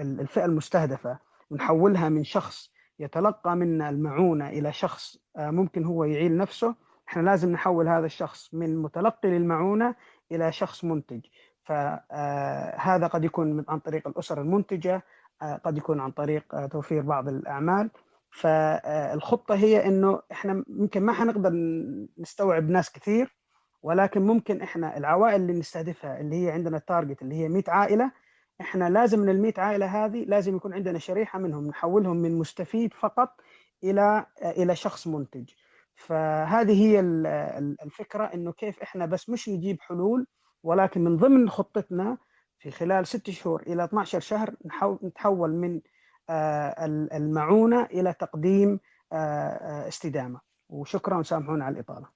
الفئة 0.00 0.44
المستهدفة 0.44 1.18
ونحولها 1.50 2.08
من 2.08 2.24
شخص 2.24 2.72
يتلقى 2.98 3.56
منا 3.56 3.88
المعونة 3.88 4.48
إلى 4.48 4.72
شخص 4.72 5.18
ممكن 5.36 5.84
هو 5.84 6.04
يعيل 6.04 6.36
نفسه 6.36 6.74
إحنا 7.08 7.22
لازم 7.22 7.52
نحول 7.52 7.88
هذا 7.88 8.06
الشخص 8.06 8.54
من 8.54 8.76
متلقي 8.82 9.28
للمعونة 9.28 9.94
إلى 10.32 10.52
شخص 10.52 10.84
منتج 10.84 11.20
فهذا 11.64 13.06
قد 13.06 13.24
يكون 13.24 13.64
عن 13.68 13.78
طريق 13.78 14.08
الأسر 14.08 14.40
المنتجة 14.40 15.02
قد 15.64 15.78
يكون 15.78 16.00
عن 16.00 16.10
طريق 16.10 16.66
توفير 16.66 17.02
بعض 17.02 17.28
الأعمال 17.28 17.90
فالخطة 18.32 19.54
هي 19.54 19.86
إنه 19.86 20.22
إحنا 20.32 20.64
يمكن 20.68 21.02
ما 21.02 21.12
حنقدر 21.12 21.52
نستوعب 22.18 22.70
ناس 22.70 22.92
كثير 22.92 23.36
ولكن 23.82 24.22
ممكن 24.22 24.62
إحنا 24.62 24.96
العوائل 24.96 25.40
اللي 25.40 25.52
نستهدفها 25.52 26.20
اللي 26.20 26.46
هي 26.46 26.50
عندنا 26.50 26.76
التارجت 26.76 27.22
اللي 27.22 27.34
هي 27.34 27.48
100 27.48 27.62
عائلة 27.68 28.12
إحنا 28.60 28.90
لازم 28.90 29.18
من 29.20 29.28
ال 29.28 29.42
100 29.42 29.52
عائلة 29.58 29.86
هذه 29.86 30.24
لازم 30.24 30.56
يكون 30.56 30.74
عندنا 30.74 30.98
شريحة 30.98 31.38
منهم 31.38 31.66
نحولهم 31.66 32.16
من 32.16 32.38
مستفيد 32.38 32.94
فقط 32.94 33.28
إلى 33.84 34.26
إلى 34.42 34.76
شخص 34.76 35.06
منتج. 35.06 35.50
فهذه 35.94 36.82
هي 36.86 37.00
الفكرة 37.84 38.24
إنه 38.24 38.52
كيف 38.52 38.82
إحنا 38.82 39.06
بس 39.06 39.30
مش 39.30 39.48
نجيب 39.48 39.80
حلول 39.80 40.26
ولكن 40.62 41.04
من 41.04 41.16
ضمن 41.16 41.50
خطتنا 41.50 42.18
في 42.58 42.70
خلال 42.70 43.06
ست 43.06 43.30
شهور 43.30 43.62
إلى 43.62 43.84
12 43.84 44.20
شهر 44.20 44.54
نتحول 45.02 45.52
من 45.54 45.80
المعونة 46.30 47.82
إلى 47.82 48.12
تقديم 48.12 48.80
آه، 49.12 49.16
آه، 49.16 49.88
استدامة. 49.88 50.40
وشكرا 50.68 51.18
وسامحونا 51.18 51.64
على 51.64 51.74
الإطالة. 51.74 52.06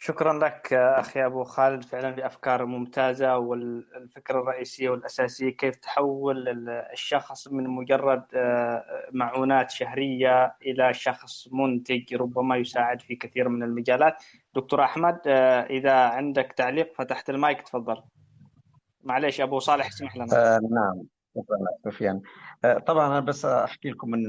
شكرا 0.00 0.38
لك 0.38 0.72
أخي 0.72 1.26
أبو 1.26 1.44
خالد. 1.44 1.84
فعلا 1.84 2.10
بافكار 2.10 2.64
ممتازة 2.64 3.38
والفكرة 3.38 4.40
الرئيسية 4.40 4.90
والأساسية 4.90 5.50
كيف 5.50 5.76
تحول 5.76 6.68
الشخص 6.92 7.48
من 7.48 7.64
مجرد 7.64 8.24
آه، 8.34 8.84
معونات 9.12 9.70
شهرية 9.70 10.56
إلى 10.62 10.94
شخص 10.94 11.48
منتج 11.52 12.14
ربما 12.14 12.56
يساعد 12.56 13.00
في 13.02 13.16
كثير 13.16 13.48
من 13.48 13.62
المجالات. 13.62 14.22
دكتور 14.54 14.84
أحمد 14.84 15.20
آه، 15.26 15.60
إذا 15.60 15.94
عندك 15.94 16.54
تعليق 16.56 16.94
فتحت 16.94 17.30
المايك 17.30 17.62
تفضل. 17.62 18.02
معليش 19.04 19.40
أبو 19.40 19.58
صالح 19.58 19.86
اسمح 19.86 20.16
لنا. 20.16 20.26
آه 20.32 20.60
نعم. 20.70 21.17
سفيان. 21.84 22.22
آه، 22.64 22.78
طبعا 22.78 23.06
أنا 23.06 23.20
بس 23.20 23.44
أحكي 23.44 23.90
لكم 23.90 24.10
من 24.10 24.20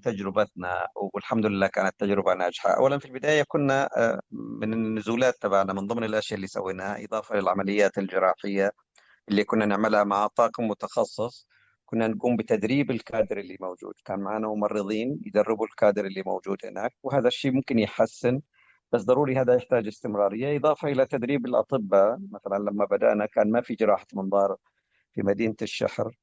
تجربتنا 0.00 0.88
والحمد 1.14 1.46
لله 1.46 1.66
كانت 1.66 1.94
تجربة 1.98 2.34
ناجحة. 2.34 2.70
اولا 2.70 2.98
في 2.98 3.06
البداية 3.06 3.44
كنا 3.48 3.88
آه، 3.96 4.20
من 4.30 4.72
النزولات 4.72 5.34
تبعنا 5.40 5.72
من 5.72 5.86
ضمن 5.86 6.04
الأشياء 6.04 6.36
اللي 6.36 6.46
سويناها 6.46 7.04
إضافة 7.04 7.36
للعمليات 7.36 7.98
الجراحية 7.98 8.72
اللي 9.28 9.44
كنا 9.44 9.66
نعملها 9.66 10.04
مع 10.04 10.26
طاقم 10.26 10.68
متخصص. 10.68 11.48
كنا 11.86 12.08
نقوم 12.08 12.36
بتدريب 12.36 12.90
الكادر 12.90 13.38
اللي 13.38 13.56
موجود. 13.60 13.94
كان 14.04 14.20
معنا 14.20 14.48
ممرضين 14.48 15.20
يدربوا 15.26 15.66
الكادر 15.66 16.06
اللي 16.06 16.22
موجود 16.26 16.58
هناك 16.64 16.94
وهذا 17.02 17.28
الشيء 17.28 17.52
ممكن 17.52 17.78
يحسن 17.78 18.40
بس 18.92 19.02
ضروري 19.04 19.36
هذا 19.36 19.54
يحتاج 19.54 19.86
استمرارية. 19.86 20.56
إضافة 20.56 20.88
إلى 20.88 21.06
تدريب 21.06 21.46
الأطباء 21.46 22.18
مثلا 22.32 22.58
لما 22.58 22.84
بدأنا 22.84 23.26
كان 23.26 23.50
ما 23.50 23.60
في 23.60 23.74
جراحة 23.74 24.06
منظار 24.14 24.56
في 25.14 25.22
مدينة 25.22 25.56
الشحر. 25.62 26.18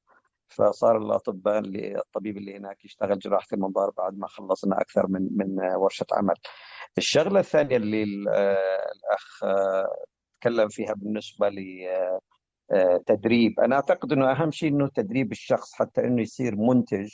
فصار 0.50 0.98
الأطباء 0.98 1.60
اللي 1.60 1.98
الطبيب 1.98 2.38
اللي 2.38 2.58
هناك 2.58 2.86
يشتغل 2.86 3.20
جراحة 3.20 3.48
المنظار 3.54 3.92
بعد 3.98 4.18
ما 4.18 4.28
خلصنا 4.28 4.82
أكثر 4.82 5.08
من 5.08 5.28
من 5.32 5.60
ورشة 5.76 6.06
عمل. 6.14 6.36
الشغلة 6.98 7.40
الثانية 7.40 7.78
اللي 7.78 8.04
الأخ 8.04 9.40
تكلم 10.42 10.68
فيها 10.70 10.94
بالنسبة 10.94 11.50
لتدريب 12.72 13.60
أنا 13.60 13.76
أعتقد 13.76 14.12
إنه 14.14 14.32
أهم 14.32 14.52
شيء 14.52 14.70
إنه 14.70 14.88
تدريب 14.88 15.32
الشخص 15.32 15.74
حتى 15.74 16.02
إنه 16.02 16.22
يصير 16.22 16.56
منتج 16.56 17.12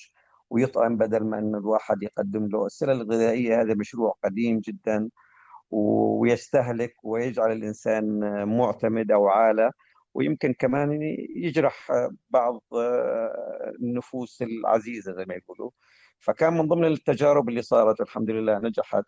ويطعم 0.50 0.98
بدل 0.98 1.24
ما 1.24 1.40
إنه 1.40 1.58
الواحد 1.58 2.04
يقدم 2.04 2.48
له. 2.48 2.66
السلة 2.66 2.92
الغذائية 2.92 3.62
هذا 3.62 3.74
مشروع 3.74 4.16
قديم 4.24 4.60
جدا 4.60 5.10
ويستهلك 5.72 6.94
ويجعل 7.04 7.52
الإنسان 7.52 8.20
معتمد 8.58 9.12
أو 9.12 9.28
عالة. 9.28 9.72
ويمكن 10.14 10.54
كمان 10.54 11.00
يجرح 11.36 11.92
بعض 12.30 12.64
آه، 12.74 13.74
النفوس 13.82 14.42
العزيزة 14.42 15.14
زي 15.14 15.26
ما 15.26 15.36
يقولوا. 15.36 15.72
فكان 16.20 16.54
من 16.54 16.68
ضمن 16.68 16.86
التجارب 16.86 17.50
اللي 17.50 17.62
صارت 17.62 18.02
الحمد 18.02 18.30
لله 18.30 18.60
نجحت 18.60 19.06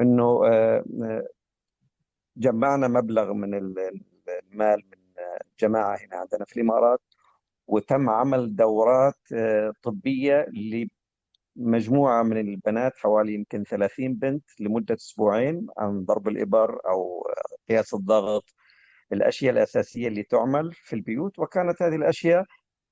إنه 0.00 0.46
آه، 0.46 0.84
آه، 1.02 1.28
جمعنا 2.36 2.88
مبلغ 2.88 3.32
من 3.32 3.54
المال 3.54 4.82
من 4.90 4.98
جماعة 5.60 5.96
هنا 5.96 6.16
عندنا 6.16 6.44
في 6.44 6.56
الإمارات 6.56 7.00
وتم 7.66 8.10
عمل 8.10 8.56
دورات 8.56 9.18
طبية 9.82 10.46
لمجموعة 11.56 12.22
من 12.22 12.38
البنات 12.38 12.96
حوالي 12.96 13.34
يمكن 13.34 13.64
30 13.64 14.14
بنت 14.14 14.44
لمدة 14.60 14.94
أسبوعين 14.94 15.66
عن 15.78 16.04
ضرب 16.04 16.28
الإبر 16.28 16.80
أو 16.86 17.26
قياس 17.68 17.94
الضغط 17.94 18.54
الأشياء 19.12 19.52
الأساسية 19.52 20.08
اللي 20.08 20.22
تعمل 20.22 20.72
في 20.72 20.96
البيوت 20.96 21.38
وكانت 21.38 21.82
هذه 21.82 21.96
الأشياء 21.96 22.44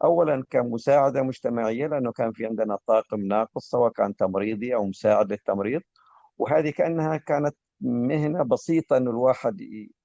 أولا 0.05 0.45
كمساعدة 0.51 1.23
مجتمعية 1.23 1.87
لأنه 1.87 2.13
كان 2.13 2.33
في 2.33 2.47
عندنا 2.47 2.79
طاقم 2.87 3.21
ناقص 3.21 3.71
سواء 3.71 3.93
كان 3.93 4.17
تمريضي 4.17 4.75
أو 4.75 4.87
مساعد 4.87 5.33
للتمريض 5.33 5.81
وهذه 6.39 6.71
كأنها 6.71 7.17
كانت 7.17 7.57
مهنة 7.81 8.43
بسيطة 8.45 8.97
أنه 8.97 9.11
الواحد 9.11 9.61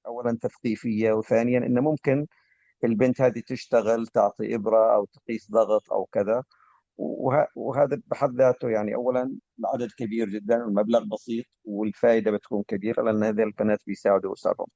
أولا 0.07 0.37
تثقيفية 0.41 1.11
وثانيا 1.11 1.59
أنه 1.59 1.81
ممكن 1.81 2.27
البنت 2.83 3.21
هذه 3.21 3.41
تشتغل 3.47 4.07
تعطي 4.07 4.55
إبرة 4.55 4.95
أو 4.95 5.05
تقيس 5.05 5.51
ضغط 5.51 5.91
أو 5.91 6.05
كذا 6.05 6.43
وهذا 7.55 8.01
بحد 8.07 8.35
ذاته 8.35 8.69
يعني 8.69 8.95
اولا 8.95 9.37
العدد 9.59 9.91
كبير 9.97 10.29
جدا 10.29 10.63
والمبلغ 10.63 11.03
بسيط 11.13 11.45
والفائدة 11.65 12.31
بتكون 12.31 12.63
كبيرة 12.67 13.01
لأن 13.03 13.23
هذه 13.23 13.43
البنات 13.43 13.79
بيساعدوا 13.87 14.33
أسرهم. 14.33 14.67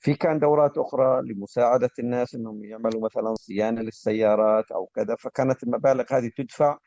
في 0.00 0.14
كان 0.14 0.38
دورات 0.38 0.78
أخرى 0.78 1.22
لمساعدة 1.22 1.90
الناس 1.98 2.34
أنهم 2.34 2.64
يعملوا 2.64 3.04
مثلا 3.04 3.34
صيانة 3.34 3.80
للسيارات 3.82 4.70
أو 4.72 4.86
كذا 4.86 5.16
فكانت 5.16 5.62
المبالغ 5.62 6.04
هذه 6.10 6.30
تدفع 6.36 6.78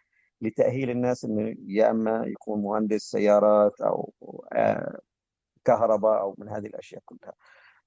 لتأهيل 0.41 0.89
الناس 0.89 1.26
أنه 1.26 1.55
يا 1.68 1.91
أما 1.91 2.24
يكون 2.28 2.62
مهندس 2.62 3.01
سيارات 3.01 3.82
أو 3.82 4.14
آه، 4.53 4.99
كهرباء 5.66 6.22
أو 6.22 6.36
من 6.38 6.49
هذه 6.49 6.66
الأشياء 6.68 7.01
كلها. 7.05 7.34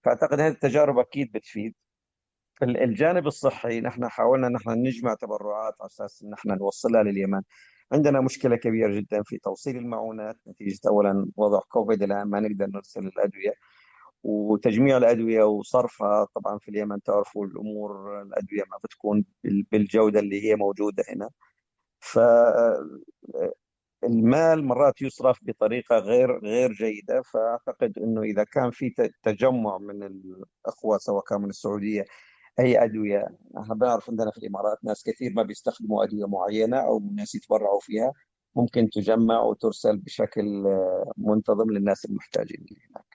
فأعتقد 0.04 0.40
هذه 0.40 0.52
التجارب 0.52 0.98
أكيد 0.98 1.32
بتفيد. 1.32 1.74
الجانب 2.62 3.26
الصحي 3.26 3.80
نحن 3.80 4.08
حاولنا 4.08 4.48
نحن 4.48 4.70
نجمع 4.70 5.14
تبرعات 5.14 5.74
على 5.80 5.86
أساس 5.86 6.22
إن 6.22 6.30
نحن 6.30 6.48
نوصلها 6.58 7.02
لليمن. 7.02 7.42
عندنا 7.92 8.20
مشكلة 8.20 8.56
كبيرة 8.56 8.94
جدا 9.00 9.22
في 9.26 9.38
توصيل 9.38 9.76
المعونات 9.76 10.36
نتيجة 10.48 10.80
اولا 10.88 11.26
وضع 11.36 11.60
كوفيد 11.68 12.02
الان 12.02 12.28
ما 12.28 12.40
نقدر 12.40 12.66
نرسل 12.66 13.06
الأدوية. 13.06 13.52
وتجميع 14.22 14.96
الأدوية 14.96 15.44
وصرفها. 15.44 16.26
طبعا 16.34 16.58
في 16.58 16.68
اليمن 16.70 17.02
تعرفوا 17.02 17.46
الأمور 17.46 18.22
الأدوية 18.22 18.62
ما 18.70 18.78
بتكون 18.84 19.24
بالجودة 19.44 20.20
اللي 20.20 20.44
هي 20.50 20.56
موجودة 20.56 21.04
هنا. 21.08 21.30
ف 22.00 22.18
المال 24.04 24.64
مرات 24.64 25.02
يصرف 25.02 25.38
بطريقة 25.42 25.98
غير 25.98 26.38
غير 26.38 26.72
جيدة. 26.72 27.22
فأعتقد 27.22 27.98
إنه 27.98 28.22
إذا 28.22 28.44
كان 28.44 28.70
في 28.70 28.94
تجمع 29.22 29.78
من 29.78 30.02
الأخوة 30.02 30.98
سواء 30.98 31.24
كان 31.24 31.40
من 31.40 31.48
السعودية 31.50 32.04
أي 32.60 32.84
أدوية. 32.84 33.28
إحنا 33.58 33.74
بنعرف 33.74 34.10
عندنا 34.10 34.30
في 34.30 34.38
الإمارات 34.38 34.78
ناس 34.84 35.02
كثير 35.04 35.32
ما 35.36 35.42
بيستخدموا 35.42 36.04
أدوية 36.04 36.26
معينة 36.26 36.76
أو 36.78 37.00
ناس 37.16 37.34
يتبرعوا 37.34 37.80
فيها. 37.80 38.12
ممكن 38.56 38.90
تجمع 38.90 39.42
وترسل 39.42 39.98
بشكل 39.98 40.64
منتظم 41.16 41.70
للناس 41.70 42.04
المحتاجين. 42.04 42.66
هناك. 42.90 43.11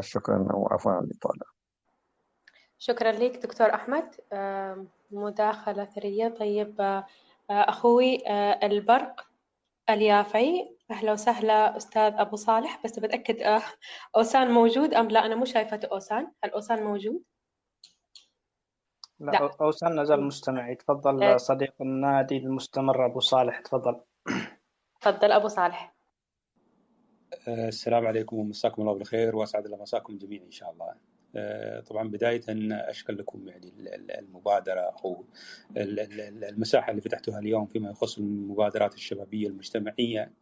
شكرا 0.00 0.48
وعفوا 0.54 0.92
عن 0.92 1.04
الإطالة. 1.04 1.52
شكرا 2.78 3.12
لك 3.12 3.36
دكتور 3.36 3.74
أحمد. 3.74 4.14
مداخلة 5.10 5.84
ثرية. 5.84 6.28
طيب 6.28 6.80
آه، 6.80 7.04
أخوي 7.50 8.28
آه، 8.28 8.66
البرق 8.66 9.26
اليافعي. 9.90 10.76
أهلا 10.90 11.12
وسهلا 11.12 11.76
أستاذ 11.76 12.12
أبو 12.16 12.36
صالح. 12.36 12.80
بس 12.84 12.98
بتأكد 12.98 13.40
آه، 13.40 13.62
أوسان 14.16 14.50
موجود 14.50 14.94
أم 14.94 15.08
لا؟ 15.08 15.26
أنا 15.26 15.34
مو 15.34 15.44
شايفة 15.44 15.80
أوسان. 15.92 16.32
هل 16.44 16.50
أوسان 16.50 16.82
موجود؟ 16.84 17.22
لا, 19.20 19.30
لا. 19.30 19.50
أوسان 19.60 20.00
نزل 20.00 20.20
مستمعي. 20.20 20.74
تفضل 20.74 21.40
صديق 21.40 21.74
النادي 21.80 22.36
المستمر 22.36 23.06
أبو 23.06 23.20
صالح. 23.20 23.60
تفضل. 23.60 24.00
تفضل 25.00 25.32
أبو 25.32 25.48
صالح. 25.48 25.94
السلام 27.48 28.06
عليكم 28.06 28.36
ومساكم 28.36 28.82
الله 28.82 28.94
بالخير 28.94 29.36
وأسعد 29.36 29.64
الله 29.64 29.76
مساكم 29.82 30.18
جميعا 30.18 30.44
إن 30.44 30.50
شاء 30.50 30.70
الله. 30.70 30.94
طبعا 31.80 32.08
بداية 32.08 32.42
أشكر 32.90 33.12
لكم 33.12 33.48
يعني 33.48 33.72
المبادرة 34.18 34.80
أو 35.04 35.24
المساحة 35.76 36.90
اللي 36.90 37.00
فتحتوها 37.00 37.38
اليوم 37.38 37.66
فيما 37.66 37.90
يخص 37.90 38.18
المبادرات 38.18 38.94
الشبابية 38.94 39.48
المجتمعية 39.48 40.32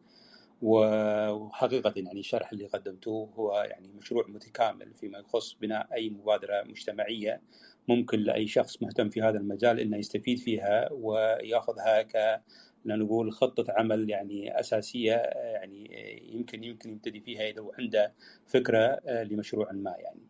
وحقيقة 0.61 1.93
يعني 1.95 2.19
الشرح 2.19 2.51
اللي 2.51 2.65
قدمتوه 2.65 3.29
هو 3.35 3.67
يعني 3.69 3.87
مشروع 3.87 4.27
متكامل 4.27 4.93
فيما 4.93 5.19
يخص 5.19 5.53
بناء 5.53 5.87
أي 5.93 6.09
مبادرة 6.09 6.63
مجتمعية 6.63 7.41
ممكن 7.87 8.19
لأي 8.19 8.47
شخص 8.47 8.81
مهتم 8.81 9.09
في 9.09 9.21
هذا 9.21 9.37
المجال 9.37 9.79
إنه 9.79 9.97
يستفيد 9.97 10.39
فيها 10.39 10.89
ويأخذها 10.91 12.01
ك 12.01 12.41
نقول 12.85 13.31
خطة 13.31 13.65
عمل 13.69 14.09
يعني 14.09 14.59
أساسية 14.59 15.13
يعني 15.35 15.89
يمكن 16.33 16.63
يمكن 16.63 16.89
يبتدي 16.89 17.19
فيها 17.19 17.49
إذا 17.49 17.67
عنده 17.79 18.13
فكرة 18.45 18.99
لمشروع 19.07 19.71
ما 19.71 19.95
يعني. 19.97 20.21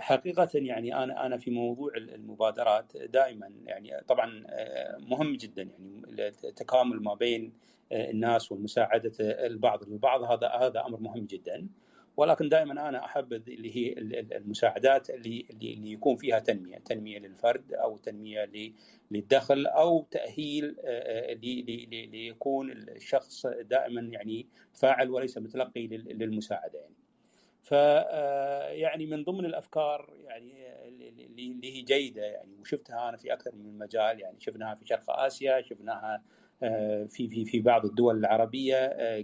حقيقة 0.00 0.48
يعني 0.54 0.96
أنا 1.04 1.26
أنا 1.26 1.36
في 1.38 1.50
موضوع 1.50 1.92
المبادرات 1.96 2.96
دائما 2.96 3.50
يعني 3.66 4.00
طبعا 4.08 4.46
مهم 4.98 5.36
جدا 5.36 5.62
يعني 5.62 6.02
التكامل 6.44 7.02
ما 7.02 7.14
بين 7.14 7.52
الناس 7.92 8.52
ومساعدة 8.52 9.12
البعض 9.20 9.84
للبعض 9.84 10.22
هذا 10.22 10.48
هذا 10.48 10.86
أمر 10.86 11.00
مهم 11.00 11.26
جدا 11.26 11.66
ولكن 12.16 12.48
دائما 12.48 12.88
أنا 12.88 13.04
احبذ 13.04 13.42
اللي 13.48 13.76
هي 13.76 13.92
المساعدات 14.36 15.10
اللي 15.10 15.46
اللي 15.50 15.92
يكون 15.92 16.16
فيها 16.16 16.38
تنمية، 16.38 16.78
تنمية 16.78 17.18
للفرد 17.18 17.72
أو 17.72 17.96
تنمية 17.96 18.50
للدخل 19.10 19.66
أو 19.66 20.06
تأهيل 20.10 20.76
ليكون 22.12 22.70
الشخص 22.72 23.46
دائما 23.46 24.00
يعني 24.00 24.46
فاعل 24.72 25.10
وليس 25.10 25.38
متلقي 25.38 25.86
للمساعدة 25.86 26.78
يعني. 26.78 26.94
ف 27.62 27.72
يعني 28.72 29.06
من 29.06 29.24
ضمن 29.24 29.44
الأفكار 29.44 30.14
يعني 30.24 30.52
اللي 31.26 31.76
هي 31.76 31.82
جيدة 31.82 32.22
يعني 32.22 32.56
وشفتها 32.60 33.08
أنا 33.08 33.16
في 33.16 33.32
أكثر 33.32 33.54
من 33.54 33.78
مجال 33.78 34.20
يعني 34.20 34.40
شفناها 34.40 34.74
في 34.74 34.86
شرق 34.86 35.10
آسيا 35.10 35.62
شفناها 35.62 36.22
في 37.06 37.28
في 37.28 37.44
في 37.44 37.60
بعض 37.60 37.84
الدول 37.84 38.18
العربية 38.18 38.76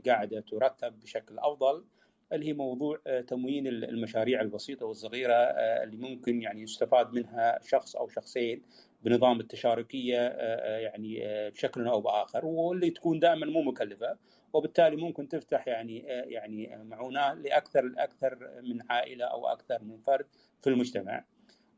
قاعدة 0.07 0.41
ترتب 0.41 1.01
بشكل 1.01 1.39
أفضل 1.39 1.85
اللي 2.33 2.47
هي 2.49 2.53
موضوع 2.53 2.99
تموين 3.27 3.67
المشاريع 3.67 4.41
البسيطة 4.41 4.87
والصغيرة 4.87 5.35
اللي 5.83 5.97
ممكن 5.97 6.43
يعني 6.43 6.63
يستفاد 6.63 7.13
منها 7.13 7.59
شخص 7.65 7.97
أو 7.97 8.09
شخصين 8.09 8.63
بنظام 9.03 9.41
التشاركية 9.41 10.29
يعني 10.79 11.21
بشكل 11.51 11.87
أو 11.87 12.01
بآخر 12.01 12.47
واللي 12.47 12.91
تكون 12.91 13.19
دائما 13.19 13.47
مو 13.47 13.63
مكلفة 13.63 14.17
وبالتالي 14.53 14.97
ممكن 14.97 15.29
تفتح 15.29 15.69
يعني 15.69 15.99
يعني 16.09 16.85
معونات 16.85 17.37
لأكثر 17.37 17.83
لأكثر 17.83 18.61
من 18.63 18.79
عائلة 18.91 19.25
أو 19.25 19.47
أكثر 19.47 19.83
من 19.83 19.99
فرد 19.99 20.27
في 20.63 20.71
المجتمع. 20.71 21.25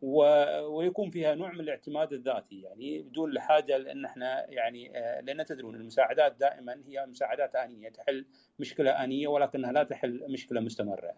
ويكون 0.03 1.11
فيها 1.11 1.35
نوع 1.35 1.53
من 1.53 1.61
الاعتماد 1.61 2.13
الذاتي 2.13 2.61
يعني 2.61 3.03
بدون 3.03 3.31
الحاجة 3.31 3.77
لأن 3.77 4.05
إحنا 4.05 4.51
يعني 4.51 4.89
لأن 5.23 5.45
تدرون 5.45 5.75
المساعدات 5.75 6.37
دائما 6.41 6.83
هي 6.87 7.07
مساعدات 7.07 7.57
آنية 7.57 7.89
تحل 7.89 8.27
مشكلة 8.59 8.91
آنية 8.91 9.29
ولكنها 9.29 9.73
لا 9.73 9.83
تحل 9.83 10.25
مشكلة 10.29 10.61
مستمرة. 10.61 11.15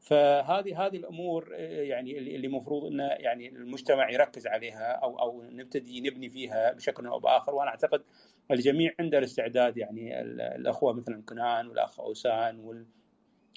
فهذه 0.00 0.86
هذه 0.86 0.96
الأمور 0.96 1.52
يعني 1.58 2.18
اللي 2.18 2.46
المفروض 2.46 2.84
انه 2.84 3.04
يعني 3.04 3.48
المجتمع 3.48 4.10
يركز 4.10 4.46
عليها 4.46 4.92
أو 4.92 5.18
أو 5.18 5.42
نبتدي 5.42 6.00
نبني 6.00 6.28
فيها 6.28 6.72
بشكل 6.72 7.06
أو 7.06 7.18
بآخر 7.18 7.54
وأنا 7.54 7.70
أعتقد 7.70 8.02
الجميع 8.50 8.92
عنده 9.00 9.18
الاستعداد 9.18 9.76
يعني 9.76 10.20
الأخوة 10.20 10.92
مثلا 10.92 11.22
كنان 11.22 11.68
والأخ 11.68 12.00
أوسان 12.00 12.58
وال 12.58 12.86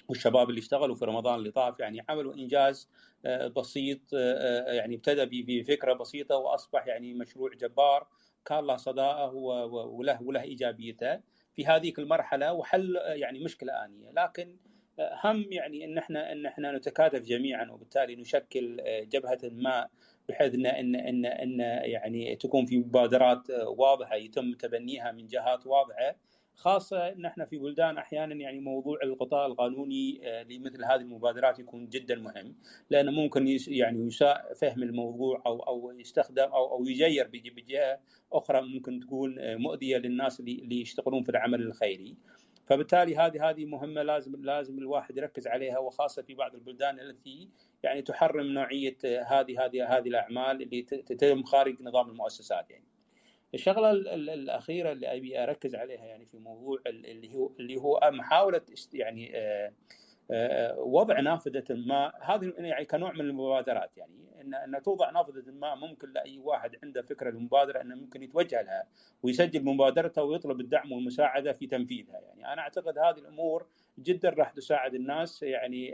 والشباب 0.08 0.50
اللي 0.50 0.58
اشتغلوا 0.58 0.94
في 0.96 1.04
رمضان 1.04 1.34
اللي 1.34 1.50
طاف 1.50 1.80
يعني 1.80 2.04
عملوا 2.08 2.34
إنجاز 2.34 2.88
بسيط 3.56 4.12
يعني 4.68 4.94
ابتدى 4.94 5.42
بفكرة 5.42 5.92
بسيطة 5.92 6.36
وأصبح 6.36 6.86
يعني 6.86 7.14
مشروع 7.14 7.50
جبار 7.54 8.06
كان 8.44 8.64
له 8.66 8.76
صداءه 8.76 9.34
وله 9.34 10.22
وله 10.22 10.42
إيجابيته 10.42 11.20
في 11.56 11.66
هذه 11.66 11.92
المرحلة 11.98 12.52
وحل 12.52 12.96
يعني 12.96 13.38
مشكلة 13.38 13.84
آنية. 13.84 14.10
لكن 14.10 14.56
هم 15.24 15.46
يعني 15.52 15.84
إن 15.84 15.98
إحنا 15.98 16.32
إن 16.32 16.46
إحنا 16.46 16.72
نتكاتف 16.72 17.20
جميعا 17.22 17.70
وبالتالي 17.70 18.16
نشكل 18.16 18.80
جبهة 18.86 19.38
ما 19.42 19.88
بحيث 20.28 20.54
ان 20.54 20.66
ان 20.66 20.94
ان 20.96 21.26
إن 21.26 21.60
يعني 21.90 22.36
تكون 22.36 22.66
في 22.66 22.78
مبادرات 22.78 23.50
واضحة 23.66 24.14
يتم 24.16 24.52
تبنيها 24.52 25.12
من 25.12 25.26
جهات 25.26 25.66
واضحة. 25.66 26.16
خاصة 26.56 27.08
إن 27.08 27.24
إحنا 27.24 27.44
في 27.44 27.58
بلدان 27.58 27.98
أحيانا 27.98 28.34
يعني 28.34 28.60
موضوع 28.60 28.98
الغطاء 29.02 29.46
القانوني 29.46 30.20
لمثل 30.50 30.84
هذه 30.84 31.00
المبادرات 31.00 31.58
يكون 31.58 31.88
جدا 31.88 32.14
مهم 32.14 32.54
لأنه 32.90 33.10
ممكن 33.10 33.58
يعني 33.68 34.06
يساء 34.06 34.54
فهم 34.54 34.82
الموضوع 34.82 35.42
أو 35.46 35.60
أو 35.62 35.90
يستخدم 35.98 36.42
أو 36.42 36.72
أو 36.72 36.84
يجير 36.86 37.28
بجهة 37.32 38.00
أخرى 38.32 38.60
ممكن 38.62 39.00
تكون 39.00 39.56
مؤذية 39.56 39.96
للناس 39.96 40.40
اللي 40.40 40.80
يشتغلون 40.80 41.22
في 41.22 41.28
العمل 41.28 41.62
الخيري. 41.62 42.16
فبالتالي 42.66 43.16
هذه 43.16 43.50
هذه 43.50 43.64
مهمة 43.64 44.02
لازم 44.02 44.44
لازم 44.44 44.78
الواحد 44.78 45.16
يركز 45.16 45.46
عليها 45.46 45.78
وخاصة 45.78 46.22
في 46.22 46.34
بعض 46.34 46.54
البلدان 46.54 47.00
التي 47.00 47.48
يعني 47.82 48.02
تحرم 48.02 48.46
نوعية 48.46 48.96
هذه 49.04 49.64
هذه 49.64 49.96
هذه 49.98 50.08
الأعمال 50.08 50.62
اللي 50.62 50.82
تتم 50.82 51.42
خارج 51.42 51.82
نظام 51.82 52.10
المؤسسات 52.10 52.70
يعني. 52.70 52.84
الشغلة 53.54 53.90
الأخيرة 53.90 54.92
اللي 54.92 55.16
أبي 55.16 55.42
أركز 55.42 55.74
عليها 55.74 56.04
يعني 56.04 56.26
في 56.26 56.38
موضوع 56.38 56.78
اللي 56.86 57.34
هو 57.34 57.50
اللي 57.60 57.76
هو 57.76 58.00
محاوله 58.04 58.60
يعني 58.92 59.32
وضع 60.76 61.20
نافذة 61.20 61.64
ما 61.70 62.12
هذه 62.20 62.52
يعني 62.58 62.84
كنوع 62.84 63.12
من 63.12 63.20
المبادرات 63.20 63.96
يعني 63.96 64.24
ان 64.40 64.54
إن 64.54 64.82
توضع 64.82 65.10
نافذة 65.10 65.50
ما 65.52 65.74
ممكن 65.74 66.12
لأي 66.12 66.38
واحد 66.38 66.76
عنده 66.82 67.02
فكرة 67.02 67.30
للمبادره 67.30 67.80
إنه 67.80 67.94
ممكن 67.94 68.22
يتوجه 68.22 68.62
لها 68.62 68.86
ويسجل 69.22 69.64
مبادرته 69.64 70.22
ويطلب 70.22 70.60
الدعم 70.60 70.92
والمساعدة 70.92 71.52
في 71.52 71.66
تنفيذها 71.66 72.20
يعني. 72.20 72.52
أنا 72.52 72.62
أعتقد 72.62 72.98
هذه 72.98 73.18
الأمور 73.18 73.66
جدا 73.98 74.28
راح 74.30 74.50
تساعد 74.50 74.94
الناس 74.94 75.42
يعني 75.42 75.90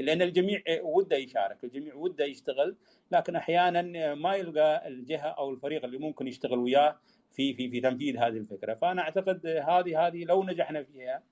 لأن 0.00 0.22
الجميع 0.22 0.62
وده 0.82 1.16
يشارك 1.16 1.64
الجميع 1.64 1.94
وده 1.94 2.24
يشتغل 2.24 2.76
لكن 3.12 3.36
أحيانا 3.36 4.14
ما 4.14 4.34
يلقى 4.34 4.88
الجهة 4.88 5.28
أو 5.28 5.50
الفريق 5.50 5.84
اللي 5.84 5.98
ممكن 5.98 6.26
يشتغل 6.28 6.58
وياه 6.58 6.98
في 7.30 7.54
في 7.54 7.70
في 7.70 7.80
تنفيذ 7.80 8.16
هذه 8.16 8.36
الفكرة 8.36 8.74
فأنا 8.74 9.02
أعتقد 9.02 9.46
هذه 9.46 10.06
هذه 10.06 10.24
لو 10.24 10.44
نجحنا 10.44 10.82
فيها 10.82 11.22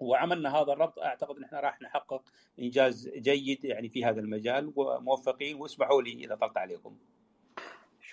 وعملنا 0.00 0.56
هذا 0.56 0.72
الربط 0.72 0.98
أعتقد 0.98 1.36
ان 1.36 1.44
إحنا 1.44 1.60
راح 1.60 1.82
نحقق 1.82 2.22
إنجاز 2.60 3.08
جيد 3.08 3.64
يعني 3.64 3.88
في 3.88 4.04
هذا 4.04 4.20
المجال 4.20 4.72
وموفقين 4.76 5.56
واسمحوا 5.56 6.02
لي 6.02 6.12
إذا 6.12 6.34
طلت 6.34 6.56
عليكم. 6.56 6.96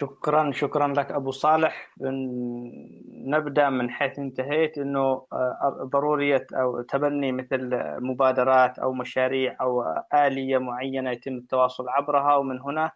شكرا 0.01 0.51
شكرا 0.51 0.87
لك 0.87 1.11
أبو 1.11 1.31
صالح. 1.31 1.93
نبدأ 3.25 3.69
من 3.69 3.89
حيث 3.89 4.19
انتهيت 4.19 4.77
إنه 4.77 5.27
ضرورية 5.83 6.47
أو 6.53 6.81
تبني 6.81 7.31
مثل 7.31 7.69
مبادرات 8.01 8.79
أو 8.79 8.93
مشاريع 8.93 9.57
أو 9.61 9.83
آلية 10.13 10.57
معينة 10.57 11.11
يتم 11.11 11.33
التواصل 11.33 11.89
عبرها. 11.89 12.35
ومن 12.35 12.61
هنا 12.61 12.91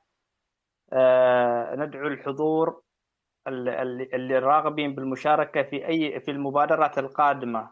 ندعو 1.84 2.08
الحضور 2.08 2.82
اللي 3.48 4.40
راغبين 4.40 4.96
بالمشاركة 4.96 5.64
في 5.64 5.88
أي 5.88 6.20
في 6.20 6.32
المبادرات 6.32 6.98
القادمة 7.00 7.70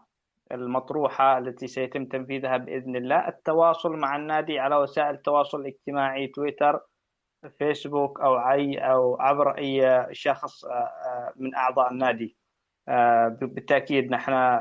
المطروحة 0.52 1.38
التي 1.38 1.68
سيتم 1.68 2.06
تنفيذها 2.06 2.58
بإذن 2.58 2.96
الله. 2.96 3.28
التواصل 3.28 3.96
مع 3.98 4.16
النادي 4.16 4.60
على 4.60 4.76
وسائل 4.76 5.16
التواصل 5.16 5.62
الاجتماعي 5.62 6.28
تويتر 6.28 6.80
فيسبوك 7.48 8.20
أو 8.20 8.38
أي 8.38 8.78
أو 8.78 9.22
عبر 9.22 9.58
أي 9.58 10.08
شخص 10.12 10.66
من 11.36 11.56
أعضاء 11.56 11.91
النادي. 11.91 12.38
بالتأكيد 13.41 14.12
نحن 14.12 14.60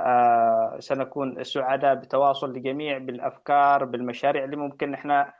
سنكون 0.78 1.44
سعداء 1.44 1.94
بتواصل 1.94 2.50
الجميع 2.50 2.98
بالأفكار 2.98 3.84
بالمشاريع 3.84 4.44
اللي 4.44 4.56
ممكن 4.56 4.90
نحن 4.90 5.32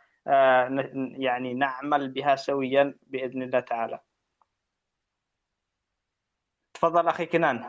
يعني 1.23 1.55
نعمل 1.55 2.09
بها 2.09 2.37
سويا 2.37 2.95
بإذن 3.07 3.43
الله 3.43 3.61
تعالى. 3.61 4.01
تفضل 6.75 7.09
أخي 7.09 7.27
كنان. 7.27 7.65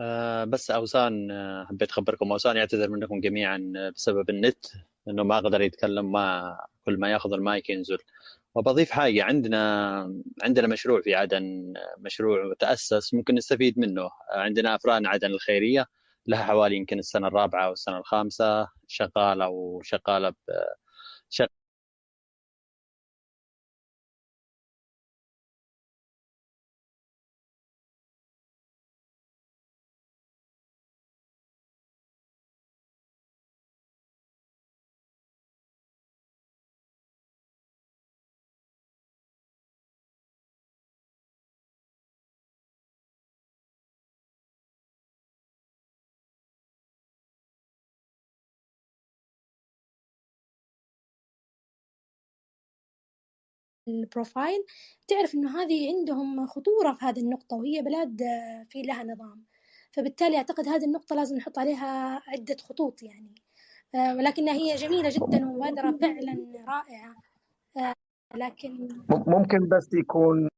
آه 0.00 0.44
بس 0.44 0.70
أوسان 0.70 1.30
آه 1.30 1.64
حبيت 1.64 1.90
أخبركم. 1.90 2.32
أوسان 2.32 2.56
يعتذر 2.56 2.90
منكم 2.90 3.20
جميعا 3.20 3.72
بسبب 3.94 4.30
النت. 4.30 4.66
إنه 5.08 5.22
ما 5.22 5.36
قدر 5.40 5.60
يتكلم 5.60 6.12
ما 6.12 6.58
كل 6.84 6.98
ما 6.98 7.10
يأخذ 7.12 7.32
المايك 7.32 7.70
ينزل. 7.70 7.98
وبضيف 8.54 8.90
حاجة 8.90 9.24
عندنا 9.24 10.14
عندنا 10.42 10.66
مشروع 10.68 11.00
في 11.00 11.14
عدن 11.14 11.74
مشروع 11.98 12.54
تاسس 12.58 13.14
ممكن 13.14 13.34
نستفيد 13.34 13.78
منه. 13.78 14.10
عندنا 14.32 14.74
أفران 14.74 15.06
عدن 15.06 15.30
الخيرية 15.30 15.86
لها 16.26 16.44
حوالي 16.44 16.76
يمكن 16.76 16.98
السنة 16.98 17.28
الرابعة 17.28 17.66
أو 17.66 17.72
السنة 17.72 17.98
الخامسة 17.98 18.68
شغالة 18.88 19.48
وشغالة 19.48 20.34
البروفايل 53.90 54.64
تعرف 55.08 55.34
إنه 55.34 55.62
هذه 55.62 55.88
عندهم 55.88 56.46
خطورة 56.46 56.92
في 56.92 57.04
هذه 57.04 57.20
النقطة 57.20 57.56
وهي 57.56 57.82
بلاد 57.82 58.22
آه، 58.22 58.66
في 58.70 58.82
لها 58.82 59.04
نظام. 59.04 59.44
فبالتالي 59.92 60.36
أعتقد 60.36 60.68
هذه 60.68 60.84
النقطة 60.84 61.16
لازم 61.16 61.36
نحط 61.36 61.58
عليها 61.58 62.22
عدة 62.28 62.56
خطوط 62.56 63.02
يعني. 63.02 63.34
آه، 63.94 64.16
ولكنها 64.16 64.54
هي 64.54 64.74
جميلة 64.74 65.08
جدا 65.08 65.46
ومبادرة 65.46 65.98
فعلا 66.00 66.64
رائعة. 66.68 67.14
آه، 67.76 67.94
لكن 68.34 68.88
ممكن 69.26 69.68
بس 69.68 69.94
يكون 69.94 70.48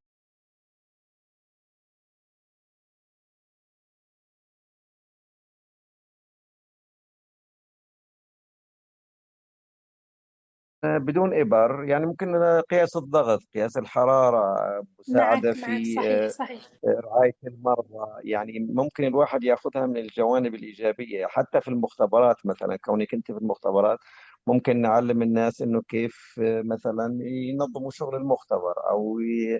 بدون 10.85 11.33
إبر 11.33 11.83
يعني 11.83 12.05
ممكن 12.05 12.35
قياس 12.69 12.95
الضغط 12.97 13.39
قياس 13.53 13.77
الحرارة 13.77 14.55
مساعدة 14.99 15.49
معك 15.49 15.57
معك 15.59 15.65
في 15.83 15.95
صحيح 15.95 16.29
صحيح. 16.29 16.61
رعاية 16.85 17.35
المرضى. 17.47 18.29
يعني 18.29 18.59
ممكن 18.69 19.03
الواحد 19.03 19.43
يأخذها 19.43 19.85
من 19.85 19.97
الجوانب 19.97 20.55
الإيجابية 20.55 21.25
حتى 21.25 21.61
في 21.61 21.67
المختبرات 21.67 22.35
مثلا 22.45 22.75
كونك 22.77 23.13
أنت 23.13 23.31
في 23.31 23.37
المختبرات 23.37 23.99
ممكن 24.47 24.81
نعلم 24.81 25.21
الناس 25.21 25.61
إنه 25.61 25.81
كيف 25.81 26.33
مثلا 26.39 27.17
ينظموا 27.21 27.91
شغل 27.91 28.15
المختبر 28.15 28.73
ي- 29.21 29.59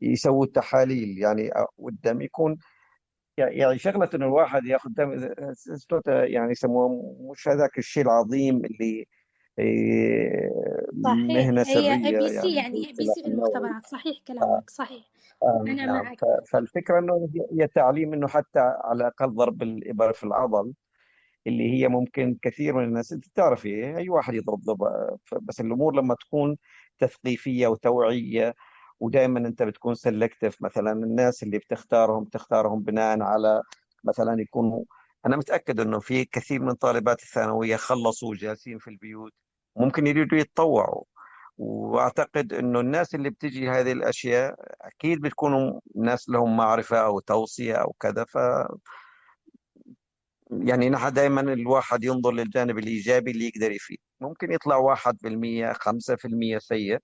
يسووا 0.00 0.44
التحاليل. 0.44 1.18
يعني 1.18 1.50
والدم 1.78 2.20
يكون 2.22 2.56
يعني 3.38 3.78
شغلة 3.78 4.08
إنه 4.14 4.26
الواحد 4.26 4.64
يأخذ 4.66 4.90
دم 4.90 5.30
يعني 6.06 6.50
يسموه 6.52 7.16
مش 7.30 7.48
هذاك 7.48 7.78
الشيء 7.78 8.02
العظيم 8.02 8.56
اللي 8.64 9.06
صحيح. 11.04 11.26
مهنة 11.28 11.60
هي 11.60 11.64
سرية 11.64 11.92
اي 12.06 12.12
بي 12.18 12.28
سي 12.28 12.34
يعني 12.34 12.56
يعني 12.56 12.86
اي 12.86 12.92
بي 12.92 13.04
سي 13.06 13.22
في 13.22 13.28
المختبرات 13.28 13.86
صحيح 13.86 14.18
كلامك. 14.28 14.70
صحيح. 14.70 15.04
آه، 15.42 15.60
أنا 15.66 15.86
نعم 15.86 16.04
معك. 16.04 16.20
ف- 16.20 16.50
فالفكرة 16.52 16.98
إنه 16.98 17.28
هي 17.52 17.66
تعليم 17.66 18.12
إنه 18.12 18.28
حتى 18.28 18.58
على 18.60 18.96
الاقل 18.96 19.34
ضرب 19.34 19.62
الإبر 19.62 20.12
في 20.12 20.24
العضل 20.24 20.72
اللي 21.46 21.72
هي 21.72 21.88
ممكن 21.88 22.38
كثير 22.42 22.74
من 22.74 22.84
الناس 22.84 23.12
أنت 23.12 23.24
تعرفي 23.34 23.96
أي 23.96 24.08
واحد 24.08 24.34
يضرب 24.34 24.78
بس 25.42 25.60
الأمور 25.60 25.94
لما 25.94 26.14
تكون 26.14 26.56
تثقيفية 26.98 27.66
وتوعية 27.66 28.54
ودائما 29.00 29.38
أنت 29.38 29.62
بتكون 29.62 29.94
selective 29.94 30.62
مثلا 30.62 30.92
الناس 30.92 31.42
اللي 31.42 31.58
بتختارهم 31.58 32.24
بتختارهم 32.24 32.80
بناء 32.82 33.22
على 33.22 33.62
مثلا 34.04 34.40
يكونوا 34.40 34.84
أنا 35.26 35.36
متأكد 35.36 35.80
إنه 35.80 36.00
في 36.00 36.24
كثير 36.24 36.62
من 36.62 36.72
طالبات 36.72 37.22
الثانوية 37.22 37.76
خلصوا 37.76 38.34
جالسين 38.34 38.78
في 38.78 38.88
البيوت 38.90 39.32
ممكن 39.76 40.06
يريدوا 40.06 40.38
يتطوعوا. 40.38 41.04
وأعتقد 41.58 42.52
إنه 42.52 42.80
الناس 42.80 43.14
اللي 43.14 43.30
بتجي 43.30 43.70
هذه 43.70 43.92
الأشياء 43.92 44.54
أكيد 44.80 45.20
بتكونوا 45.20 45.80
ناس 45.96 46.28
لهم 46.28 46.56
معرفة 46.56 46.98
أو 46.98 47.20
توصية 47.20 47.74
أو 47.74 47.92
كذا 48.00 48.24
ف 48.24 48.38
يعني 50.50 50.90
نحن 50.90 51.12
دائما 51.12 51.40
الواحد 51.40 52.04
ينظر 52.04 52.32
للجانب 52.32 52.78
الإيجابي 52.78 53.30
اللي 53.30 53.46
يقدر 53.46 53.72
يفيد. 53.72 53.98
ممكن 54.20 54.52
يطلع 54.52 54.76
واحد 54.76 55.18
بالمية 55.22 55.72
خمسة 55.72 56.16
في 56.16 56.24
المية 56.28 56.58
سيء 56.58 56.98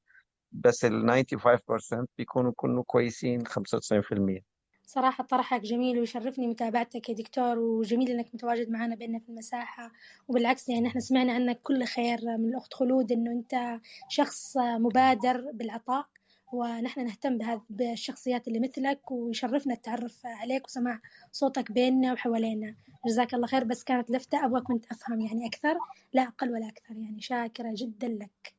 بس 0.53 0.85
ال 0.85 1.25
95% 1.25 2.07
بيكونوا 2.19 2.53
كونوا 2.57 2.83
كويسين 2.87 3.47
95% 3.47 4.43
صراحة 4.89 5.25
طرحك 5.25 5.61
جميل 5.61 5.99
ويشرفني 5.99 6.47
متابعتك 6.47 7.09
يا 7.09 7.15
دكتور 7.15 7.59
وجميل 7.59 8.11
إنك 8.11 8.35
متواجد 8.35 8.71
معنا 8.71 8.95
بيننا 8.95 9.19
في 9.19 9.29
المساحة. 9.29 9.93
وبالعكس 10.29 10.69
يعني 10.69 10.89
إحنا 10.89 11.01
سمعنا 11.01 11.33
عنك 11.33 11.61
كل 11.63 11.85
خير 11.85 12.21
من 12.25 12.49
الأخت 12.49 12.75
خلود 12.75 13.13
إنه 13.13 13.31
أنت 13.31 13.81
شخص 14.09 14.57
مبادر 14.57 15.51
بالعطاء 15.53 16.07
ونحن 16.53 17.05
نهتم 17.05 17.39
بهذا 17.39 17.61
بالشخصيات 17.71 18.49
اللي 18.49 18.61
مثلك 18.61 19.11
ويشرفنا 19.11 19.75
التعرف 19.75 20.27
عليك 20.27 20.65
وسماع 20.65 21.01
صوتك 21.33 21.73
بيننا 21.73 22.13
وحوالينا. 22.13 22.75
جزاك 23.07 23.35
الله 23.35 23.47
خير 23.47 23.65
بس 23.65 23.85
كانت 23.85 24.11
لفتة 24.11 24.45
أبغى 24.45 24.61
كنت 24.61 24.87
أفهم 24.91 25.21
يعني 25.21 25.47
أكثر؟ 25.47 25.79
لا 26.13 26.23
أقل 26.23 26.51
ولا 26.53 26.69
أكثر 26.69 26.97
يعني 26.97 27.21
شاكرة 27.21 27.73
جدا 27.77 28.09
لك. 28.09 28.55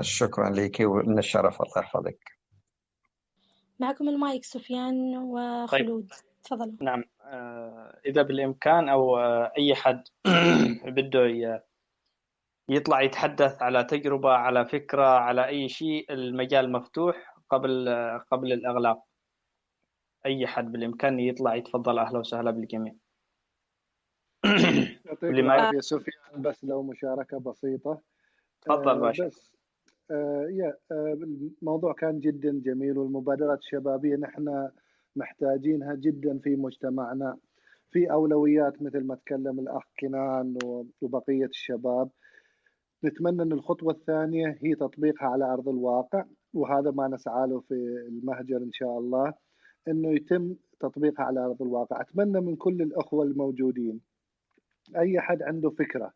شكرا 0.00 0.50
لك 0.50 0.76
ومن 0.80 1.18
الشرف 1.18 1.62
الله 1.62 1.78
يحفظك. 1.78 2.43
معكم 3.80 4.08
المايك 4.08 4.44
سفيان 4.44 5.14
طيب. 5.14 5.22
وخلود. 5.24 6.12
تفضلوا. 6.44 6.74
نعم. 6.80 7.04
آه، 7.20 8.00
إذا 8.06 8.22
بالإمكان 8.22 8.88
أو 8.88 9.18
آه، 9.18 9.52
أي 9.58 9.74
حد 9.74 10.04
بده 10.86 11.64
يطلع 12.68 13.02
يتحدث 13.02 13.62
على 13.62 13.84
تجربة 13.84 14.30
على 14.30 14.64
فكرة 14.66 15.06
على 15.06 15.46
أي 15.46 15.68
شيء 15.68 16.12
المجال 16.12 16.72
مفتوح 16.72 17.34
قبل 17.50 17.88
آه، 17.88 18.24
قبل 18.30 18.52
الإغلاق. 18.52 19.04
أي 20.26 20.46
حد 20.46 20.72
بالإمكان 20.72 21.20
يطلع 21.20 21.54
يتفضل 21.54 21.98
أهلا 21.98 22.18
وسهلا 22.18 22.50
بالجميع. 22.50 22.94
يعطيك 25.06 25.24
العافية 25.24 25.80
سفيان 25.80 26.42
بس 26.42 26.64
لو 26.64 26.82
مشاركة 26.82 27.38
بسيطة. 27.38 28.00
تفضل 28.62 29.00
باشا 29.00 29.26
بس 29.26 29.54
يا 30.10 30.74
آه، 30.92 31.12
الموضوع 31.62 31.92
كان 31.92 32.20
جدا 32.20 32.60
جميل 32.64 32.98
والمبادرات 32.98 33.58
الشبابية 33.58 34.16
نحن 34.16 34.68
محتاجينها 35.16 35.94
جدا 35.94 36.38
في 36.38 36.56
مجتمعنا 36.56 37.36
في 37.90 38.10
أولويات 38.12 38.82
مثل 38.82 39.04
ما 39.06 39.14
تكلم 39.14 39.58
الأخ 39.60 39.82
كنان 40.00 40.58
و- 40.64 40.84
وبقية 41.00 41.46
الشباب. 41.46 42.10
نتمنى 43.04 43.42
أن 43.42 43.52
الخطوة 43.52 43.92
الثانية 43.92 44.58
هي 44.62 44.74
تطبيقها 44.74 45.26
على 45.28 45.44
أرض 45.44 45.68
الواقع 45.68 46.24
وهذا 46.54 46.90
ما 46.90 47.08
نسعى 47.08 47.48
له 47.48 47.60
في 47.60 47.74
المهجر 48.08 48.56
إن 48.56 48.72
شاء 48.72 48.98
الله 48.98 49.34
أنه 49.88 50.10
يتم 50.14 50.54
تطبيقها 50.80 51.24
على 51.24 51.40
أرض 51.40 51.62
الواقع. 51.62 52.00
أتمنى 52.00 52.40
من 52.40 52.56
كل 52.56 52.82
الأخوة 52.82 53.24
الموجودين 53.24 54.00
أي 54.96 55.20
حد 55.20 55.42
عنده 55.42 55.70
فكرة 55.70 56.12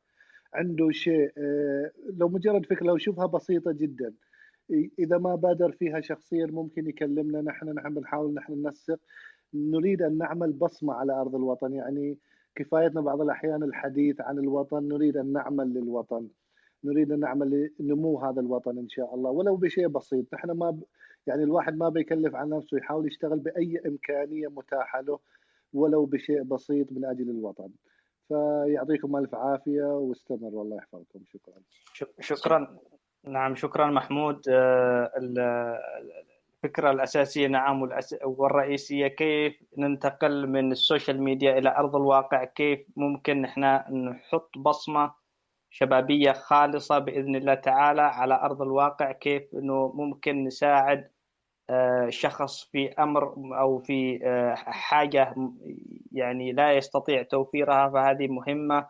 عنده 0.54 0.90
شيء 0.90 1.32
آه، 1.38 1.90
لو 2.16 2.28
مجرد 2.28 2.66
فكرة 2.66 2.86
لو 2.86 2.96
يشوفها 2.96 3.26
بسيطة 3.26 3.72
جدا. 3.72 4.14
إذا 4.98 5.18
ما 5.18 5.34
بادر 5.34 5.72
فيها 5.72 6.00
شخصيا 6.00 6.46
ممكن 6.46 6.88
يكلمنا 6.88 7.40
نحن 7.40 7.68
نحن 7.68 7.94
بنحاول 7.94 8.34
نحن 8.34 8.52
ننسق. 8.52 9.00
نريد 9.54 10.02
أن 10.02 10.18
نعمل 10.18 10.52
بصمة 10.52 10.94
على 10.94 11.12
أرض 11.12 11.34
الوطن 11.34 11.72
يعني 11.72 12.18
كفايتنا 12.54 13.00
بعض 13.00 13.20
الأحيان 13.20 13.62
الحديث 13.62 14.20
عن 14.20 14.38
الوطن 14.38 14.88
نريد 14.88 15.16
أن 15.16 15.32
نعمل 15.32 15.74
للوطن. 15.74 16.28
نريد 16.84 17.12
أن 17.12 17.20
نعمل 17.20 17.70
لنمو 17.80 18.18
هذا 18.18 18.40
الوطن 18.40 18.78
إن 18.78 18.88
شاء 18.88 19.14
الله 19.14 19.30
ولو 19.30 19.56
بشيء 19.56 19.88
بسيط. 19.88 20.34
نحن 20.34 20.50
ما 20.50 20.70
ب... 20.70 20.82
يعني 21.26 21.42
الواحد 21.42 21.76
ما 21.76 21.88
بيكلف 21.88 22.34
عن 22.34 22.48
نفسه 22.48 22.76
يحاول 22.76 23.06
يشتغل 23.06 23.38
بأي 23.38 23.82
إمكانية 23.86 24.48
متاحة 24.48 25.00
له 25.00 25.18
ولو 25.72 26.06
بشيء 26.06 26.42
بسيط 26.42 26.92
من 26.92 27.04
أجل 27.04 27.30
الوطن. 27.30 27.68
فيعطيكم 28.28 29.16
ألف 29.16 29.34
عافية 29.34 29.82
واستمر 29.84 30.54
والله 30.54 30.76
يحفظكم. 30.76 31.20
شكرا. 31.32 31.54
شك- 31.92 32.14
شكرا. 32.20 32.78
نعم 33.24 33.54
شكرا 33.54 33.86
محمود. 33.86 34.42
آه، 34.48 35.12
ال- 35.16 35.78
الفكرة 36.64 36.90
الأساسية 36.90 37.46
نعم 37.46 37.88
والرئيسية 38.24 39.06
كيف 39.08 39.62
ننتقل 39.78 40.46
من 40.46 40.72
السوشيال 40.72 41.22
ميديا 41.22 41.58
إلى 41.58 41.76
أرض 41.76 41.96
الواقع؟ 41.96 42.44
كيف 42.44 42.86
ممكن 42.96 43.44
إحنا 43.44 43.90
نحط 43.90 44.58
بصمة 44.58 45.14
شبابية 45.70 46.32
خالصة 46.32 46.98
بإذن 46.98 47.36
الله 47.36 47.54
تعالى 47.54 48.02
على 48.02 48.34
أرض 48.34 48.62
الواقع؟ 48.62 49.12
كيف 49.12 49.42
إنه 49.54 49.92
ممكن 49.94 50.44
نساعد 50.44 51.10
شخص 52.08 52.64
في 52.72 52.88
أمر 52.92 53.34
أو 53.60 53.78
في 53.78 54.20
آه، 54.24 54.54
حاجة 54.54 55.34
يعني 56.12 56.52
لا 56.52 56.72
يستطيع 56.72 57.22
توفيرها 57.22 57.90
فهذه 57.90 58.28
مهمة 58.28 58.86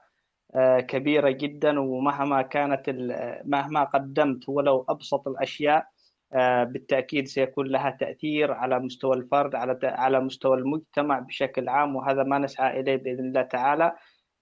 آه، 0.54 0.80
كبيرة 0.80 1.30
جدا 1.30 1.80
ومهما 1.80 2.42
كانت 2.42 2.90
مهما 3.44 3.84
قدمت 3.84 4.48
ولو 4.48 4.84
أبسط 4.88 5.28
الأشياء 5.28 5.86
آه، 6.32 6.64
بالتأكيد 6.64 7.26
سيكون 7.26 7.66
لها 7.66 7.90
تأثير 7.90 8.52
على 8.52 8.78
مستوى 8.78 9.16
الفرد 9.16 9.54
على 9.54 9.78
على 9.82 10.20
مستوى 10.20 10.56
المجتمع 10.56 11.18
بشكل 11.18 11.68
عام 11.68 11.96
وهذا 11.96 12.22
ما 12.22 12.38
نسعى 12.38 12.80
إليه 12.80 12.96
بإذن 12.96 13.24
الله 13.24 13.42
تعالى. 13.42 13.92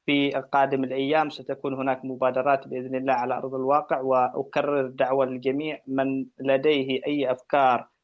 في 0.06 0.30
قادم 0.30 0.84
الأيام 0.84 1.30
ستكون 1.30 1.74
هناك 1.74 2.04
مبادرات 2.04 2.68
بإذن 2.68 2.94
الله 2.94 3.12
على 3.12 3.34
أرض 3.34 3.54
الواقع 3.54 4.00
وأكرر 4.00 4.86
دعوة 4.88 5.26
للجميع 5.26 5.78
من 5.86 6.26
لديه 6.40 7.00
أي 7.06 7.32
أفكار 7.32 7.80
آه، 7.80 7.95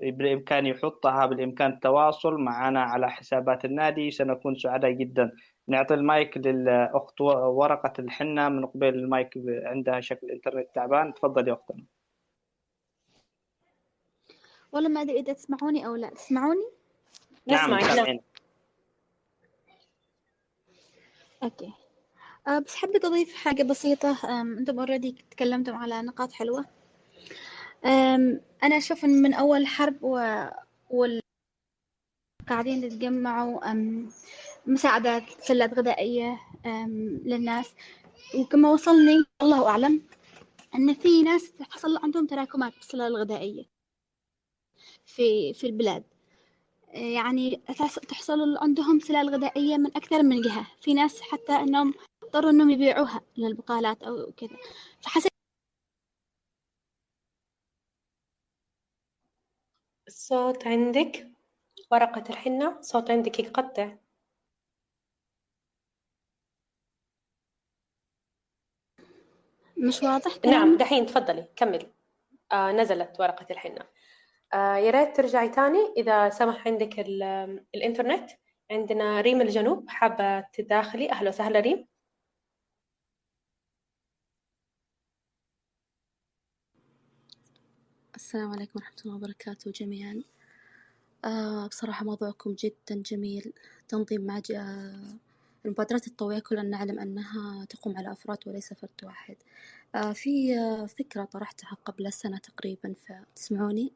بالإمكان 0.00 0.66
يحطها 0.66 1.26
بالإمكان 1.26 1.70
التواصل 1.70 2.34
معنا 2.34 2.82
على 2.82 3.10
حسابات 3.10 3.64
النادي. 3.64 4.10
سنكون 4.10 4.54
سعداء 4.54 4.90
جدا. 4.90 5.32
نعطي 5.68 5.94
المايك 5.94 6.36
للأخت 6.36 7.20
ورقة 7.20 7.92
الحنة 7.98 8.48
من 8.48 8.66
قبل 8.66 8.88
المايك 8.88 9.30
عندها 9.46 10.00
شكل 10.00 10.30
إنترنت 10.30 10.66
تعبان. 10.74 11.14
تفضل 11.14 11.48
يا 11.48 11.52
أختنا. 11.52 11.84
والله 14.72 14.88
ما 14.88 15.02
أدري 15.02 15.18
إذا 15.18 15.32
تسمعوني 15.32 15.86
أو 15.86 15.96
لا. 15.96 16.10
تسمعوني؟ 16.10 16.68
نعم 17.46 17.80
سامعين. 17.80 18.20
okay. 21.42 21.72
أه 22.48 22.58
بس 22.58 22.76
حبيت 22.76 23.04
أضيف 23.04 23.34
حاجة 23.34 23.62
بسيطة. 23.62 24.40
أنتم 24.42 24.78
already 24.78 25.12
تكلمتم 25.30 25.74
على 25.74 26.02
نقاط 26.02 26.32
حلوة. 26.32 26.64
أم، 27.84 28.40
أنا 28.62 28.76
أشوف 28.76 29.04
إن 29.04 29.22
من 29.22 29.34
أول 29.34 29.66
حرب 29.66 29.96
و... 30.02 30.44
وال 30.90 31.20
قاعدين 32.48 32.84
يتجمعوا 32.84 33.72
مساعدات 34.66 35.22
سلات 35.40 35.74
غذائية 35.74 36.40
للناس. 37.24 37.74
وكما 38.34 38.70
وصلني 38.70 39.24
الله 39.42 39.68
أعلم 39.68 40.02
أن 40.74 40.94
في 40.94 41.22
ناس 41.22 41.52
حصل 41.70 41.96
عندهم 42.02 42.26
تراكمات 42.26 42.74
بالسلال 42.74 43.06
الغذائية 43.16 43.64
في 45.06 45.54
في 45.54 45.66
البلاد. 45.66 46.04
يعني 46.94 47.60
تحصل 48.08 48.56
عندهم 48.58 49.00
سلال 49.00 49.28
غذائية 49.34 49.76
من 49.76 49.86
أكثر 49.96 50.22
من 50.22 50.40
جهة. 50.40 50.66
في 50.80 50.94
ناس 50.94 51.20
حتى 51.20 51.52
أنهم 51.52 51.94
اضطروا 52.22 52.50
أنهم 52.50 52.70
يبيعوها 52.70 53.20
للبقالات 53.36 54.02
أو 54.02 54.32
كذا. 54.36 54.56
فحسيت 55.00 55.27
الصوت 60.28 60.66
عندك؟ 60.66 61.26
ورقة 61.92 62.24
الحنة 62.30 62.80
صوت 62.80 63.10
عندك 63.10 63.40
يقطع 63.40 63.90
مش 69.76 70.02
واضح. 70.02 70.32
نعم 70.46 70.76
دحين 70.76 71.06
تفضلي 71.06 71.48
كملي. 71.56 71.86
آه 72.52 72.72
نزلت 72.72 73.20
ورقة 73.20 73.46
الحنة. 73.50 73.86
آه 74.54 74.76
يا 74.76 74.90
ريت 74.90 75.16
ترجعي 75.16 75.48
تاني 75.48 75.92
إذا 75.96 76.28
سمح 76.30 76.66
عندك 76.66 76.98
ال- 77.00 77.64
الإنترنت. 77.74 78.30
عندنا 78.70 79.20
ريم 79.20 79.40
الجنوب 79.40 79.88
حابة 79.88 80.40
تداخلي؟ 80.40 81.10
أهلا 81.10 81.28
وسهلا 81.28 81.60
ريم. 81.60 81.88
السلام 88.28 88.50
عليكم 88.52 88.72
ورحمة 88.76 88.96
الله 89.04 89.14
وبركاته 89.16 89.70
جميعا. 89.70 90.22
آه 91.24 91.66
بصراحة 91.66 92.04
موضوعكم 92.04 92.54
جدا 92.54 93.02
جميل. 93.02 93.52
تنظيم 93.88 94.20
مع 94.26 94.40
المبادرات 95.64 96.06
التطوعية 96.06 96.38
كلنا 96.38 96.62
نعلم 96.62 96.98
أنها 96.98 97.64
تقوم 97.64 97.96
على 97.98 98.12
أفراد 98.12 98.38
وليس 98.46 98.72
فرد 98.72 98.90
واحد. 99.04 99.36
آه 99.94 100.12
في 100.12 100.58
آه 100.58 100.86
فكرة 100.86 101.24
طرحتها 101.24 101.76
قبل 101.84 102.12
سنة 102.12 102.38
تقريبا 102.38 102.94
فتسمعوني؟ 103.06 103.92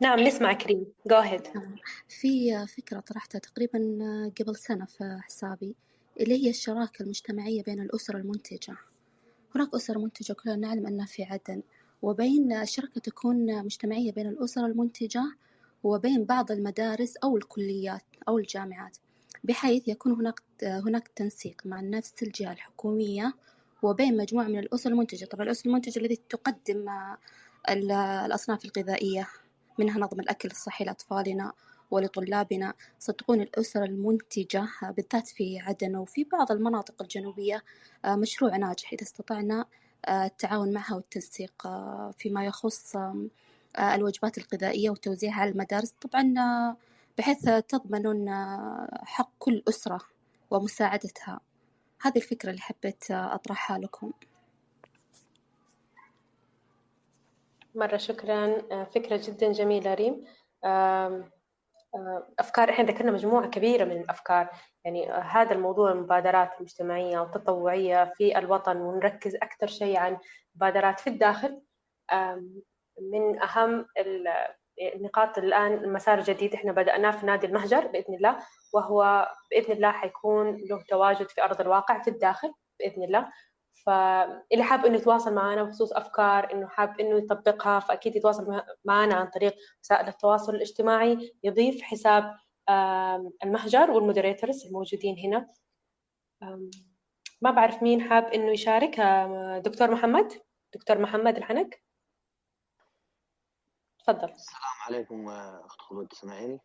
نعم 0.00 0.20
نسمعك 0.20 0.66
ريم 0.66 0.86
go 1.08 1.16
ahead. 1.24 1.56
آه، 1.56 1.74
في 2.08 2.56
آه، 2.56 2.64
فكرة 2.64 3.00
طرحتها 3.00 3.38
تقريبا 3.38 3.98
آه، 4.02 4.32
قبل 4.40 4.56
سنة 4.56 4.84
في 4.84 5.18
حسابي 5.22 5.74
اللي 6.20 6.44
هي 6.44 6.50
الشراكة 6.50 7.02
المجتمعية 7.02 7.62
بين 7.62 7.80
الأسر 7.80 8.16
المنتجة. 8.16 8.76
هناك 9.54 9.74
أسر 9.74 9.98
منتجة 9.98 10.32
كلنا 10.32 10.56
نعلم 10.56 10.86
أنها 10.86 11.06
في 11.06 11.22
عدن. 11.22 11.62
وبين 12.02 12.52
الشركة 12.52 13.00
تكون 13.00 13.64
مجتمعية 13.64 14.12
بين 14.12 14.26
الأسر 14.26 14.66
المنتجة 14.66 15.22
وبين 15.84 16.24
بعض 16.24 16.50
المدارس 16.52 17.16
أو 17.16 17.36
الكليات 17.36 18.02
أو 18.28 18.38
الجامعات 18.38 18.96
بحيث 19.44 19.88
يكون 19.88 20.12
هناك 20.12 20.40
هناك 20.62 21.08
تنسيق 21.08 21.62
مع 21.64 21.80
نفس 21.80 22.22
الجهة 22.22 22.52
الحكومية 22.52 23.32
وبين 23.82 24.16
مجموعة 24.16 24.44
من 24.46 24.58
الأسر 24.58 24.90
المنتجة. 24.90 25.24
طبعا 25.24 25.44
الأسر 25.44 25.66
المنتجة 25.68 25.98
التي 25.98 26.20
تقدم 26.28 26.88
ال- 27.70 27.90
الأصناف 27.92 28.64
الغذائية 28.64 29.28
منها 29.78 29.98
نظم 30.00 30.20
الأكل 30.20 30.50
الصحي 30.50 30.84
لأطفالنا 30.84 31.52
ولطلابنا 31.90 32.74
صدقون 32.98 33.40
الأسر 33.40 33.84
المنتجة 33.84 34.68
بالذات 34.82 35.28
في 35.28 35.58
عدن 35.58 35.96
وفي 35.96 36.24
بعض 36.24 36.52
المناطق 36.52 37.02
الجنوبية 37.02 37.62
آه، 38.04 38.16
مشروع 38.16 38.56
ناجح 38.56 38.92
إذا 38.92 39.02
استطعنا 39.02 39.64
التعاون 40.08 40.72
معها 40.72 40.94
والتنسيق 40.94 41.66
آه، 41.66 42.14
فيما 42.18 42.44
يخص 42.44 42.96
آه، 42.96 43.94
الوجبات 43.94 44.38
الغذائية 44.38 44.90
وتوزيعها 44.90 45.40
على 45.40 45.50
المدارس. 45.50 45.94
طبعا 46.00 46.34
آه، 46.38 46.76
بحيث 47.18 47.48
تضمنون 47.68 48.28
آه، 48.28 49.00
حق 49.04 49.30
كل 49.38 49.62
أسرة 49.68 50.00
ومساعدتها. 50.50 51.40
هذه 52.02 52.16
الفكرة 52.16 52.50
اللي 52.50 52.60
حبيت 52.60 53.10
آه، 53.10 53.34
أطرحها 53.34 53.78
لكم. 53.78 54.12
مرة 57.74 57.96
شكرا. 57.96 58.62
آه، 58.72 58.84
فكرة 58.84 59.20
جدا 59.24 59.52
جميلة 59.52 59.94
ريم. 59.94 60.24
آه، 61.94 62.28
أفكار 62.38 62.70
إحنا 62.70 62.84
ذكرنا 62.84 63.10
مجموعة 63.12 63.46
كبيرة 63.50 63.84
من 63.84 64.00
الأفكار. 64.00 64.48
يعني 64.84 65.10
هذا 65.12 65.52
الموضوع 65.52 65.92
المبادرات 65.92 66.50
المجتمعية 66.58 67.18
والتطوعية 67.18 68.12
في 68.16 68.38
الوطن 68.38 68.76
ونركز 68.76 69.34
أكثر 69.34 69.66
شيء 69.66 69.96
عن 69.98 70.18
مبادرات 70.54 71.00
في 71.00 71.10
الداخل. 71.10 71.60
من 73.12 73.42
ال- 73.98 74.28
النقاط 74.94 75.38
الآن 75.38 75.72
المسار 75.72 76.18
الجديد 76.18 76.54
إحنا 76.54 76.72
بدأناه 76.72 77.10
في 77.10 77.26
نادي 77.26 77.46
المهجر 77.46 77.86
بإذن 77.86 78.14
الله 78.14 78.38
وهو 78.74 79.28
بإذن 79.50 79.72
الله 79.72 79.90
حيكون 79.92 80.56
له 80.70 80.82
تواجد 80.88 81.28
في 81.28 81.44
أرض 81.44 81.60
الواقع 81.60 82.02
في 82.02 82.10
الداخل 82.10 82.52
بإذن 82.80 83.02
الله. 83.02 83.28
فاللي 83.88 84.64
حاب 84.64 84.86
إنه 84.86 84.96
يتواصل 84.96 85.34
معنا 85.34 85.62
بخصوص 85.62 85.92
أفكار 85.92 86.52
إنه 86.52 86.68
حاب 86.68 87.00
إنه 87.00 87.16
يطبقها 87.18 87.80
فأكيد 87.80 88.16
يتواصل 88.16 88.50
مع- 88.50 88.66
معنا 88.84 89.14
عن 89.14 89.26
طريق 89.26 89.56
وسائل 89.82 90.08
التواصل 90.08 90.54
الاجتماعي 90.54 91.34
يضيف 91.42 91.82
حساب 91.82 92.36
المهجر 93.44 93.90
والمودريتورز 93.90 94.66
الموجودين 94.66 95.18
هنا. 95.18 95.50
ما 97.42 97.50
بعرف 97.50 97.82
مين 97.82 98.00
حاب 98.10 98.24
إنه 98.24 98.50
يشارك. 98.52 99.00
دكتور 99.64 99.90
محمد؟ 99.90 100.32
دكتور 100.74 100.98
محمد 100.98 101.36
الحنك؟ 101.36 101.82
تفضل. 103.98 104.28
السلام 104.30 104.62
عليكم 104.86 105.28
آه، 105.28 105.66
أخت 105.66 105.80
خلود 105.80 106.06
تسمعيني؟ 106.08 106.60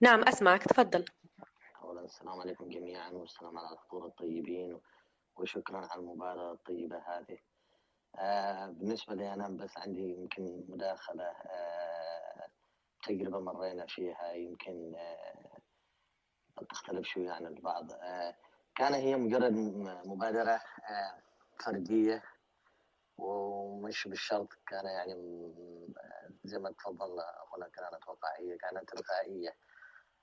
نعم 0.00 0.22
أسمعك 0.22 0.62
تفضل. 0.64 1.04
أولا 1.82 2.00
السلام 2.04 2.40
عليكم 2.40 2.68
جميعا 2.68 3.10
والسلام 3.10 3.58
على 3.58 3.72
الحضور 3.74 4.06
الطيبين 4.06 4.80
وشكرا 5.36 5.86
على 5.86 6.00
المبادرة 6.00 6.52
الطيبة 6.52 6.98
هذه. 6.98 7.38
آه 8.18 8.66
بالنسبة 8.66 9.14
لي 9.14 9.32
أنا 9.34 9.48
بس 9.48 9.78
عندي 9.78 10.00
يمكن 10.14 10.64
مداخلة 10.68 11.24
آه 11.24 12.48
تجربة 13.04 13.40
مرينا 13.40 13.86
فيها 13.86 14.32
يمكن 14.32 14.94
آه 14.96 15.58
تختلف 16.70 17.06
شوي 17.06 17.30
عن 17.30 17.46
البعض. 17.46 17.92
آه 17.92 18.34
كان 18.76 18.94
هي 18.94 19.16
مجرد 19.16 19.52
مبادرة 20.06 20.60
آه 20.90 21.22
فردية 21.64 22.22
ومش 23.18 24.08
بالشرط 24.08 24.48
كان 24.66 24.86
يعني 24.86 25.14
زي 26.44 26.58
ما 26.58 26.70
تفضل 26.72 27.20
أخونا 27.20 27.68
كان 27.68 27.84
أتوقع 27.94 28.28
هي 28.38 28.58
كانت 28.58 28.88
تلقائية 28.90 29.56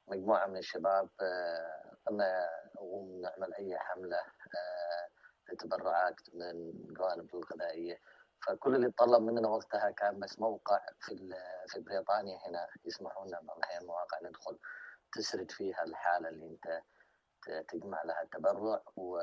مجموعة 0.07 0.47
من 0.47 0.57
الشباب 0.57 1.09
آه، 1.21 1.97
قلنا 2.07 2.49
نقوم 2.75 3.21
نعمل 3.21 3.53
أي 3.53 3.77
حملة. 3.79 4.17
آه، 4.55 5.09
لتبرعات 5.53 6.15
من 6.33 6.49
الجوانب 6.89 7.35
الغذائية. 7.35 7.99
فكل 8.47 8.75
اللي 8.75 8.91
طلب 8.91 9.21
مننا 9.21 9.47
وقتها 9.49 9.91
كان 9.91 10.19
بس 10.19 10.39
موقع 10.39 10.79
في 10.99 11.33
في 11.67 11.79
بريطانيا 11.79 12.37
هنا 12.47 12.67
يسمحوا 12.85 13.25
لنا 13.27 13.39
بعض 13.41 13.57
الأحيان 13.57 13.85
مواقع 13.85 14.17
ندخل 14.23 14.59
تسرد 15.13 15.51
فيها 15.51 15.83
الحالة 15.83 16.29
اللي 16.29 16.45
أنت 16.45 16.81
ت- 17.41 17.65
تجمع 17.71 18.03
لها 18.03 18.21
التبرع 18.21 18.81
و- 18.95 19.19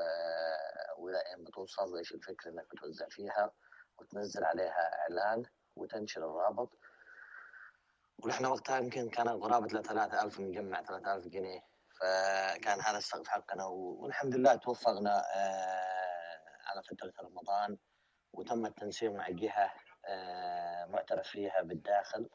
أين 1.35 1.45
بتوصل؟ 1.45 1.93
وإيش 1.95 2.13
الفكرة 2.15 2.51
إنك 2.51 2.67
بتوزع 2.75 3.07
فيها؟ 3.09 3.53
وتنزل 3.99 4.45
عليها 4.45 5.01
إعلان 5.03 5.43
وتنشر 5.77 6.25
الرابط. 6.25 6.79
ونحن 8.25 8.47
وقتها 8.47 8.79
يمكن 8.79 9.09
كان 9.11 9.29
قرابة 9.29 9.67
ل 9.67 9.83
3000 9.83 10.41
نجمع 10.41 10.83
3000 10.83 11.27
جنيه. 11.29 11.61
فكان 12.01 12.81
هذا 12.81 12.99
السقف 12.99 13.29
حقنا 13.29 13.65
والحمد 13.65 14.35
لله 14.35 14.55
توفقنا 14.55 15.23
آه، 15.37 15.87
على 16.67 16.83
فترة 16.83 17.13
رمضان 17.21 17.79
وتم 18.33 18.67
التنسيق 18.67 19.11
مع 19.11 19.31
جهة 19.31 19.73
آه، 20.09 20.85
معترف 20.87 21.29
فيها 21.29 21.63
بالداخل 21.63 22.29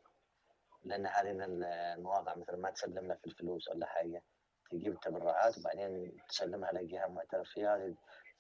لأن 0.84 1.08
هذه 1.08 1.32
المواقع 1.32 2.36
مثل 2.36 2.58
ما 2.58 2.70
تسلمنا 2.72 3.16
في 3.16 3.28
الفلوس 3.28 3.68
ولا 3.70 3.86
حاجة 3.86 4.24
تجيب 4.72 4.94
التبرعات 4.94 5.58
وبعدين 5.58 6.18
تسلمها 6.30 6.72
لجهة 6.72 7.08
معترف 7.08 7.50
فيها 7.50 7.94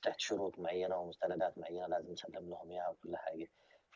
تحت 0.03 0.19
شروط 0.19 0.59
معينة 0.59 0.97
ومستندات 0.97 1.57
معينة 1.57 1.87
لازم 1.87 2.11
نسلم 2.11 2.49
لهم 2.49 2.71
إياها 2.71 2.89
وكل 2.89 3.17
حاجة. 3.17 3.47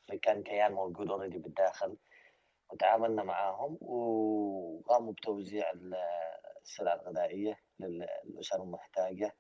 فكان 0.08 0.44
كيان 0.44 0.72
موجود 0.72 1.12
اوريدي 1.12 1.38
بالداخل 1.38 1.98
وتعاملنا 2.70 3.24
معاهم 3.24 3.78
وقاموا 3.82 5.14
بتوزيع 5.14 5.72
السلع 6.66 6.94
الغذائية 6.94 7.60
للأسر 7.80 8.64
المحتاجة. 8.64 9.36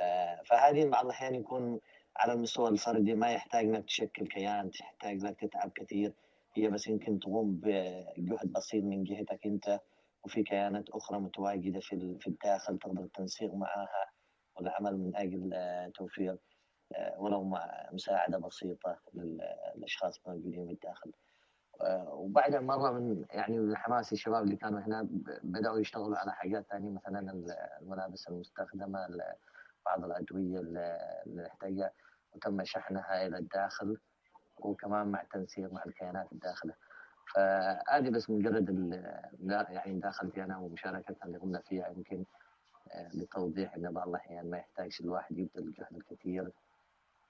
آه، 0.00 0.42
فهذه 0.46 0.88
بعض 0.88 1.04
الأحيان 1.04 1.34
يكون 1.34 1.80
على 2.16 2.32
المستوى 2.32 2.68
الفردي 2.68 3.14
ما 3.14 3.32
يحتاج 3.32 3.64
إنك 3.64 3.84
تشكل 3.84 4.26
كيان 4.26 4.70
تحتاج 4.70 5.22
لك 5.24 5.40
تتعب 5.40 5.70
كثير. 5.74 6.12
هي 6.56 6.68
بس 6.68 6.86
يمكن 6.86 7.18
تقوم 7.20 7.60
بجهد 7.62 8.52
بسيط 8.52 8.84
من 8.84 9.04
جهتك 9.04 9.46
أنت 9.46 9.80
وفي 10.24 10.42
كيانات 10.42 10.90
أخرى 10.90 11.18
متواجدة 11.18 11.80
في 11.80 11.92
ال- 11.92 12.20
في 12.20 12.26
الداخل 12.26 12.78
تقدر 12.78 13.02
التنسيق 13.02 13.54
معها 13.54 13.88
والعمل 14.56 14.96
من 14.98 15.16
أجل 15.16 15.50
آه، 15.54 15.88
توفير 15.88 16.38
ولو 17.18 17.56
مساعدة 17.92 18.38
بسيطة 18.38 19.00
للأشخاص 19.14 20.20
الموجودين 20.26 20.66
بالداخل. 20.66 21.12
وبعدها 22.08 22.60
مرة 22.60 22.90
من 22.90 23.24
يعني 23.30 23.58
من 23.58 23.76
حماس 23.76 24.12
الشباب 24.12 24.42
اللي 24.44 24.56
كانوا 24.56 24.80
هنا 24.80 25.08
بدأوا 25.42 25.78
يشتغلوا 25.78 26.16
على 26.16 26.32
حاجات 26.32 26.66
ثانية 26.70 26.90
مثلا 26.90 27.44
الملابس 27.80 28.28
المستخدمة 28.28 29.08
بعض 29.86 30.04
الأدوية 30.04 30.60
اللي 30.60 31.42
نحتاجها 31.42 31.90
وتم 32.32 32.64
شحنها 32.64 33.26
إلى 33.26 33.38
الداخل 33.38 33.98
وكمان 34.56 35.06
مع 35.06 35.22
تنسيق 35.32 35.72
مع 35.72 35.82
الكيانات 35.86 36.32
الداخلة. 36.32 36.74
فهذه 37.34 38.10
بس 38.10 38.30
مجرد 38.30 38.68
يعني 39.48 39.92
مداخلتي 39.92 40.44
أنا 40.44 40.58
ومشاركتنا 40.58 41.24
اللي 41.24 41.38
قمنا 41.38 41.60
فيها 41.60 41.88
يمكن 41.88 42.24
لتوضيح 43.14 43.74
أن 43.74 43.92
بعض 43.92 44.08
الأحيان 44.08 44.50
ما 44.50 44.58
يحتاجش 44.58 45.00
الواحد 45.00 45.38
يبذل 45.38 45.62
الجهد 45.68 45.96
الكثير 45.96 46.52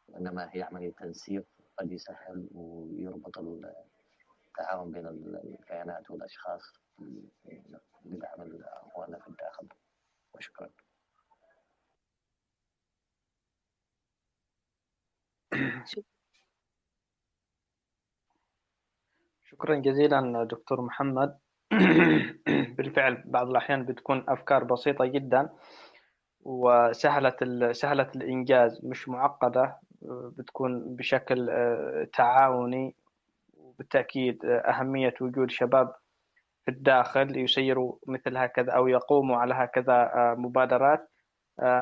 وإنما 0.08 0.48
هي 0.52 0.62
عملية 0.62 0.92
تنسيق 0.92 1.44
قد 1.78 1.92
يسهل 1.92 2.48
ويربط 2.54 3.38
التعاون 4.58 4.92
بين 4.92 5.06
الكيانات 5.06 6.10
والأشخاص 6.10 6.62
لدعم 8.04 8.40
أخواننا 8.86 9.18
في 9.18 9.28
الداخل. 9.28 9.68
وشكرا. 10.34 10.68
شكرا. 19.44 19.76
جزيلا 19.76 20.44
دكتور 20.50 20.80
محمد. 20.80 21.38
بالفعل 22.76 23.22
بعض 23.26 23.48
الأحيان 23.48 23.84
بتكون 23.86 24.24
أفكار 24.28 24.64
بسيطة 24.64 25.04
جدا 25.04 25.50
وسهلة 26.44 27.72
سهلة 27.72 28.10
الإنجاز 28.16 28.80
مش 28.84 29.08
معقدة 29.08 29.78
بتكون 30.38 30.96
بشكل 30.96 31.50
آه، 31.50 32.08
تعاوني 32.12 32.94
وبالتأكيد 33.82 34.44
آه، 34.44 34.58
أهمية 34.58 35.14
وجود 35.20 35.50
شباب 35.50 35.94
في 36.64 36.70
الداخل 36.70 37.38
يسيروا 37.38 37.96
مثل 38.06 38.36
هكذا 38.36 38.72
أو 38.72 38.88
يقوموا 38.88 39.36
على 39.36 39.54
هكذا 39.54 39.92
آه، 39.92 40.34
مبادرات 40.38 41.08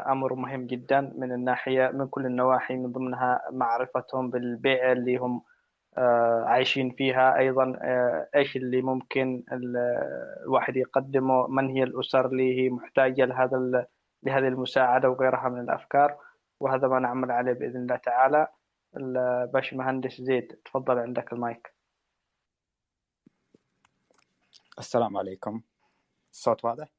أمر 0.08 0.34
مهم 0.34 0.66
جدا 0.66 1.00
من 1.16 1.32
الناحية 1.32 1.90
من 1.94 2.06
كل 2.08 2.26
النواحي 2.26 2.76
من 2.76 2.92
ضمنها 2.92 3.40
معرفتهم 3.52 4.30
بالبيئة 4.30 4.92
اللي 4.92 5.16
هم 5.16 5.42
عايشين 6.46 6.90
فيها 6.90 7.38
أيضا 7.38 7.78
إيش 8.34 8.56
اللي 8.56 8.82
ممكن 8.82 9.42
الواحد 9.52 10.76
يقدمه 10.76 11.46
من 11.48 11.68
هي 11.68 11.82
الأسر 11.82 12.26
اللي 12.26 12.60
هي 12.60 12.70
محتاجة 12.70 13.24
لهذا 13.24 13.86
لهذه 14.22 14.48
المساعدة 14.48 15.10
وغيرها 15.10 15.48
من 15.48 15.60
الأفكار. 15.60 16.16
وهذا 16.60 16.88
ما 16.88 16.98
نعمل 16.98 17.30
عليه 17.30 17.52
بإذن 17.52 17.76
الله 17.76 17.96
تعالى. 17.96 18.46
الباش 18.96 19.74
مهندس 19.74 20.20
زيد 20.20 20.46
تفضل 20.64 20.98
عندك 20.98 21.32
المايك. 21.32 21.79
السلام 24.80 25.16
عليكم. 25.16 25.62
الصوت 26.32 26.64
واضح؟ 26.64 26.92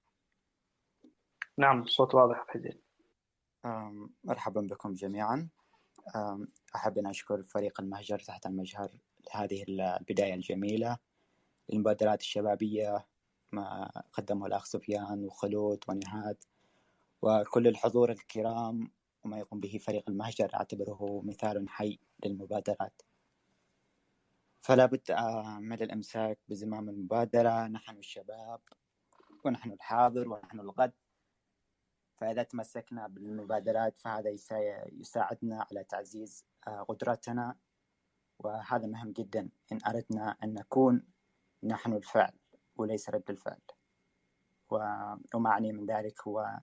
نعم 1.57 1.81
الصوت 1.81 2.15
واضح 2.15 2.45
زيد 2.57 2.81
مرحبا 4.23 4.61
بكم 4.61 4.93
جميعا. 4.93 5.49
أحب 6.75 6.97
أن 6.97 7.07
أشكر 7.07 7.43
فريق 7.43 7.81
المهجر 7.81 8.19
تحت 8.19 8.45
المجهر 8.45 8.91
لهذه 9.27 9.63
البداية 9.69 10.33
الجميلة. 10.33 10.97
للمبادرات 11.69 12.21
الشبابية 12.21 13.07
ما 13.51 13.91
قدمه 14.13 14.45
الأخ 14.45 14.65
سفيان 14.65 15.25
وخلود 15.25 15.83
ونهاد 15.87 16.37
وكل 17.21 17.67
الحضور 17.67 18.11
الكرام 18.11 18.91
وما 19.23 19.37
يقوم 19.37 19.59
به 19.59 19.77
فريق 19.77 20.09
المهجر 20.09 20.51
أعتبره 20.53 21.21
مثال 21.25 21.69
حي 21.69 21.99
للمبادرات. 22.25 23.01
فلا 24.61 24.85
بد 24.85 25.11
من 25.59 25.81
الإمساك 25.81 26.39
بزمام 26.47 26.89
المبادرة. 26.89 27.67
نحن 27.67 27.97
الشباب 27.97 28.61
ونحن 29.45 29.71
الحاضر 29.71 30.29
ونحن 30.29 30.59
الغد. 30.59 30.93
فإذا 32.17 32.43
تمسكنا 32.43 33.07
بالمبادرات 33.07 33.97
فهذا 33.97 34.29
يساعدنا 34.91 35.65
على 35.71 35.83
تعزيز 35.83 36.45
آه، 36.67 36.81
قدرتنا. 36.81 37.55
وهذا 38.39 38.87
مهم 38.87 39.11
جدا. 39.11 39.49
إن 39.71 39.79
أردنا 39.87 40.37
أن 40.43 40.53
نكون 40.53 41.07
نحن 41.63 41.93
الفعل 41.93 42.33
وليس 42.75 43.09
رد 43.09 43.29
الفعل. 43.29 43.61
وما 45.33 45.49
أعني 45.49 45.73
من 45.73 45.85
ذلك 45.85 46.27
هو 46.27 46.59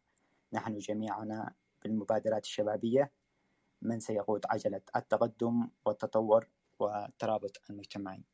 نحن 0.53 0.78
جميعنا 0.78 1.55
بالمبادرات 1.82 2.44
الشبابية. 2.44 3.12
من 3.82 4.01
سيقود 4.01 4.46
عجلة 4.51 4.82
التقدم 4.96 5.68
والتطور 5.84 6.49
والترابط 6.81 7.62
المجتمعي 7.70 8.24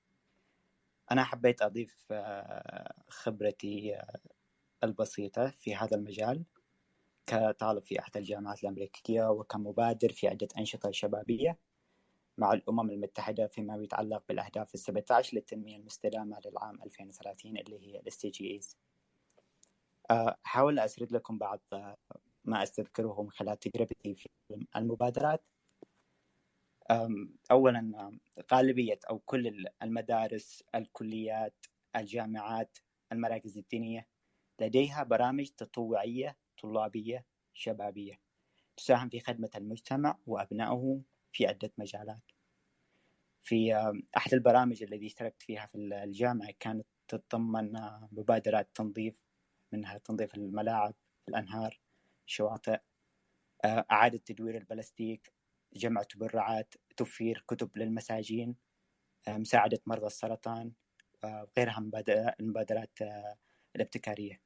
أنا 1.10 1.24
حبيت 1.24 1.62
أضيف 1.62 2.06
آه، 2.10 2.94
خبرتي 3.08 3.96
آه، 3.96 4.20
البسيطة 4.84 5.50
في 5.50 5.76
هذا 5.76 5.96
المجال 5.96 6.44
كطالب 7.26 7.84
في 7.84 8.00
إحدى 8.00 8.18
الجامعات 8.18 8.64
الأمريكية 8.64 9.30
وكمبادر 9.30 10.12
في 10.12 10.28
عدة 10.28 10.48
أنشطة 10.58 10.90
شبابية 10.90 11.58
مع 12.38 12.52
الأمم 12.52 12.90
المتحدة 12.90 13.46
فيما 13.46 13.76
يتعلق 13.76 14.22
بالأهداف 14.28 14.74
السبعة 14.74 15.04
عشر 15.10 15.36
للتنمية 15.36 15.76
المستدامة 15.76 16.40
للعام 16.46 16.82
2030 16.82 17.56
اللي 17.56 17.86
هي 17.86 18.00
ال 18.00 18.12
SDGs 18.12 18.76
أحاول 20.10 20.78
أسرد 20.78 21.12
لكم 21.12 21.38
بعض 21.38 21.60
ما 22.44 22.62
أستذكره 22.62 23.22
من 23.22 23.30
خلال 23.30 23.58
تجربتي 23.58 24.14
في 24.14 24.28
المبادرات. 24.76 25.44
أولا 27.50 28.12
غالبية 28.52 28.98
أو 29.10 29.18
كل 29.18 29.66
المدارس 29.82 30.64
الكليات 30.74 31.66
الجامعات 31.96 32.78
المراكز 33.12 33.58
الدينية 33.58 34.06
لديها 34.60 35.02
برامج 35.02 35.48
تطوعية 35.48 36.36
طلابية 36.62 37.26
شبابية 37.54 38.20
تساهم 38.76 39.08
في 39.08 39.20
خدمة 39.20 39.50
المجتمع 39.56 40.18
وأبنائه 40.26 41.00
في 41.32 41.46
عدة 41.46 41.72
مجالات. 41.78 42.20
في 43.42 43.74
أحد 44.16 44.34
البرامج 44.34 44.82
الذي 44.82 45.06
اشتركت 45.06 45.42
فيها 45.42 45.66
في 45.66 45.78
الجامعة 45.78 46.50
كانت 46.60 46.86
تتضمن 47.08 47.72
مبادرات 48.12 48.68
تنظيف 48.74 49.24
منها 49.72 49.98
تنظيف 49.98 50.34
الملاعب 50.34 50.94
الأنهار 51.28 51.80
الشواطئ 52.26 52.80
إعادة 53.64 54.18
تدوير 54.18 54.56
البلاستيك 54.56 55.32
جمع 55.76 56.02
تبرعات 56.02 56.74
توفير 56.96 57.44
كتب 57.48 57.78
للمساجين 57.78 58.56
مساعدة 59.28 59.80
مرضى 59.86 60.06
السرطان 60.06 60.72
وغيرها 61.24 61.80
من 61.80 61.90
المبادرات 62.40 62.98
الابتكارية. 63.76 64.40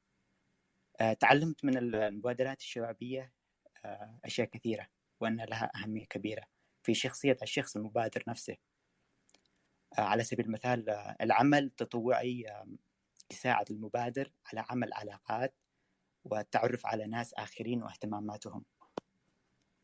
تعلمت 1.20 1.64
من 1.64 1.94
المبادرات 1.94 2.60
الشبابية 2.60 3.32
أشياء 4.24 4.48
كثيرة 4.48 4.88
وأن 5.20 5.40
لها 5.40 5.70
أهمية 5.74 6.04
كبيرة 6.04 6.44
في 6.82 6.94
شخصية 6.94 7.36
الشخص 7.42 7.76
المبادر 7.76 8.22
نفسه. 8.28 8.56
على 9.98 10.24
سبيل 10.24 10.46
المثال 10.46 10.90
العمل 11.20 11.64
التطوعي 11.64 12.64
يساعد 13.30 13.70
المبادر 13.70 14.32
على 14.46 14.64
عمل 14.70 14.92
علاقات 14.92 15.54
والتعرف 16.24 16.86
على 16.86 17.06
ناس 17.06 17.34
آخرين 17.34 17.82
واهتماماتهم. 17.82 18.64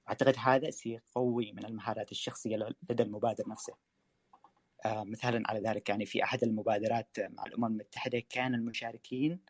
أعتقد 0.08 0.34
هذا 0.38 0.70
سيقوي 0.70 1.52
من 1.52 1.64
المهارات 1.64 2.12
الشخصية 2.12 2.56
لدى 2.90 3.02
المبادر 3.02 3.48
نفسه. 3.48 3.76
آه 4.86 5.04
مثالا 5.04 5.42
على 5.50 5.60
ذلك 5.60 5.88
يعني 5.88 6.06
في 6.06 6.24
أحد 6.24 6.42
المبادرات 6.44 7.16
مع 7.20 7.46
الأمم 7.46 7.64
المتحدة 7.64 8.22
كان 8.30 8.54
المشاركين 8.54 9.40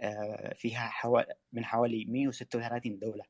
آه 0.00 0.54
فيها 0.54 0.88
حوالي 0.88 1.34
من 1.52 1.64
حوالي 1.64 2.04
136 2.04 2.98
دولة. 2.98 3.24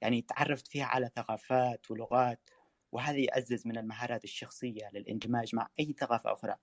يعني 0.00 0.22
تعرفت 0.22 0.68
فيها 0.68 0.84
على 0.84 1.10
ثقافات 1.16 1.90
ولغات 1.90 2.50
وهذا 2.92 3.18
يعزز 3.18 3.66
من 3.66 3.78
المهارات 3.78 4.24
الشخصية 4.24 4.90
للإندماج 4.92 5.54
مع 5.54 5.68
أي 5.80 5.94
ثقافة 6.00 6.32
أخرى. 6.32 6.56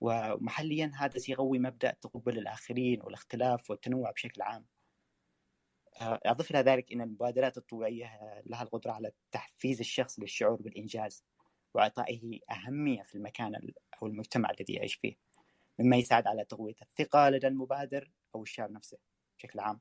ومحليا 0.00 0.92
هذا 0.96 1.18
سيقوي 1.18 1.58
مبدأ 1.58 1.90
تقبل 1.90 2.38
الآخرين 2.38 3.02
والاختلاف 3.02 3.70
والتنوع 3.70 4.10
بشكل 4.10 4.42
عام. 4.42 4.66
أضف 6.00 6.50
إلى 6.50 6.58
ذلك 6.58 6.92
أن 6.92 7.00
المبادرات 7.00 7.58
التطوعية 7.58 8.42
لها 8.46 8.62
القدرة 8.62 8.92
على 8.92 9.12
تحفيز 9.32 9.80
الشخص 9.80 10.20
للشعور 10.20 10.62
بالإنجاز 10.62 11.24
وإعطائه 11.74 12.40
أهمية 12.50 13.02
في 13.02 13.14
المكان 13.14 13.54
أو 14.02 14.06
المجتمع 14.06 14.50
الذي 14.50 14.74
يعيش 14.74 14.94
فيه 14.94 15.14
مما 15.78 15.96
يساعد 15.96 16.26
على 16.26 16.44
تقوية 16.44 16.74
الثقة 16.82 17.30
لدى 17.30 17.46
المبادر 17.46 18.10
أو 18.34 18.42
الشاب 18.42 18.72
نفسه 18.72 18.98
بشكل 19.38 19.60
عام. 19.60 19.80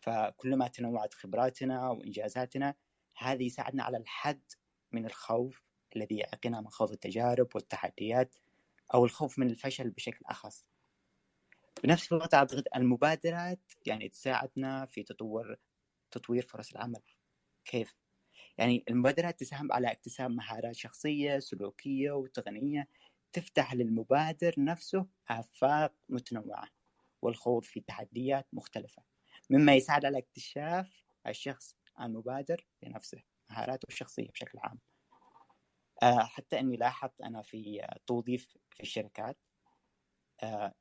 فكلما 0.00 0.68
تنوعت 0.68 1.14
خبراتنا 1.14 1.90
وإنجازاتنا 1.90 2.74
هذا 3.16 3.42
يساعدنا 3.42 3.82
على 3.82 3.96
الحد 3.96 4.42
من 4.92 5.06
الخوف 5.06 5.62
الذي 5.96 6.16
يعيقنا 6.16 6.60
من 6.60 6.68
خوض 6.68 6.92
التجارب 6.92 7.48
والتحديات 7.54 8.34
أو 8.94 9.04
الخوف 9.04 9.38
من 9.38 9.50
الفشل 9.50 9.90
بشكل 9.90 10.24
أخص. 10.26 10.64
بنفس 11.84 12.12
الوقت 12.12 12.34
أعتقد 12.34 12.64
المبادرات 12.76 13.60
يعني 13.86 14.08
تساعدنا 14.08 14.86
في 14.86 15.02
تطور 15.02 15.56
تطوير 16.10 16.42
فرص 16.42 16.72
العمل 16.72 17.02
كيف؟ 17.64 17.96
يعني 18.58 18.84
المبادرات 18.90 19.40
تساهم 19.40 19.72
على 19.72 19.92
اكتساب 19.92 20.30
مهارات 20.30 20.74
شخصية 20.74 21.38
سلوكية 21.38 22.12
وتقنية 22.12 22.88
تفتح 23.32 23.74
للمبادر 23.74 24.54
نفسه 24.58 25.06
آفاق 25.28 25.94
متنوعة 26.08 26.68
والخوض 27.22 27.64
في 27.64 27.80
تحديات 27.80 28.46
مختلفة 28.52 29.02
مما 29.50 29.74
يساعد 29.74 30.04
على 30.04 30.18
اكتشاف 30.18 31.02
الشخص 31.26 31.76
المبادر 32.00 32.66
لنفسه 32.82 33.22
مهاراته 33.50 33.86
الشخصية 33.88 34.28
بشكل 34.28 34.58
عام 34.58 34.78
آه، 36.02 36.24
حتى 36.24 36.60
أني 36.60 36.76
لاحظت 36.76 37.20
أنا 37.20 37.42
في 37.42 37.86
توظيف 38.06 38.56
في 38.70 38.82
الشركات 38.82 39.38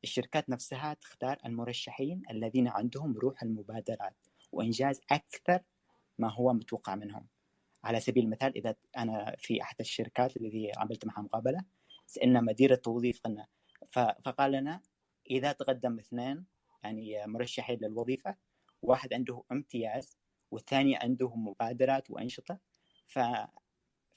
الشركات 0.03 0.49
نفسها 0.49 0.93
تختار 0.93 1.37
المرشحين 1.45 2.21
الذين 2.31 2.67
عندهم 2.67 3.17
روح 3.17 3.43
المبادرات 3.43 4.15
وإنجاز 4.51 5.01
أكثر 5.11 5.59
ما 6.17 6.33
هو 6.33 6.53
متوقع 6.53 6.95
منهم. 6.95 7.27
على 7.83 7.99
سبيل 7.99 8.23
المثال 8.23 8.57
إذا 8.57 8.75
أنا 8.97 9.35
في 9.37 9.61
أحد 9.61 9.75
الشركات 9.79 10.37
الذي 10.37 10.71
عملت 10.77 11.05
معها 11.05 11.21
مقابلة 11.21 11.63
سألنا 12.05 12.41
مدير 12.41 12.71
التوظيف 12.71 13.19
قلنا 13.23 13.47
فقال 14.25 14.51
لنا 14.51 14.81
إذا 15.29 15.51
تقدم 15.51 15.99
اثنين 15.99 16.45
يعني 16.83 17.27
مرشحين 17.27 17.79
للوظيفة 17.81 18.35
واحد 18.81 19.13
عنده 19.13 19.43
امتياز 19.51 20.17
والثاني 20.51 20.95
عنده 20.95 21.35
مبادرات 21.35 22.11
وأنشطة 22.11 22.59
ف... 23.07 23.19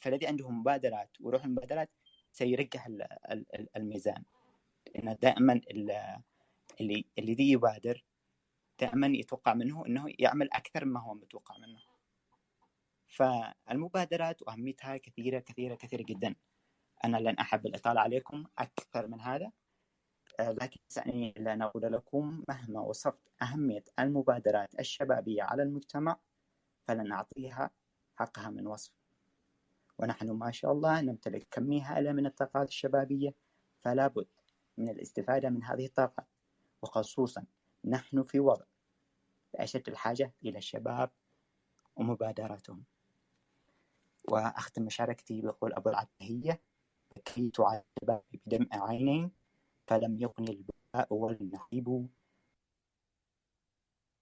فالذي 0.01 0.27
عنده 0.27 0.51
مبادرات 0.51 1.11
وروح 1.21 1.45
المبادرات 1.45 1.91
سيرجح 2.33 2.89
الميزان. 3.77 4.25
لأن 4.95 5.17
دائما 5.23 5.61
اللي 6.81 7.05
الذي 7.19 7.51
يبادر 7.51 8.05
دائما 8.81 9.07
يتوقع 9.07 9.55
منه 9.55 9.87
أنه 9.87 10.15
يعمل 10.19 10.53
أكثر 10.53 10.85
مما 10.85 11.01
هو 11.01 11.15
متوقع 11.15 11.59
منه. 11.59 11.81
فالمبادرات 13.09 14.43
وأهميتها 14.43 14.97
كثيرة 14.97 15.39
كثيرة 15.39 15.75
كثيرة 15.75 16.03
جدا. 16.03 16.35
أنا 17.05 17.17
لن 17.17 17.39
أحب 17.39 17.67
الإطالة 17.67 18.01
عليكم 18.01 18.45
أكثر 18.59 19.07
من 19.07 19.21
هذا 19.21 19.53
آه، 20.41 20.53
لكن 20.53 20.81
سأني 20.89 21.35
لأن 21.37 21.63
أقول 21.63 21.93
لكم 21.93 22.45
مهما 22.49 22.81
وصفت 22.81 23.29
أهمية 23.43 23.85
المبادرات 23.99 24.81
الشبابية 24.81 25.43
على 25.43 25.63
المجتمع 25.63 26.19
فلن 26.89 27.13
أعطيها 27.13 27.71
حقها 28.17 28.51
من 28.51 28.67
وصف. 28.67 28.93
ونحن 29.99 30.31
ما 30.31 30.51
شاء 30.51 30.73
الله 30.73 31.01
نمتلك 31.01 31.47
كمية 31.51 31.83
هائلة 31.83 32.13
من 32.13 32.27
الطاقات 32.27 32.69
الشبابية 32.69 33.35
فلا 33.81 34.07
بد 34.07 34.27
من 34.79 34.89
الاستفادة 34.89 35.51
من 35.51 35.65
هذه 35.65 35.87
الطاقات 35.87 36.27
وخصوصا 36.83 37.45
نحن 37.85 38.23
في 38.23 38.41
وضع 38.41 38.65
بأشد 39.55 39.89
الحاجة 39.89 40.35
إلى 40.45 40.59
الشباب 40.59 41.11
ومبادراتهم. 41.97 42.85
وأختم 44.29 44.83
مشاركتي 44.83 45.41
بقول 45.41 45.73
أبو 45.73 45.89
العتهية 45.91 46.61
كي 47.25 47.51
تعاد 47.51 47.85
الشباب 47.97 48.23
بدمع 48.33 48.89
عينين 48.89 49.31
فلم 49.87 50.17
يغن 50.17 50.49
البكاء 50.49 51.15
والنحيب. 51.15 52.09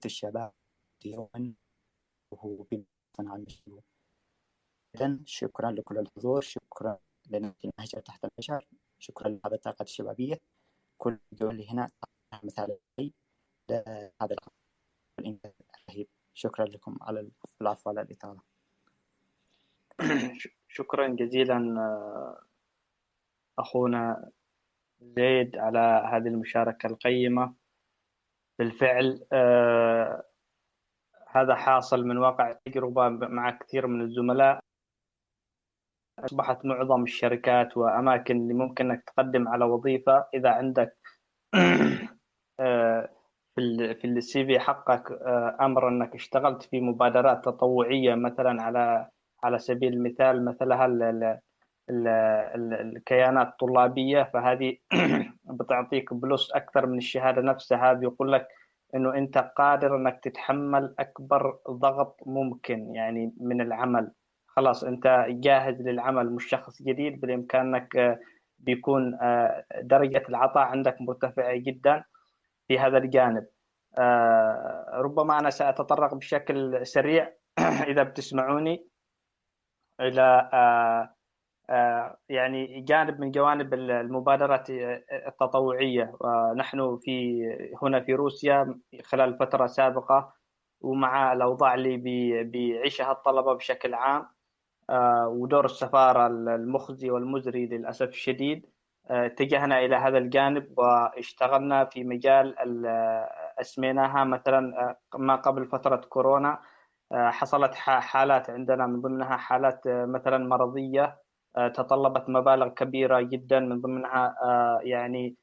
الشباب 0.05 0.53
يوما 1.05 1.55
وهو 2.31 2.67
بمصنع 2.71 3.45
إذن 4.95 5.23
شكرا 5.27 5.71
لكل 5.71 5.99
الحضور 5.99 6.41
شكرا 6.41 6.99
لنهجة 7.31 7.99
تحت 8.05 8.25
البشر 8.25 8.69
شكرا 9.01 9.29
لهذه 9.29 9.55
الطاقة 9.55 9.83
الشبابية. 9.83 10.41
كل 10.99 11.19
يقول 11.33 11.67
هنا 11.71 11.89
مثال 12.43 12.79
لهذا 13.71 14.37
الإنجاز 15.19 15.53
الرهيب. 15.89 16.09
شكرا 16.35 16.67
لكم 16.67 16.99
على 17.03 17.31
العفو 17.61 17.91
على 17.91 18.01
الإطالة. 18.01 18.41
شكرا 20.69 21.09
جزيلا 21.09 21.77
أخونا 23.59 24.31
زيد 25.01 25.57
على 25.57 26.09
هذه 26.13 26.29
المشاركة 26.29 26.87
القيمة. 26.87 27.55
بالفعل 28.59 29.27
آه 29.33 30.25
هذا 31.29 31.55
حاصل 31.55 32.05
من 32.05 32.19
واقع 32.19 32.53
تجربة 32.53 33.09
مع 33.09 33.51
كثير 33.51 33.87
من 33.87 34.01
الزملاء. 34.01 34.60
أصبحت 36.25 36.65
معظم 36.65 37.03
الشركات 37.03 37.77
وأماكن 37.77 38.37
اللي 38.37 38.55
ممكن 38.55 38.91
أنك 38.91 39.05
تقدم 39.17 39.49
على 39.49 39.65
وظيفة. 39.65 40.27
إذا 40.35 40.51
عندك 40.51 40.97
آه، 42.61 43.09
في 43.55 43.95
في 43.95 44.07
السي 44.07 44.47
في 44.47 44.59
حقك 44.61 45.13
آه، 45.13 45.57
أمر 45.61 45.89
إنك 45.89 46.15
اشتغلت 46.15 46.63
في 46.63 46.81
مبادرات 46.81 47.45
تطوعية 47.45 48.15
مثلا 48.15 48.63
على 48.63 49.09
على 49.45 49.59
سبيل 49.59 49.93
المثال 49.93 50.45
مثلها 50.45 50.87
الكيانات 51.91 53.47
الطلابية 53.49 54.31
فهذه 54.35 54.77
بتعطيك 55.61 56.15
بلس 56.15 56.51
أكثر 56.53 56.87
من 56.87 56.99
الشهادة 56.99 57.43
نفسها. 57.43 57.93
بيقول 57.93 58.33
لك 58.33 58.49
إنه 58.95 59.15
أنت 59.15 59.39
قادر 59.39 59.97
إنك 59.97 60.21
تتحمل 60.23 60.95
أكبر 60.99 61.59
ضغط 61.71 62.21
ممكن 62.27 62.95
يعني 62.95 63.35
من 63.41 63.61
العمل. 63.61 64.13
خلاص 64.57 64.85
أنت 64.85 65.27
جاهز 65.29 65.83
للعمل 65.83 66.33
مش 66.33 66.49
شخص 66.49 66.83
جديد 66.83 67.21
بإمكانك 67.21 67.97
آه، 67.97 68.19
بيكون 68.59 69.15
آه، 69.23 69.65
درجة 69.83 70.23
العطاء 70.29 70.63
عندك 70.63 70.97
مرتفعة 71.01 71.57
جدا 71.57 72.05
في 72.69 72.79
هذا 72.79 72.99
الجانب. 72.99 73.47
آه، 73.99 74.91
ربما 74.95 75.39
أنا 75.39 75.51
سأتطرق 75.51 76.15
بشكل 76.15 76.87
سريع 76.87 77.33
إذا 77.91 78.03
بتسمعوني 78.03 78.87
إلى 80.01 80.51
يعني 82.29 82.81
جانب 82.81 83.21
من 83.21 83.31
جوانب 83.31 83.75
المبادرات 83.75 84.71
التطوعية. 85.29 86.17
نحن 86.57 86.99
في 87.03 87.43
هنا 87.83 88.01
في 88.01 88.15
روسيا 88.15 88.81
خلال 89.05 89.39
فترة 89.39 89.67
سابقة 89.67 90.33
ومع 90.81 91.33
الأوضاع 91.33 91.75
اللي 91.75 91.97
بيعيشها 92.45 93.13
الطلبة 93.13 93.55
بشكل 93.55 93.95
عام 93.95 94.27
ودور 95.27 95.65
السفارة 95.65 96.27
المخزي 96.27 97.11
والمزري 97.11 97.67
للأسف 97.67 98.09
الشديد. 98.09 98.67
آه، 99.11 99.27
اتجهنا 99.27 99.79
إلى 99.79 99.97
هذا 99.97 100.19
الجانب 100.19 100.79
واشتغلنا 100.79 101.85
في 101.85 102.05
مجال 102.05 102.55
أسميناها 103.61 104.25
مثلا 104.25 104.91
آه، 104.91 105.19
ما 105.19 105.37
قبل 105.37 105.67
فترة 105.67 105.97
كورونا. 105.97 106.61
حصلت 107.12 107.75
حالات 107.75 108.51
عندنا 108.51 108.87
من 108.87 109.01
ضمنها 109.01 109.37
حالات 109.37 109.81
مثلا 109.87 110.39
مرضية 110.39 111.19
تطلبت 111.75 112.29
مبالغ 112.29 112.69
كبيرة 112.69 113.21
جدا 113.21 113.61
من 113.61 113.81
ضمنها 113.81 114.37
يعني 114.83 115.37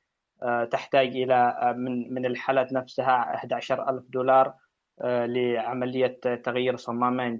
تحتاج 0.71 1.07
إلى 1.07 1.73
من 1.77 2.13
من 2.13 2.25
الحالات 2.25 2.73
نفسها 2.73 3.35
11 3.35 3.89
ألف 3.89 4.03
دولار. 4.09 4.47
آه، 4.47 4.66
لعملية 5.03 6.19
تغيير 6.43 6.77
صمامين 6.77 7.39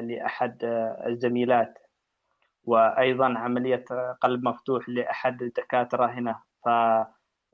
لأحد 0.00 0.58
الزميلات 1.06 1.78
وأيضا 2.64 3.38
عملية 3.38 3.84
قلب 4.20 4.44
مفتوح 4.44 4.88
لأحد 4.88 5.42
الدكاترة 5.42 6.06
هنا. 6.06 6.42
ف 6.64 6.68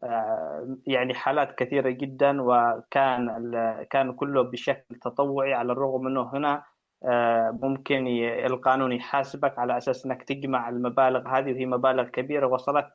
آه، 0.05 0.77
يعني 0.87 1.15
حالات 1.15 1.55
كثيرة 1.59 1.91
جدا 1.91 2.43
وكان 2.43 3.87
كان 3.91 4.13
كله 4.13 4.43
بشكل 4.43 4.97
تطوعي 4.97 5.55
على 5.55 5.73
الرغم 5.73 6.07
أنه 6.07 6.31
هنا. 6.35 6.65
آه، 7.05 7.59
ممكن 7.63 8.07
القانون 8.47 8.93
يحاسبك 8.93 9.59
على 9.59 9.77
أساس 9.79 10.07
أنك 10.07 10.23
تجمع 10.23 10.69
المبالغ 10.69 11.29
هذه 11.29 11.53
وهي 11.53 11.67
مبالغ 11.67 12.05
كبيرة 12.09 12.47
وصلت 12.47 12.87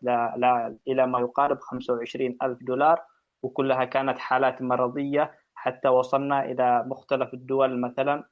إلى 0.88 1.08
ما 1.08 1.20
يقارب 1.20 1.60
25 1.60 2.38
ألف 2.44 2.60
دولار 2.64 3.02
وكلها 3.44 3.86
كانت 3.86 4.20
حالات 4.20 4.62
مرضية. 4.62 5.32
حتى 5.60 5.88
وصلنا 5.88 6.46
إلى 6.46 6.84
مختلف 6.88 7.34
الدول 7.34 7.82
مثلا 7.82 8.30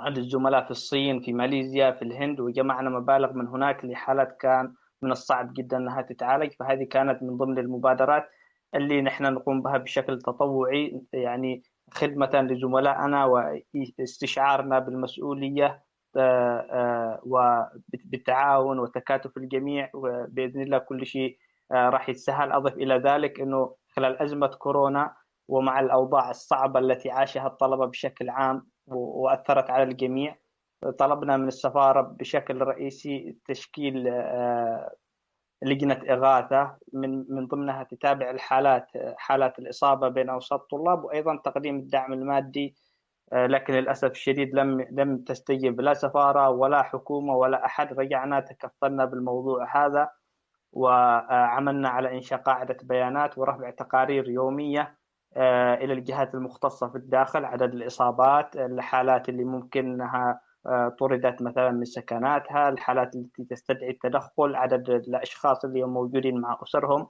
عند 0.00 0.18
الزملاء 0.18 0.64
في 0.64 0.70
الصين 0.70 1.20
في 1.20 1.32
ماليزيا 1.32 1.90
في 1.90 2.02
الهند 2.02 2.40
وجمعنا 2.40 2.90
مبالغ 2.90 3.32
من 3.32 3.46
هناك 3.48 3.84
لحالات 3.84 4.36
كان 4.40 4.74
من 5.02 5.12
الصعب 5.12 5.52
جدا 5.52 5.76
أنها 5.76 6.02
تتعالج. 6.02 6.52
فهذه 6.52 6.84
كانت 6.84 7.22
من 7.22 7.36
ضمن 7.36 7.58
المبادرات 7.58 8.28
اللي 8.74 9.02
نحن 9.02 9.32
نقوم 9.32 9.62
بها 9.62 9.78
بشكل 9.78 10.18
تطوعي 10.18 11.02
يعني 11.12 11.62
خدمة 11.90 12.30
لزملائنا 12.34 13.24
واستشعارنا 13.24 14.78
بالمسؤولية 14.78 15.82
آه، 16.16 16.66
آه، 16.70 17.20
وبالتعاون 17.24 18.78
وتكاتف 18.78 19.36
الجميع. 19.36 19.90
وبإذن 19.94 20.62
الله 20.62 20.78
كل 20.78 21.06
شيء 21.06 21.38
آه، 21.72 21.88
راح 21.88 22.08
يتسهل. 22.08 22.52
أضف 22.52 22.74
إلى 22.74 22.94
ذلك 22.94 23.40
أنه 23.40 23.74
خلال 23.96 24.22
أزمة 24.22 24.46
كورونا 24.46 25.14
ومع 25.48 25.80
الأوضاع 25.80 26.30
الصعبة 26.30 26.80
التي 26.80 27.10
عاشها 27.10 27.46
الطلبة 27.46 27.86
بشكل 27.86 28.30
عام 28.30 28.66
وأثرت 28.86 29.70
على 29.70 29.82
الجميع 29.82 30.36
طلبنا 30.98 31.36
من 31.36 31.48
السفارة 31.48 32.00
بشكل 32.00 32.62
رئيسي 32.62 33.36
تشكيل 33.44 34.08
آه، 34.08 34.94
لجنة 35.62 36.00
إغاثة 36.10 36.76
من 36.92 37.24
من 37.28 37.46
ضمنها 37.46 37.82
تتابع 37.82 38.30
الحالات 38.30 38.86
حالات 39.16 39.58
الإصابة 39.58 40.08
بين 40.08 40.30
أوساط 40.30 40.60
الطلاب 40.60 41.04
وأيضا 41.04 41.36
تقديم 41.44 41.76
الدعم 41.76 42.12
المادي 42.12 42.76
لكن 43.32 43.74
للأسف 43.74 44.10
الشديد 44.10 44.54
لم 44.54 44.80
لم 44.90 45.18
تستجب 45.18 45.80
لا 45.80 45.94
سفارة 45.94 46.50
ولا 46.50 46.82
حكومة 46.82 47.36
ولا 47.36 47.64
أحد. 47.66 47.92
رجعنا 48.00 48.40
تكفلنا 48.40 49.04
بالموضوع 49.04 49.86
هذا 49.86 50.10
وعملنا 50.72 51.88
على 51.88 52.14
إنشاء 52.14 52.38
قاعدة 52.38 52.76
بيانات 52.82 53.38
ورفع 53.38 53.70
تقارير 53.70 54.28
يومية 54.28 54.80
آه، 54.80 54.97
إلى 55.36 55.92
الجهات 55.92 56.34
المختصة 56.34 56.88
في 56.88 56.96
الداخل 56.98 57.44
عدد 57.44 57.74
الإصابات 57.74 58.56
الحالات 58.56 59.28
اللي 59.28 59.44
ممكن 59.44 59.92
انها 59.92 60.40
آه، 60.66 60.88
طردت 60.88 61.42
مثلا 61.42 61.70
من 61.70 61.84
سكناتها 61.84 62.68
الحالات 62.68 63.14
التي 63.16 63.44
تستدعي 63.44 63.90
التدخل 63.90 64.56
عدد 64.56 64.90
الأشخاص 64.90 65.64
اللي 65.64 65.84
موجودين 65.84 66.40
مع 66.40 66.58
أسرهم. 66.62 67.08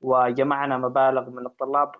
وجمعنا 0.00 0.78
مبالغ 0.78 1.30
من 1.30 1.46
الطلاب 1.46 1.92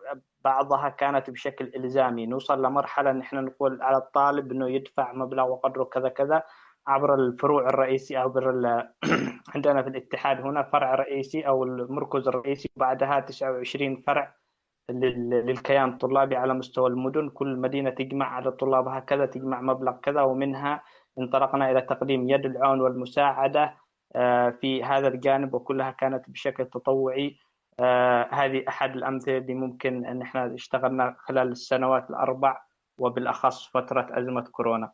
بعضها 0.45 0.89
كانت 0.89 1.31
بشكل 1.31 1.73
إلزامي. 1.77 2.27
نوصل 2.27 2.63
لمرحلة 2.63 3.11
ان 3.11 3.21
إحنا 3.21 3.41
نقول 3.41 3.83
على 3.83 3.97
الطالب 3.97 4.53
إنه 4.53 4.71
يدفع 4.71 5.13
مبلغ 5.13 5.49
وقدره 5.49 5.85
كذا 5.85 6.09
كذا 6.09 6.43
عبر 6.87 7.15
الفروع 7.15 7.69
الرئيسي 7.69 8.17
عبر 8.17 8.51
عندنا 9.55 9.83
في 9.83 9.89
الاتحاد 9.89 10.41
هنا 10.41 10.63
فرع 10.63 10.95
رئيسي 10.95 11.49
أو 11.49 11.65
المركز 11.65 12.29
الرئيسي 12.29 12.71
وبعدها 12.77 13.21
29 13.21 13.97
فرع. 14.07 14.35
للكيان 14.91 15.89
الطلابي 15.89 16.37
على 16.37 16.55
مستوى 16.55 16.91
المدن. 16.91 17.29
كل 17.29 17.57
مدينة 17.57 17.91
تجمع 17.91 18.37
عدد 18.37 18.53
طلابها 18.53 19.01
كذا 19.01 19.27
تجمع 19.27 19.61
مبلغ 19.61 19.93
كذا 19.93 20.23
ومنها 20.23 20.83
انطلقنا 21.19 21.71
إلى 21.71 21.81
تقديم 21.81 22.29
يد 22.31 22.47
العون 22.47 22.81
والمساعدة 22.81 23.75
آه، 24.17 24.51
في 24.51 24.85
هذا 24.85 25.09
الجانب 25.09 25.55
وكلها 25.55 25.91
كانت 25.91 26.31
بشكل 26.31 26.67
تطوعي. 26.67 27.39
آه، 27.81 28.29
هذه 28.31 28.65
أحد 28.69 28.97
الأمثلة 28.97 29.39
اللي 29.39 29.55
ممكن 29.55 30.07
أن 30.07 30.23
إحنا 30.23 30.55
اشتغلنا 30.55 31.17
خلال 31.19 31.49
السنوات 31.49 32.11
الأربع 32.11 32.63
وبالأخص 32.99 33.67
فترة 33.67 34.07
أزمة 34.11 34.41
كورونا. 34.43 34.93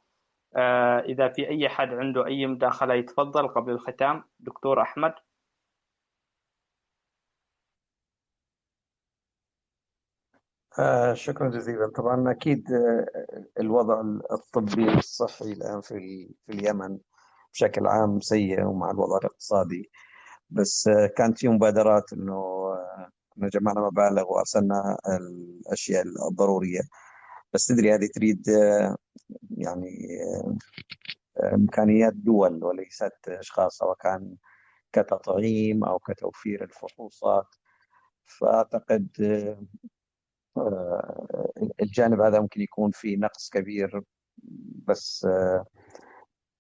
آه، 0.57 1.01
إذا 1.01 1.29
في 1.29 1.49
أي 1.49 1.69
حد 1.69 1.95
عنده 1.95 2.27
أي 2.27 2.47
مداخلة 2.47 2.95
يتفضل. 2.95 3.49
قبل 3.49 3.73
الختام 3.73 4.25
دكتور 4.41 4.83
أحمد. 4.83 5.15
آه 10.79 11.15
شكرا 11.15 11.51
جزيلا. 11.51 11.91
طبعا 11.97 12.31
أكيد 12.31 12.73
آه، 12.73 13.07
الوضع 13.61 14.01
الطبي 14.33 14.85
والصحي 14.85 15.53
الآن 15.53 15.81
في 15.81 15.95
في 16.47 16.53
اليمن 16.53 16.99
بشكل 17.53 17.87
عام 17.87 18.21
سيء 18.21 18.65
ومع 18.65 18.91
الوضع 18.91 19.17
الاقتصادي. 19.19 19.91
بس 20.51 20.89
آه، 20.89 21.07
كانت 21.07 21.39
في 21.39 21.49
مبادرات 21.49 22.13
إنه 22.13 22.33
آه، 22.35 23.11
كنا 23.31 23.49
جمعنا 23.49 23.81
مبالغ 23.81 24.33
وأرسلنا 24.33 24.99
الأشياء 25.09 26.05
الضرورية. 26.31 26.81
بس 27.55 27.67
تدري 27.67 27.95
هذه 27.95 28.09
تريد 28.15 28.47
يعني 29.51 30.09
إمكانيات 31.55 32.13
دول 32.15 32.65
وليست 32.65 33.13
أشخاص 33.29 33.79
سواء 33.79 33.97
كان 34.01 34.37
كتطعيم 34.93 35.85
أو 35.85 35.99
كتوفير 35.99 36.65
الفحوصات. 36.65 37.47
فأعتقد 38.27 39.09
آه، 39.23 39.63
الجانب 41.83 42.21
هذا 42.21 42.41
ممكن 42.41 42.61
يكون 42.61 42.91
في 42.91 43.17
نقص 43.17 43.51
كبير 43.51 44.03
بس 44.89 45.25
آه، 45.25 45.67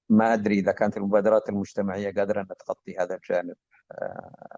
ما 0.08 0.34
أدري 0.34 0.58
إذا 0.58 0.72
كانت 0.72 0.96
المبادرات 0.96 1.48
المجتمعية 1.48 2.14
قادرة 2.14 2.40
ان 2.40 2.46
تغطي 2.66 2.96
هذا 2.98 3.14
الجانب. 3.14 3.56
آه، 3.92 4.52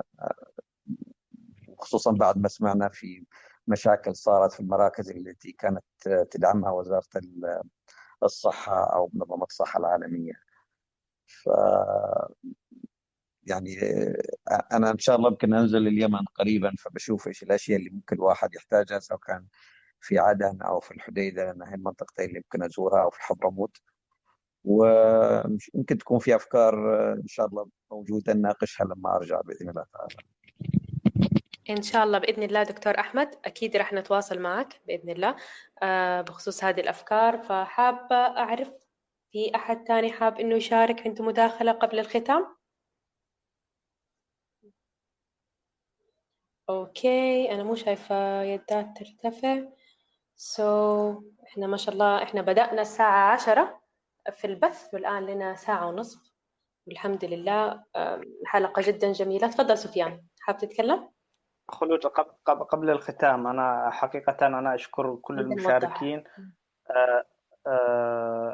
خصوصا 1.78 2.12
بعد 2.12 2.38
ما 2.38 2.48
سمعنا 2.48 2.88
في 2.88 3.24
مشاكل 3.66 4.16
صارت 4.16 4.52
في 4.52 4.60
المراكز 4.60 5.10
التي 5.10 5.52
كانت 5.52 5.84
تدعمها 6.30 6.70
وزارة 6.70 7.02
الصحة 8.22 8.94
أو 8.94 9.10
منظمة 9.14 9.44
الصحة 9.44 9.80
العالمية. 9.80 10.32
ف 11.26 11.48
يعني 13.47 13.78
آه، 13.82 14.66
أنا 14.73 14.90
إن 14.90 14.98
شاء 14.98 15.16
الله 15.16 15.28
يمكن 15.28 15.55
أنزل 15.55 15.86
اليمن 15.86 16.24
قريبا 16.35 16.73
فبشوف 16.78 17.28
إيش 17.28 17.43
الأشياء 17.43 17.78
اللي 17.78 17.90
ممكن 17.90 18.16
الواحد 18.16 18.55
يحتاجها 18.55 18.98
سواء 18.98 19.20
كان 19.20 19.47
في 20.01 20.18
عدن 20.18 20.62
أو 20.62 20.81
في 20.81 20.90
الحديدة 20.90 21.44
لأن 21.44 21.62
هي 21.62 21.74
المنطقتين 21.74 22.28
اللي 22.28 22.39
ممكن 22.39 22.62
أزورها 22.62 23.02
أو 23.02 23.10
في 23.10 23.23
حضرموت 23.23 23.77
ويمكن 24.64 25.98
تكون 25.98 26.18
في 26.18 26.36
أفكار 26.36 26.94
آه، 26.94 27.14
إن 27.14 27.28
شاء 27.28 27.47
الله 27.47 27.68
موجودة 27.90 28.32
نناقشها 28.32 28.85
لما 28.85 29.16
أرجع 29.16 29.40
بإذن 29.40 29.68
الله 29.68 29.85
تعالى. 29.93 30.16
إن 31.70 31.82
شاء 31.82 32.05
الله 32.05 32.18
بإذن 32.18 32.43
الله 32.43 32.62
دكتور 32.62 32.98
أحمد 32.98 33.35
أكيد 33.44 33.77
رح 33.77 33.93
نتواصل 33.93 34.39
معك 34.39 34.81
بإذن 34.86 35.10
الله 35.10 35.36
آه، 35.82 36.20
بخصوص 36.20 36.64
هذه 36.64 36.81
الأفكار 36.81 37.39
فحابة 37.39 38.16
أعرف 38.16 38.70
في 39.32 39.55
أحد 39.55 39.85
تاني 39.85 40.12
حاب 40.12 40.40
إنه 40.40 40.55
يشارك 40.55 41.06
عنده 41.06 41.24
مداخلة 41.24 41.73
قبل 41.73 41.98
الختام؟ 41.98 42.55
okay 46.70 47.52
أنا 47.52 47.62
مو 47.62 47.74
شايفة 47.74 48.43
يدات 48.43 48.86
ترتفع. 48.97 49.62
so 50.36 51.12
so, 51.12 51.22
إحنا 51.47 51.66
ما 51.66 51.76
شاء 51.76 51.94
الله 51.94 52.22
إحنا 52.22 52.43
بدأنا 52.43 52.80
الساعة 52.80 53.32
عشرة 53.32 53.80
في 54.32 54.47
البث 54.47 54.94
والآن 54.94 55.26
لنا 55.26 55.55
ساعة 55.55 55.88
ونصف. 55.88 56.32
والحمد 56.86 57.24
لله 57.24 57.84
حلقة 58.47 58.82
جدا 58.82 59.12
جميلة. 59.12 59.48
تفضل 59.48 59.78
سفيان 59.78 60.22
حاب 60.40 60.56
تتكلم؟ 60.56 61.09
خلود 61.68 62.06
قبل 62.47 62.90
الختام 62.90 63.47
أنا 63.47 63.90
حقيقة 63.90 64.47
أنا 64.47 64.74
أشكر 64.74 65.16
كل 65.16 65.40
المشاركين. 65.40 66.24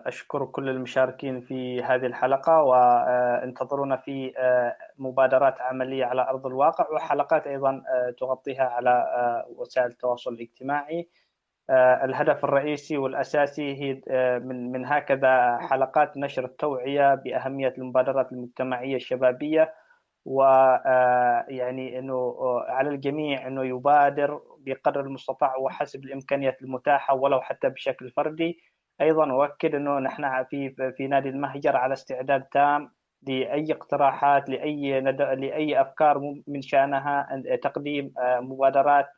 أشكر 0.07 0.45
كل 0.45 0.69
المشاركين 0.69 1.41
في 1.41 1.83
هذه 1.83 2.07
الحلقة 2.07 2.63
وانتظرونا 2.63 3.97
في 3.97 4.33
آه، 4.39 4.77
مبادرات 4.99 5.61
عملية 5.61 6.05
على 6.05 6.23
أرض 6.23 6.47
الواقع 6.47 6.87
وحلقات 6.95 7.47
أيضا 7.47 7.71
آه، 7.71 8.15
تغطيها 8.19 8.65
على 8.65 9.05
وسائل 9.57 9.87
التواصل 9.87 10.33
الاجتماعي. 10.33 11.09
الهدف 12.05 12.45
الرئيسي 12.45 12.97
والأساسي 12.99 13.83
هي 13.83 14.01
من 14.39 14.73
من 14.73 14.87
هكذا 14.87 15.59
حلقات 15.59 16.17
نشر 16.17 16.45
التوعية 16.45 17.15
بأهمية 17.15 17.75
المبادرات 17.79 18.33
المجتمعية 18.33 18.97
الشبابية 18.97 19.75
ويعني 20.25 21.99
إنه 21.99 22.35
على 22.69 22.91
الجميع 22.91 23.47
إنه 23.47 23.65
يبادر 23.65 24.41
بقدر 24.59 25.01
المستطاع 25.01 25.57
وحسب 25.57 26.05
الإمكانيات 26.05 26.63
المتاحة 26.63 27.15
ولو 27.15 27.41
حتى 27.41 27.69
بشكل 27.69 28.11
فردي. 28.11 28.72
أيضا 29.03 29.33
أؤكد 29.33 29.75
إنه 29.75 29.99
نحن 29.99 30.45
في 30.45 30.93
في 30.97 31.07
نادي 31.07 31.29
المهجر 31.29 31.77
على 31.77 31.93
استعداد 31.93 32.43
تام 32.43 32.91
لأي 33.23 33.73
اقتراحات 33.73 34.49
لأي 34.49 35.01
لأي 35.01 35.81
أفكار 35.81 36.19
من 36.47 36.63
شأنها 36.63 37.43
تقديم 37.63 38.15
آه، 38.19 38.41
مبادرات 38.41 39.09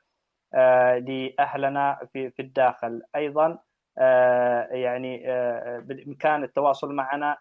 آه، 0.55 0.99
لأهلنا 0.99 1.99
في 2.13 2.31
في 2.31 2.43
الداخل. 2.43 3.03
أيضا 3.17 3.59
آه، 3.99 4.63
يعني 4.63 5.23
بالامكان 5.81 6.45
التواصل 6.45 6.93
معنا 6.93 7.37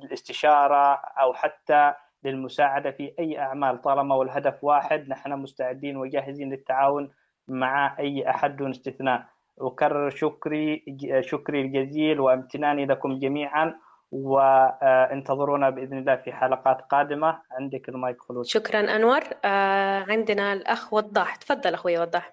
للاستشارة 0.00 0.94
أو 0.94 1.34
حتى 1.34 1.94
للمساعدة 2.24 2.90
في 2.90 3.14
أي 3.18 3.38
أعمال. 3.38 3.80
طالما 3.80 4.14
والهدف 4.14 4.64
واحد 4.64 5.08
نحن 5.08 5.32
مستعدين 5.32 5.96
وجاهزين 5.96 6.50
للتعاون 6.50 7.10
مع 7.48 7.98
أي 7.98 8.30
أحد 8.30 8.56
دون 8.56 8.70
استثناء. 8.70 9.33
أكرر 9.60 10.10
شكري 10.10 10.84
شكري 11.20 11.60
الجزيل 11.60 12.20
وامتناني 12.20 12.86
لكم 12.86 13.18
جميعا 13.18 13.74
وانتظرونا 14.12 15.70
بإذن 15.70 15.98
الله 15.98 16.16
في 16.16 16.32
حلقات 16.32 16.80
قادمة. 16.90 17.42
عندك 17.50 17.88
المايك 17.88 18.22
خلود. 18.22 18.46
شكرا 18.46 18.96
أنور. 18.96 19.20
آه، 19.44 20.04
عندنا 20.08 20.52
الأخ 20.52 20.92
وضاح. 20.92 21.36
تفضل 21.36 21.74
أخوي 21.74 21.98
وضاح. 21.98 22.32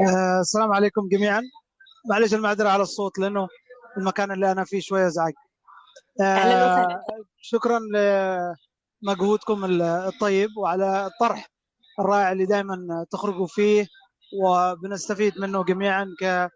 آه، 0.00 0.40
السلام 0.40 0.72
عليكم 0.72 1.08
جميعا. 1.08 1.42
معلش 2.10 2.34
المعذرة 2.34 2.68
على 2.68 2.82
الصوت 2.82 3.18
لأنه 3.18 3.48
المكان 3.96 4.32
اللي 4.32 4.52
أنا 4.52 4.64
فيه 4.64 4.80
شوية 4.80 5.06
ازعج 5.06 5.32
آه، 6.20 7.00
شكرا 7.40 7.78
لمجهودكم 9.02 9.64
الطيب 9.82 10.48
وعلى 10.56 11.06
الطرح 11.06 11.48
الرائع 12.00 12.32
اللي 12.32 12.46
دائما 12.46 13.06
تخرجوا 13.10 13.46
فيه. 13.46 13.86
وبنستفيد 14.32 15.38
منه 15.38 15.64
جميعا 15.64 16.14
ك 16.20 16.50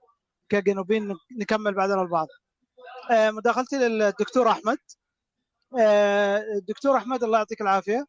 كجنوبيين 0.49 1.17
نكمل 1.41 1.75
بعدنا 1.75 2.03
البعض. 2.03 2.27
آه، 3.11 3.31
مداخلتي 3.31 3.77
للدكتور 3.79 4.51
أحمد. 4.51 4.79
آه، 5.81 6.39
الدكتور 6.59 6.97
أحمد 6.97 7.25
الله 7.25 7.39
يعطيك 7.39 7.61
العافية. 7.61 8.07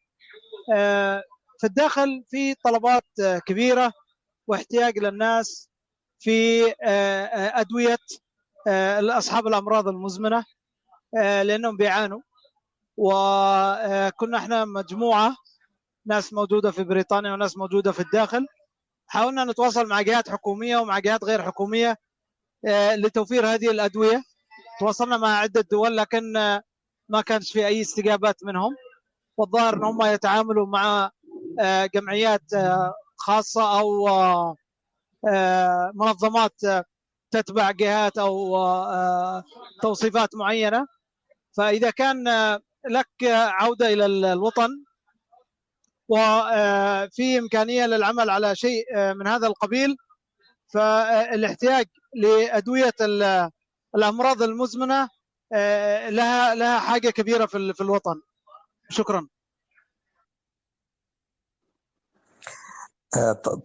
آه، 0.75 1.23
في 1.59 1.67
الداخل 1.67 2.23
في 2.29 2.55
طلبات 2.55 3.05
كبيرة 3.45 3.93
واحتياج 4.47 4.97
للناس 4.99 5.69
في 6.19 6.73
أدوية 7.53 7.97
اصحاب 9.17 9.47
الأمراض 9.47 9.87
المزمنة 9.87 10.45
لأنهم 11.13 11.77
بيعانوا. 11.77 12.21
وكنا 12.97 14.37
إحنا 14.37 14.65
مجموعة 14.65 15.35
ناس 16.05 16.33
موجودة 16.33 16.71
في 16.71 16.83
بريطانيا 16.83 17.33
وناس 17.33 17.57
موجودة 17.57 17.91
في 17.91 17.99
الداخل. 17.99 18.47
حاولنا 19.11 19.43
نتواصل 19.45 19.87
مع 19.87 20.01
جهات 20.01 20.29
حكومية 20.29 20.77
ومع 20.77 20.99
جهات 20.99 21.23
غير 21.23 21.43
حكومية 21.43 21.97
آه، 22.67 22.95
لتوفير 22.95 23.47
هذه 23.47 23.71
الأدوية. 23.71 24.23
تواصلنا 24.79 25.17
مع 25.17 25.37
عدة 25.37 25.61
دول 25.71 25.97
لكن 25.97 26.37
آه، 26.37 26.61
ما 27.09 27.21
كانش 27.21 27.51
في 27.51 27.67
أي 27.67 27.81
استجابات 27.81 28.43
منهم. 28.43 28.75
والظاهر 29.37 29.73
إن 29.73 29.83
هم 29.83 30.01
يتعاملوا 30.01 30.67
مع 30.67 31.11
آه، 31.59 31.85
جمعيات 31.85 32.41
خاصة 33.17 33.79
أو 33.79 34.07
منظمات 35.93 36.61
تتبع 37.31 37.71
جهات 37.71 38.17
أو 38.17 38.57
توصيفات 39.81 40.35
معينة. 40.35 40.85
فإذا 41.57 41.89
كان 41.89 42.23
لك 42.89 43.23
عودة 43.23 43.93
إلى 43.93 44.05
الوطن 44.05 44.69
وفي 46.09 47.39
إمكانية 47.39 47.85
للعمل 47.85 48.29
على 48.29 48.55
شيء 48.55 48.85
من 49.13 49.27
هذا 49.27 49.47
القبيل. 49.47 49.95
فالاحتياج 50.73 51.85
لأدوية 52.15 52.93
الأمراض 53.95 54.41
المزمنة 54.41 55.09
لها 56.09 56.55
لها 56.55 56.79
حاجة 56.79 57.09
كبيرة 57.09 57.45
في 57.45 57.73
في 57.73 57.81
الوطن. 57.81 58.21
شكرا. 58.89 59.27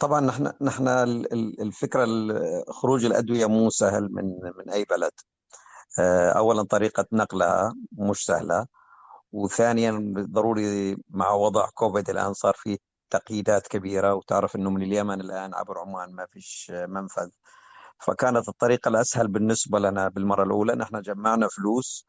طبعا 0.00 0.20
نحن 0.20 0.52
نحن 0.62 0.88
الفكرة 1.60 2.06
خروج 2.70 3.04
الأدوية 3.04 3.46
مو 3.46 3.70
سهل 3.70 4.08
من 4.12 4.24
من 4.58 4.70
أي 4.70 4.84
بلد. 4.84 5.12
اولا 6.36 6.62
طريقة 6.62 7.06
نقلها 7.12 7.74
مش 7.92 8.24
سهلة. 8.24 8.66
وثانيا 9.36 10.14
ضروري 10.30 10.96
مع 11.10 11.30
وضع 11.30 11.66
كوفيد 11.74 12.10
الآن 12.10 12.32
صار 12.32 12.54
في 12.56 12.78
تقييدات 13.10 13.66
كبيرة 13.68 14.14
وتعرف 14.14 14.56
إنه 14.56 14.70
من 14.70 14.82
اليمن 14.82 15.20
الآن 15.20 15.54
عبر 15.54 15.78
عمان 15.78 16.12
ما 16.14 16.26
فيش 16.26 16.72
منفذ. 16.88 17.28
فكانت 17.98 18.48
الطريقة 18.48 18.88
الأسهل 18.88 19.28
بالنسبة 19.28 19.78
لنا 19.78 20.08
بالمرة 20.08 20.42
الأولى 20.44 20.74
نحن 20.74 21.00
جمعنا 21.00 21.48
فلوس 21.48 22.06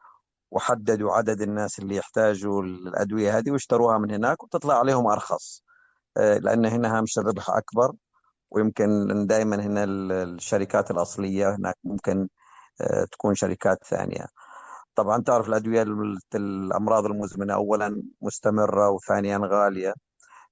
وحددوا 0.50 1.12
عدد 1.12 1.40
الناس 1.42 1.78
اللي 1.78 1.96
يحتاجوا 1.96 2.62
الأدوية 2.62 3.38
هذه 3.38 3.50
واشتروها 3.50 3.98
من 3.98 4.10
هناك 4.10 4.44
وتطلع 4.44 4.78
عليهم 4.78 5.06
أرخص. 5.06 5.62
آه، 6.16 6.38
لأن 6.38 6.66
هنا 6.66 6.98
هامش 6.98 7.18
الربح 7.18 7.50
أكبر 7.50 7.92
ويمكن 8.50 9.26
دائما 9.26 9.56
هنا 9.56 9.84
الشركات 10.24 10.90
الأصلية 10.90 11.54
هناك 11.56 11.76
ممكن 11.84 12.28
آه، 12.80 13.04
تكون 13.12 13.34
شركات 13.34 13.78
ثانية. 13.84 14.26
طبعا 14.98 15.22
تعرف 15.22 15.48
الأدوية 15.48 15.82
الأمراض 16.34 17.06
المزمنة 17.06 17.54
اولا 17.54 18.02
مستمرة 18.22 18.90
وثانيا 18.90 19.40
غالية. 19.44 19.94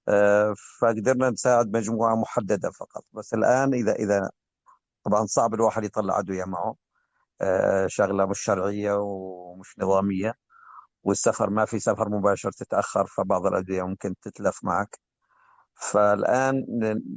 آه، 0.08 0.54
فقدرنا 0.80 1.30
نساعد 1.30 1.76
مجموعة 1.76 2.16
محددة 2.16 2.70
فقط. 2.70 3.04
بس 3.12 3.34
الآن 3.34 3.74
إذا 3.74 3.92
إذا 3.92 4.30
طبعا 5.04 5.26
صعب 5.26 5.54
الواحد 5.54 5.84
يطلع 5.84 6.18
أدوية 6.18 6.44
معه. 6.44 6.76
آه، 7.42 7.86
شغلة 7.86 8.26
مش 8.26 8.40
شرعية 8.40 8.92
ومش 9.00 9.74
نظامية 9.78 10.34
والسفر 11.04 11.50
ما 11.50 11.64
في 11.64 11.78
سفر 11.78 12.08
مباشر 12.08 12.52
تتأخر 12.52 13.06
فبعض 13.06 13.46
الأدوية 13.46 13.82
ممكن 13.82 14.14
تتلف 14.22 14.64
معك. 14.64 15.00
فالآن 15.74 16.66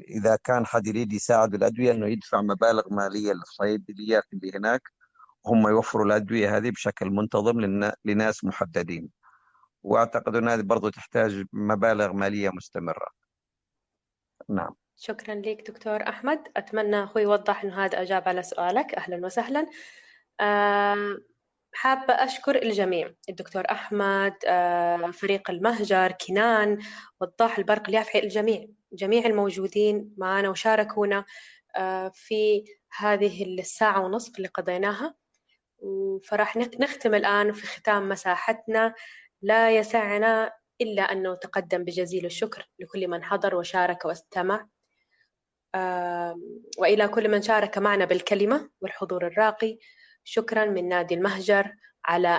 إذا 0.10 0.36
كان 0.44 0.66
حد 0.66 0.88
يريد 0.88 1.14
يساعد 1.14 1.50
بالادويه 1.50 1.92
إنه 1.92 2.08
يدفع 2.08 2.42
مبالغ 2.42 2.84
مالية 2.94 3.34
للصيدليات 3.34 4.24
اللي 4.34 4.52
هناك 4.58 4.82
هم 5.46 5.68
يوفروا 5.68 6.06
الأدوية 6.06 6.58
هذه 6.58 6.70
بشكل 6.70 7.10
منتظم 7.10 7.92
لناس 8.06 8.44
محددين. 8.44 9.10
وأعتقد 9.84 10.36
أن 10.36 10.50
هذه 10.50 10.62
برضه 10.62 10.90
تحتاج 10.90 11.46
مبالغ 11.54 12.14
مالية 12.14 12.50
مستمرة. 12.50 13.08
نعم. 14.50 14.76
شكرا 14.98 15.36
لك 15.36 15.72
دكتور 15.72 16.10
أحمد. 16.10 16.48
أتمنى 16.58 17.04
أخوي 17.04 17.22
يوضح 17.22 17.64
أنه 17.64 17.86
هذا 17.86 18.02
أجاب 18.02 18.28
على 18.28 18.44
سؤالك. 18.44 18.94
أهلا 18.96 19.26
وسهلا. 19.26 19.68
حابة 21.74 22.14
أشكر 22.14 22.56
الجميع. 22.56 23.14
الدكتور 23.30 23.64
أحمد 23.72 24.34
فريق 25.14 25.50
المهجر 25.52 26.12
كنان 26.12 26.80
وضاح 27.22 27.58
البرق 27.58 27.90
اليافعي 27.90 28.24
الجميع. 28.24 28.66
جميع 28.94 29.26
الموجودين 29.26 30.14
معنا 30.18 30.50
وشاركونا 30.50 31.26
في 32.14 32.64
هذه 32.98 33.44
الساعة 33.44 34.06
ونصف 34.06 34.38
اللي 34.38 34.48
قضيناها. 34.48 35.16
فراح 36.24 36.58
نختم 36.58 37.16
الآن 37.16 37.54
في 37.54 37.68
ختام 37.68 38.10
مساحتنا. 38.10 38.94
لا 39.42 39.72
يسعنا 39.72 40.54
إلا 40.82 41.02
أن 41.02 41.32
نتقدم 41.32 41.84
بجزيل 41.84 42.26
الشكر 42.26 42.70
لكل 42.80 43.08
من 43.08 43.24
حضر 43.24 43.56
وشارك 43.56 44.06
واستمع. 44.06 44.68
وإلى 46.78 47.08
كل 47.08 47.30
من 47.32 47.42
شارك 47.42 47.78
معنا 47.78 48.06
بالكلمة 48.06 48.70
والحضور 48.82 49.28
الراقي. 49.28 49.78
شكرا 50.24 50.66
من 50.66 50.90
نادي 50.90 51.16
المهجر 51.16 51.76
على 52.06 52.30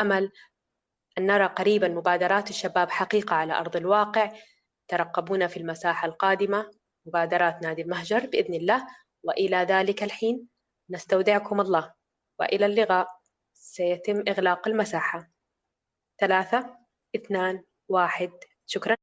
أمل 0.00 0.32
أن 1.18 1.26
نرى 1.26 1.46
قريبا 1.46 1.88
مبادرات 1.88 2.50
الشباب 2.50 2.90
حقيقة 2.90 3.36
على 3.36 3.52
أرض 3.52 3.76
الواقع. 3.76 4.32
ترقبونا 4.88 5.46
في 5.46 5.56
المساحة 5.56 6.08
القادمة. 6.08 6.70
مبادرات 7.06 7.62
نادي 7.62 7.82
المهجر 7.82 8.26
بإذن 8.26 8.54
الله. 8.54 8.86
وإلى 9.22 9.56
ذلك 9.56 10.02
الحين 10.02 10.48
نستودعكم 10.90 11.60
الله. 11.60 11.92
وإلى 12.40 12.66
اللقاء. 12.66 13.08
سيتم 13.54 14.24
إغلاق 14.28 14.68
المساحة. 14.68 15.30
ثلاثة 16.20 16.76
اثنان 17.16 17.64
واحد. 17.88 18.32
شكرا. 18.66 18.96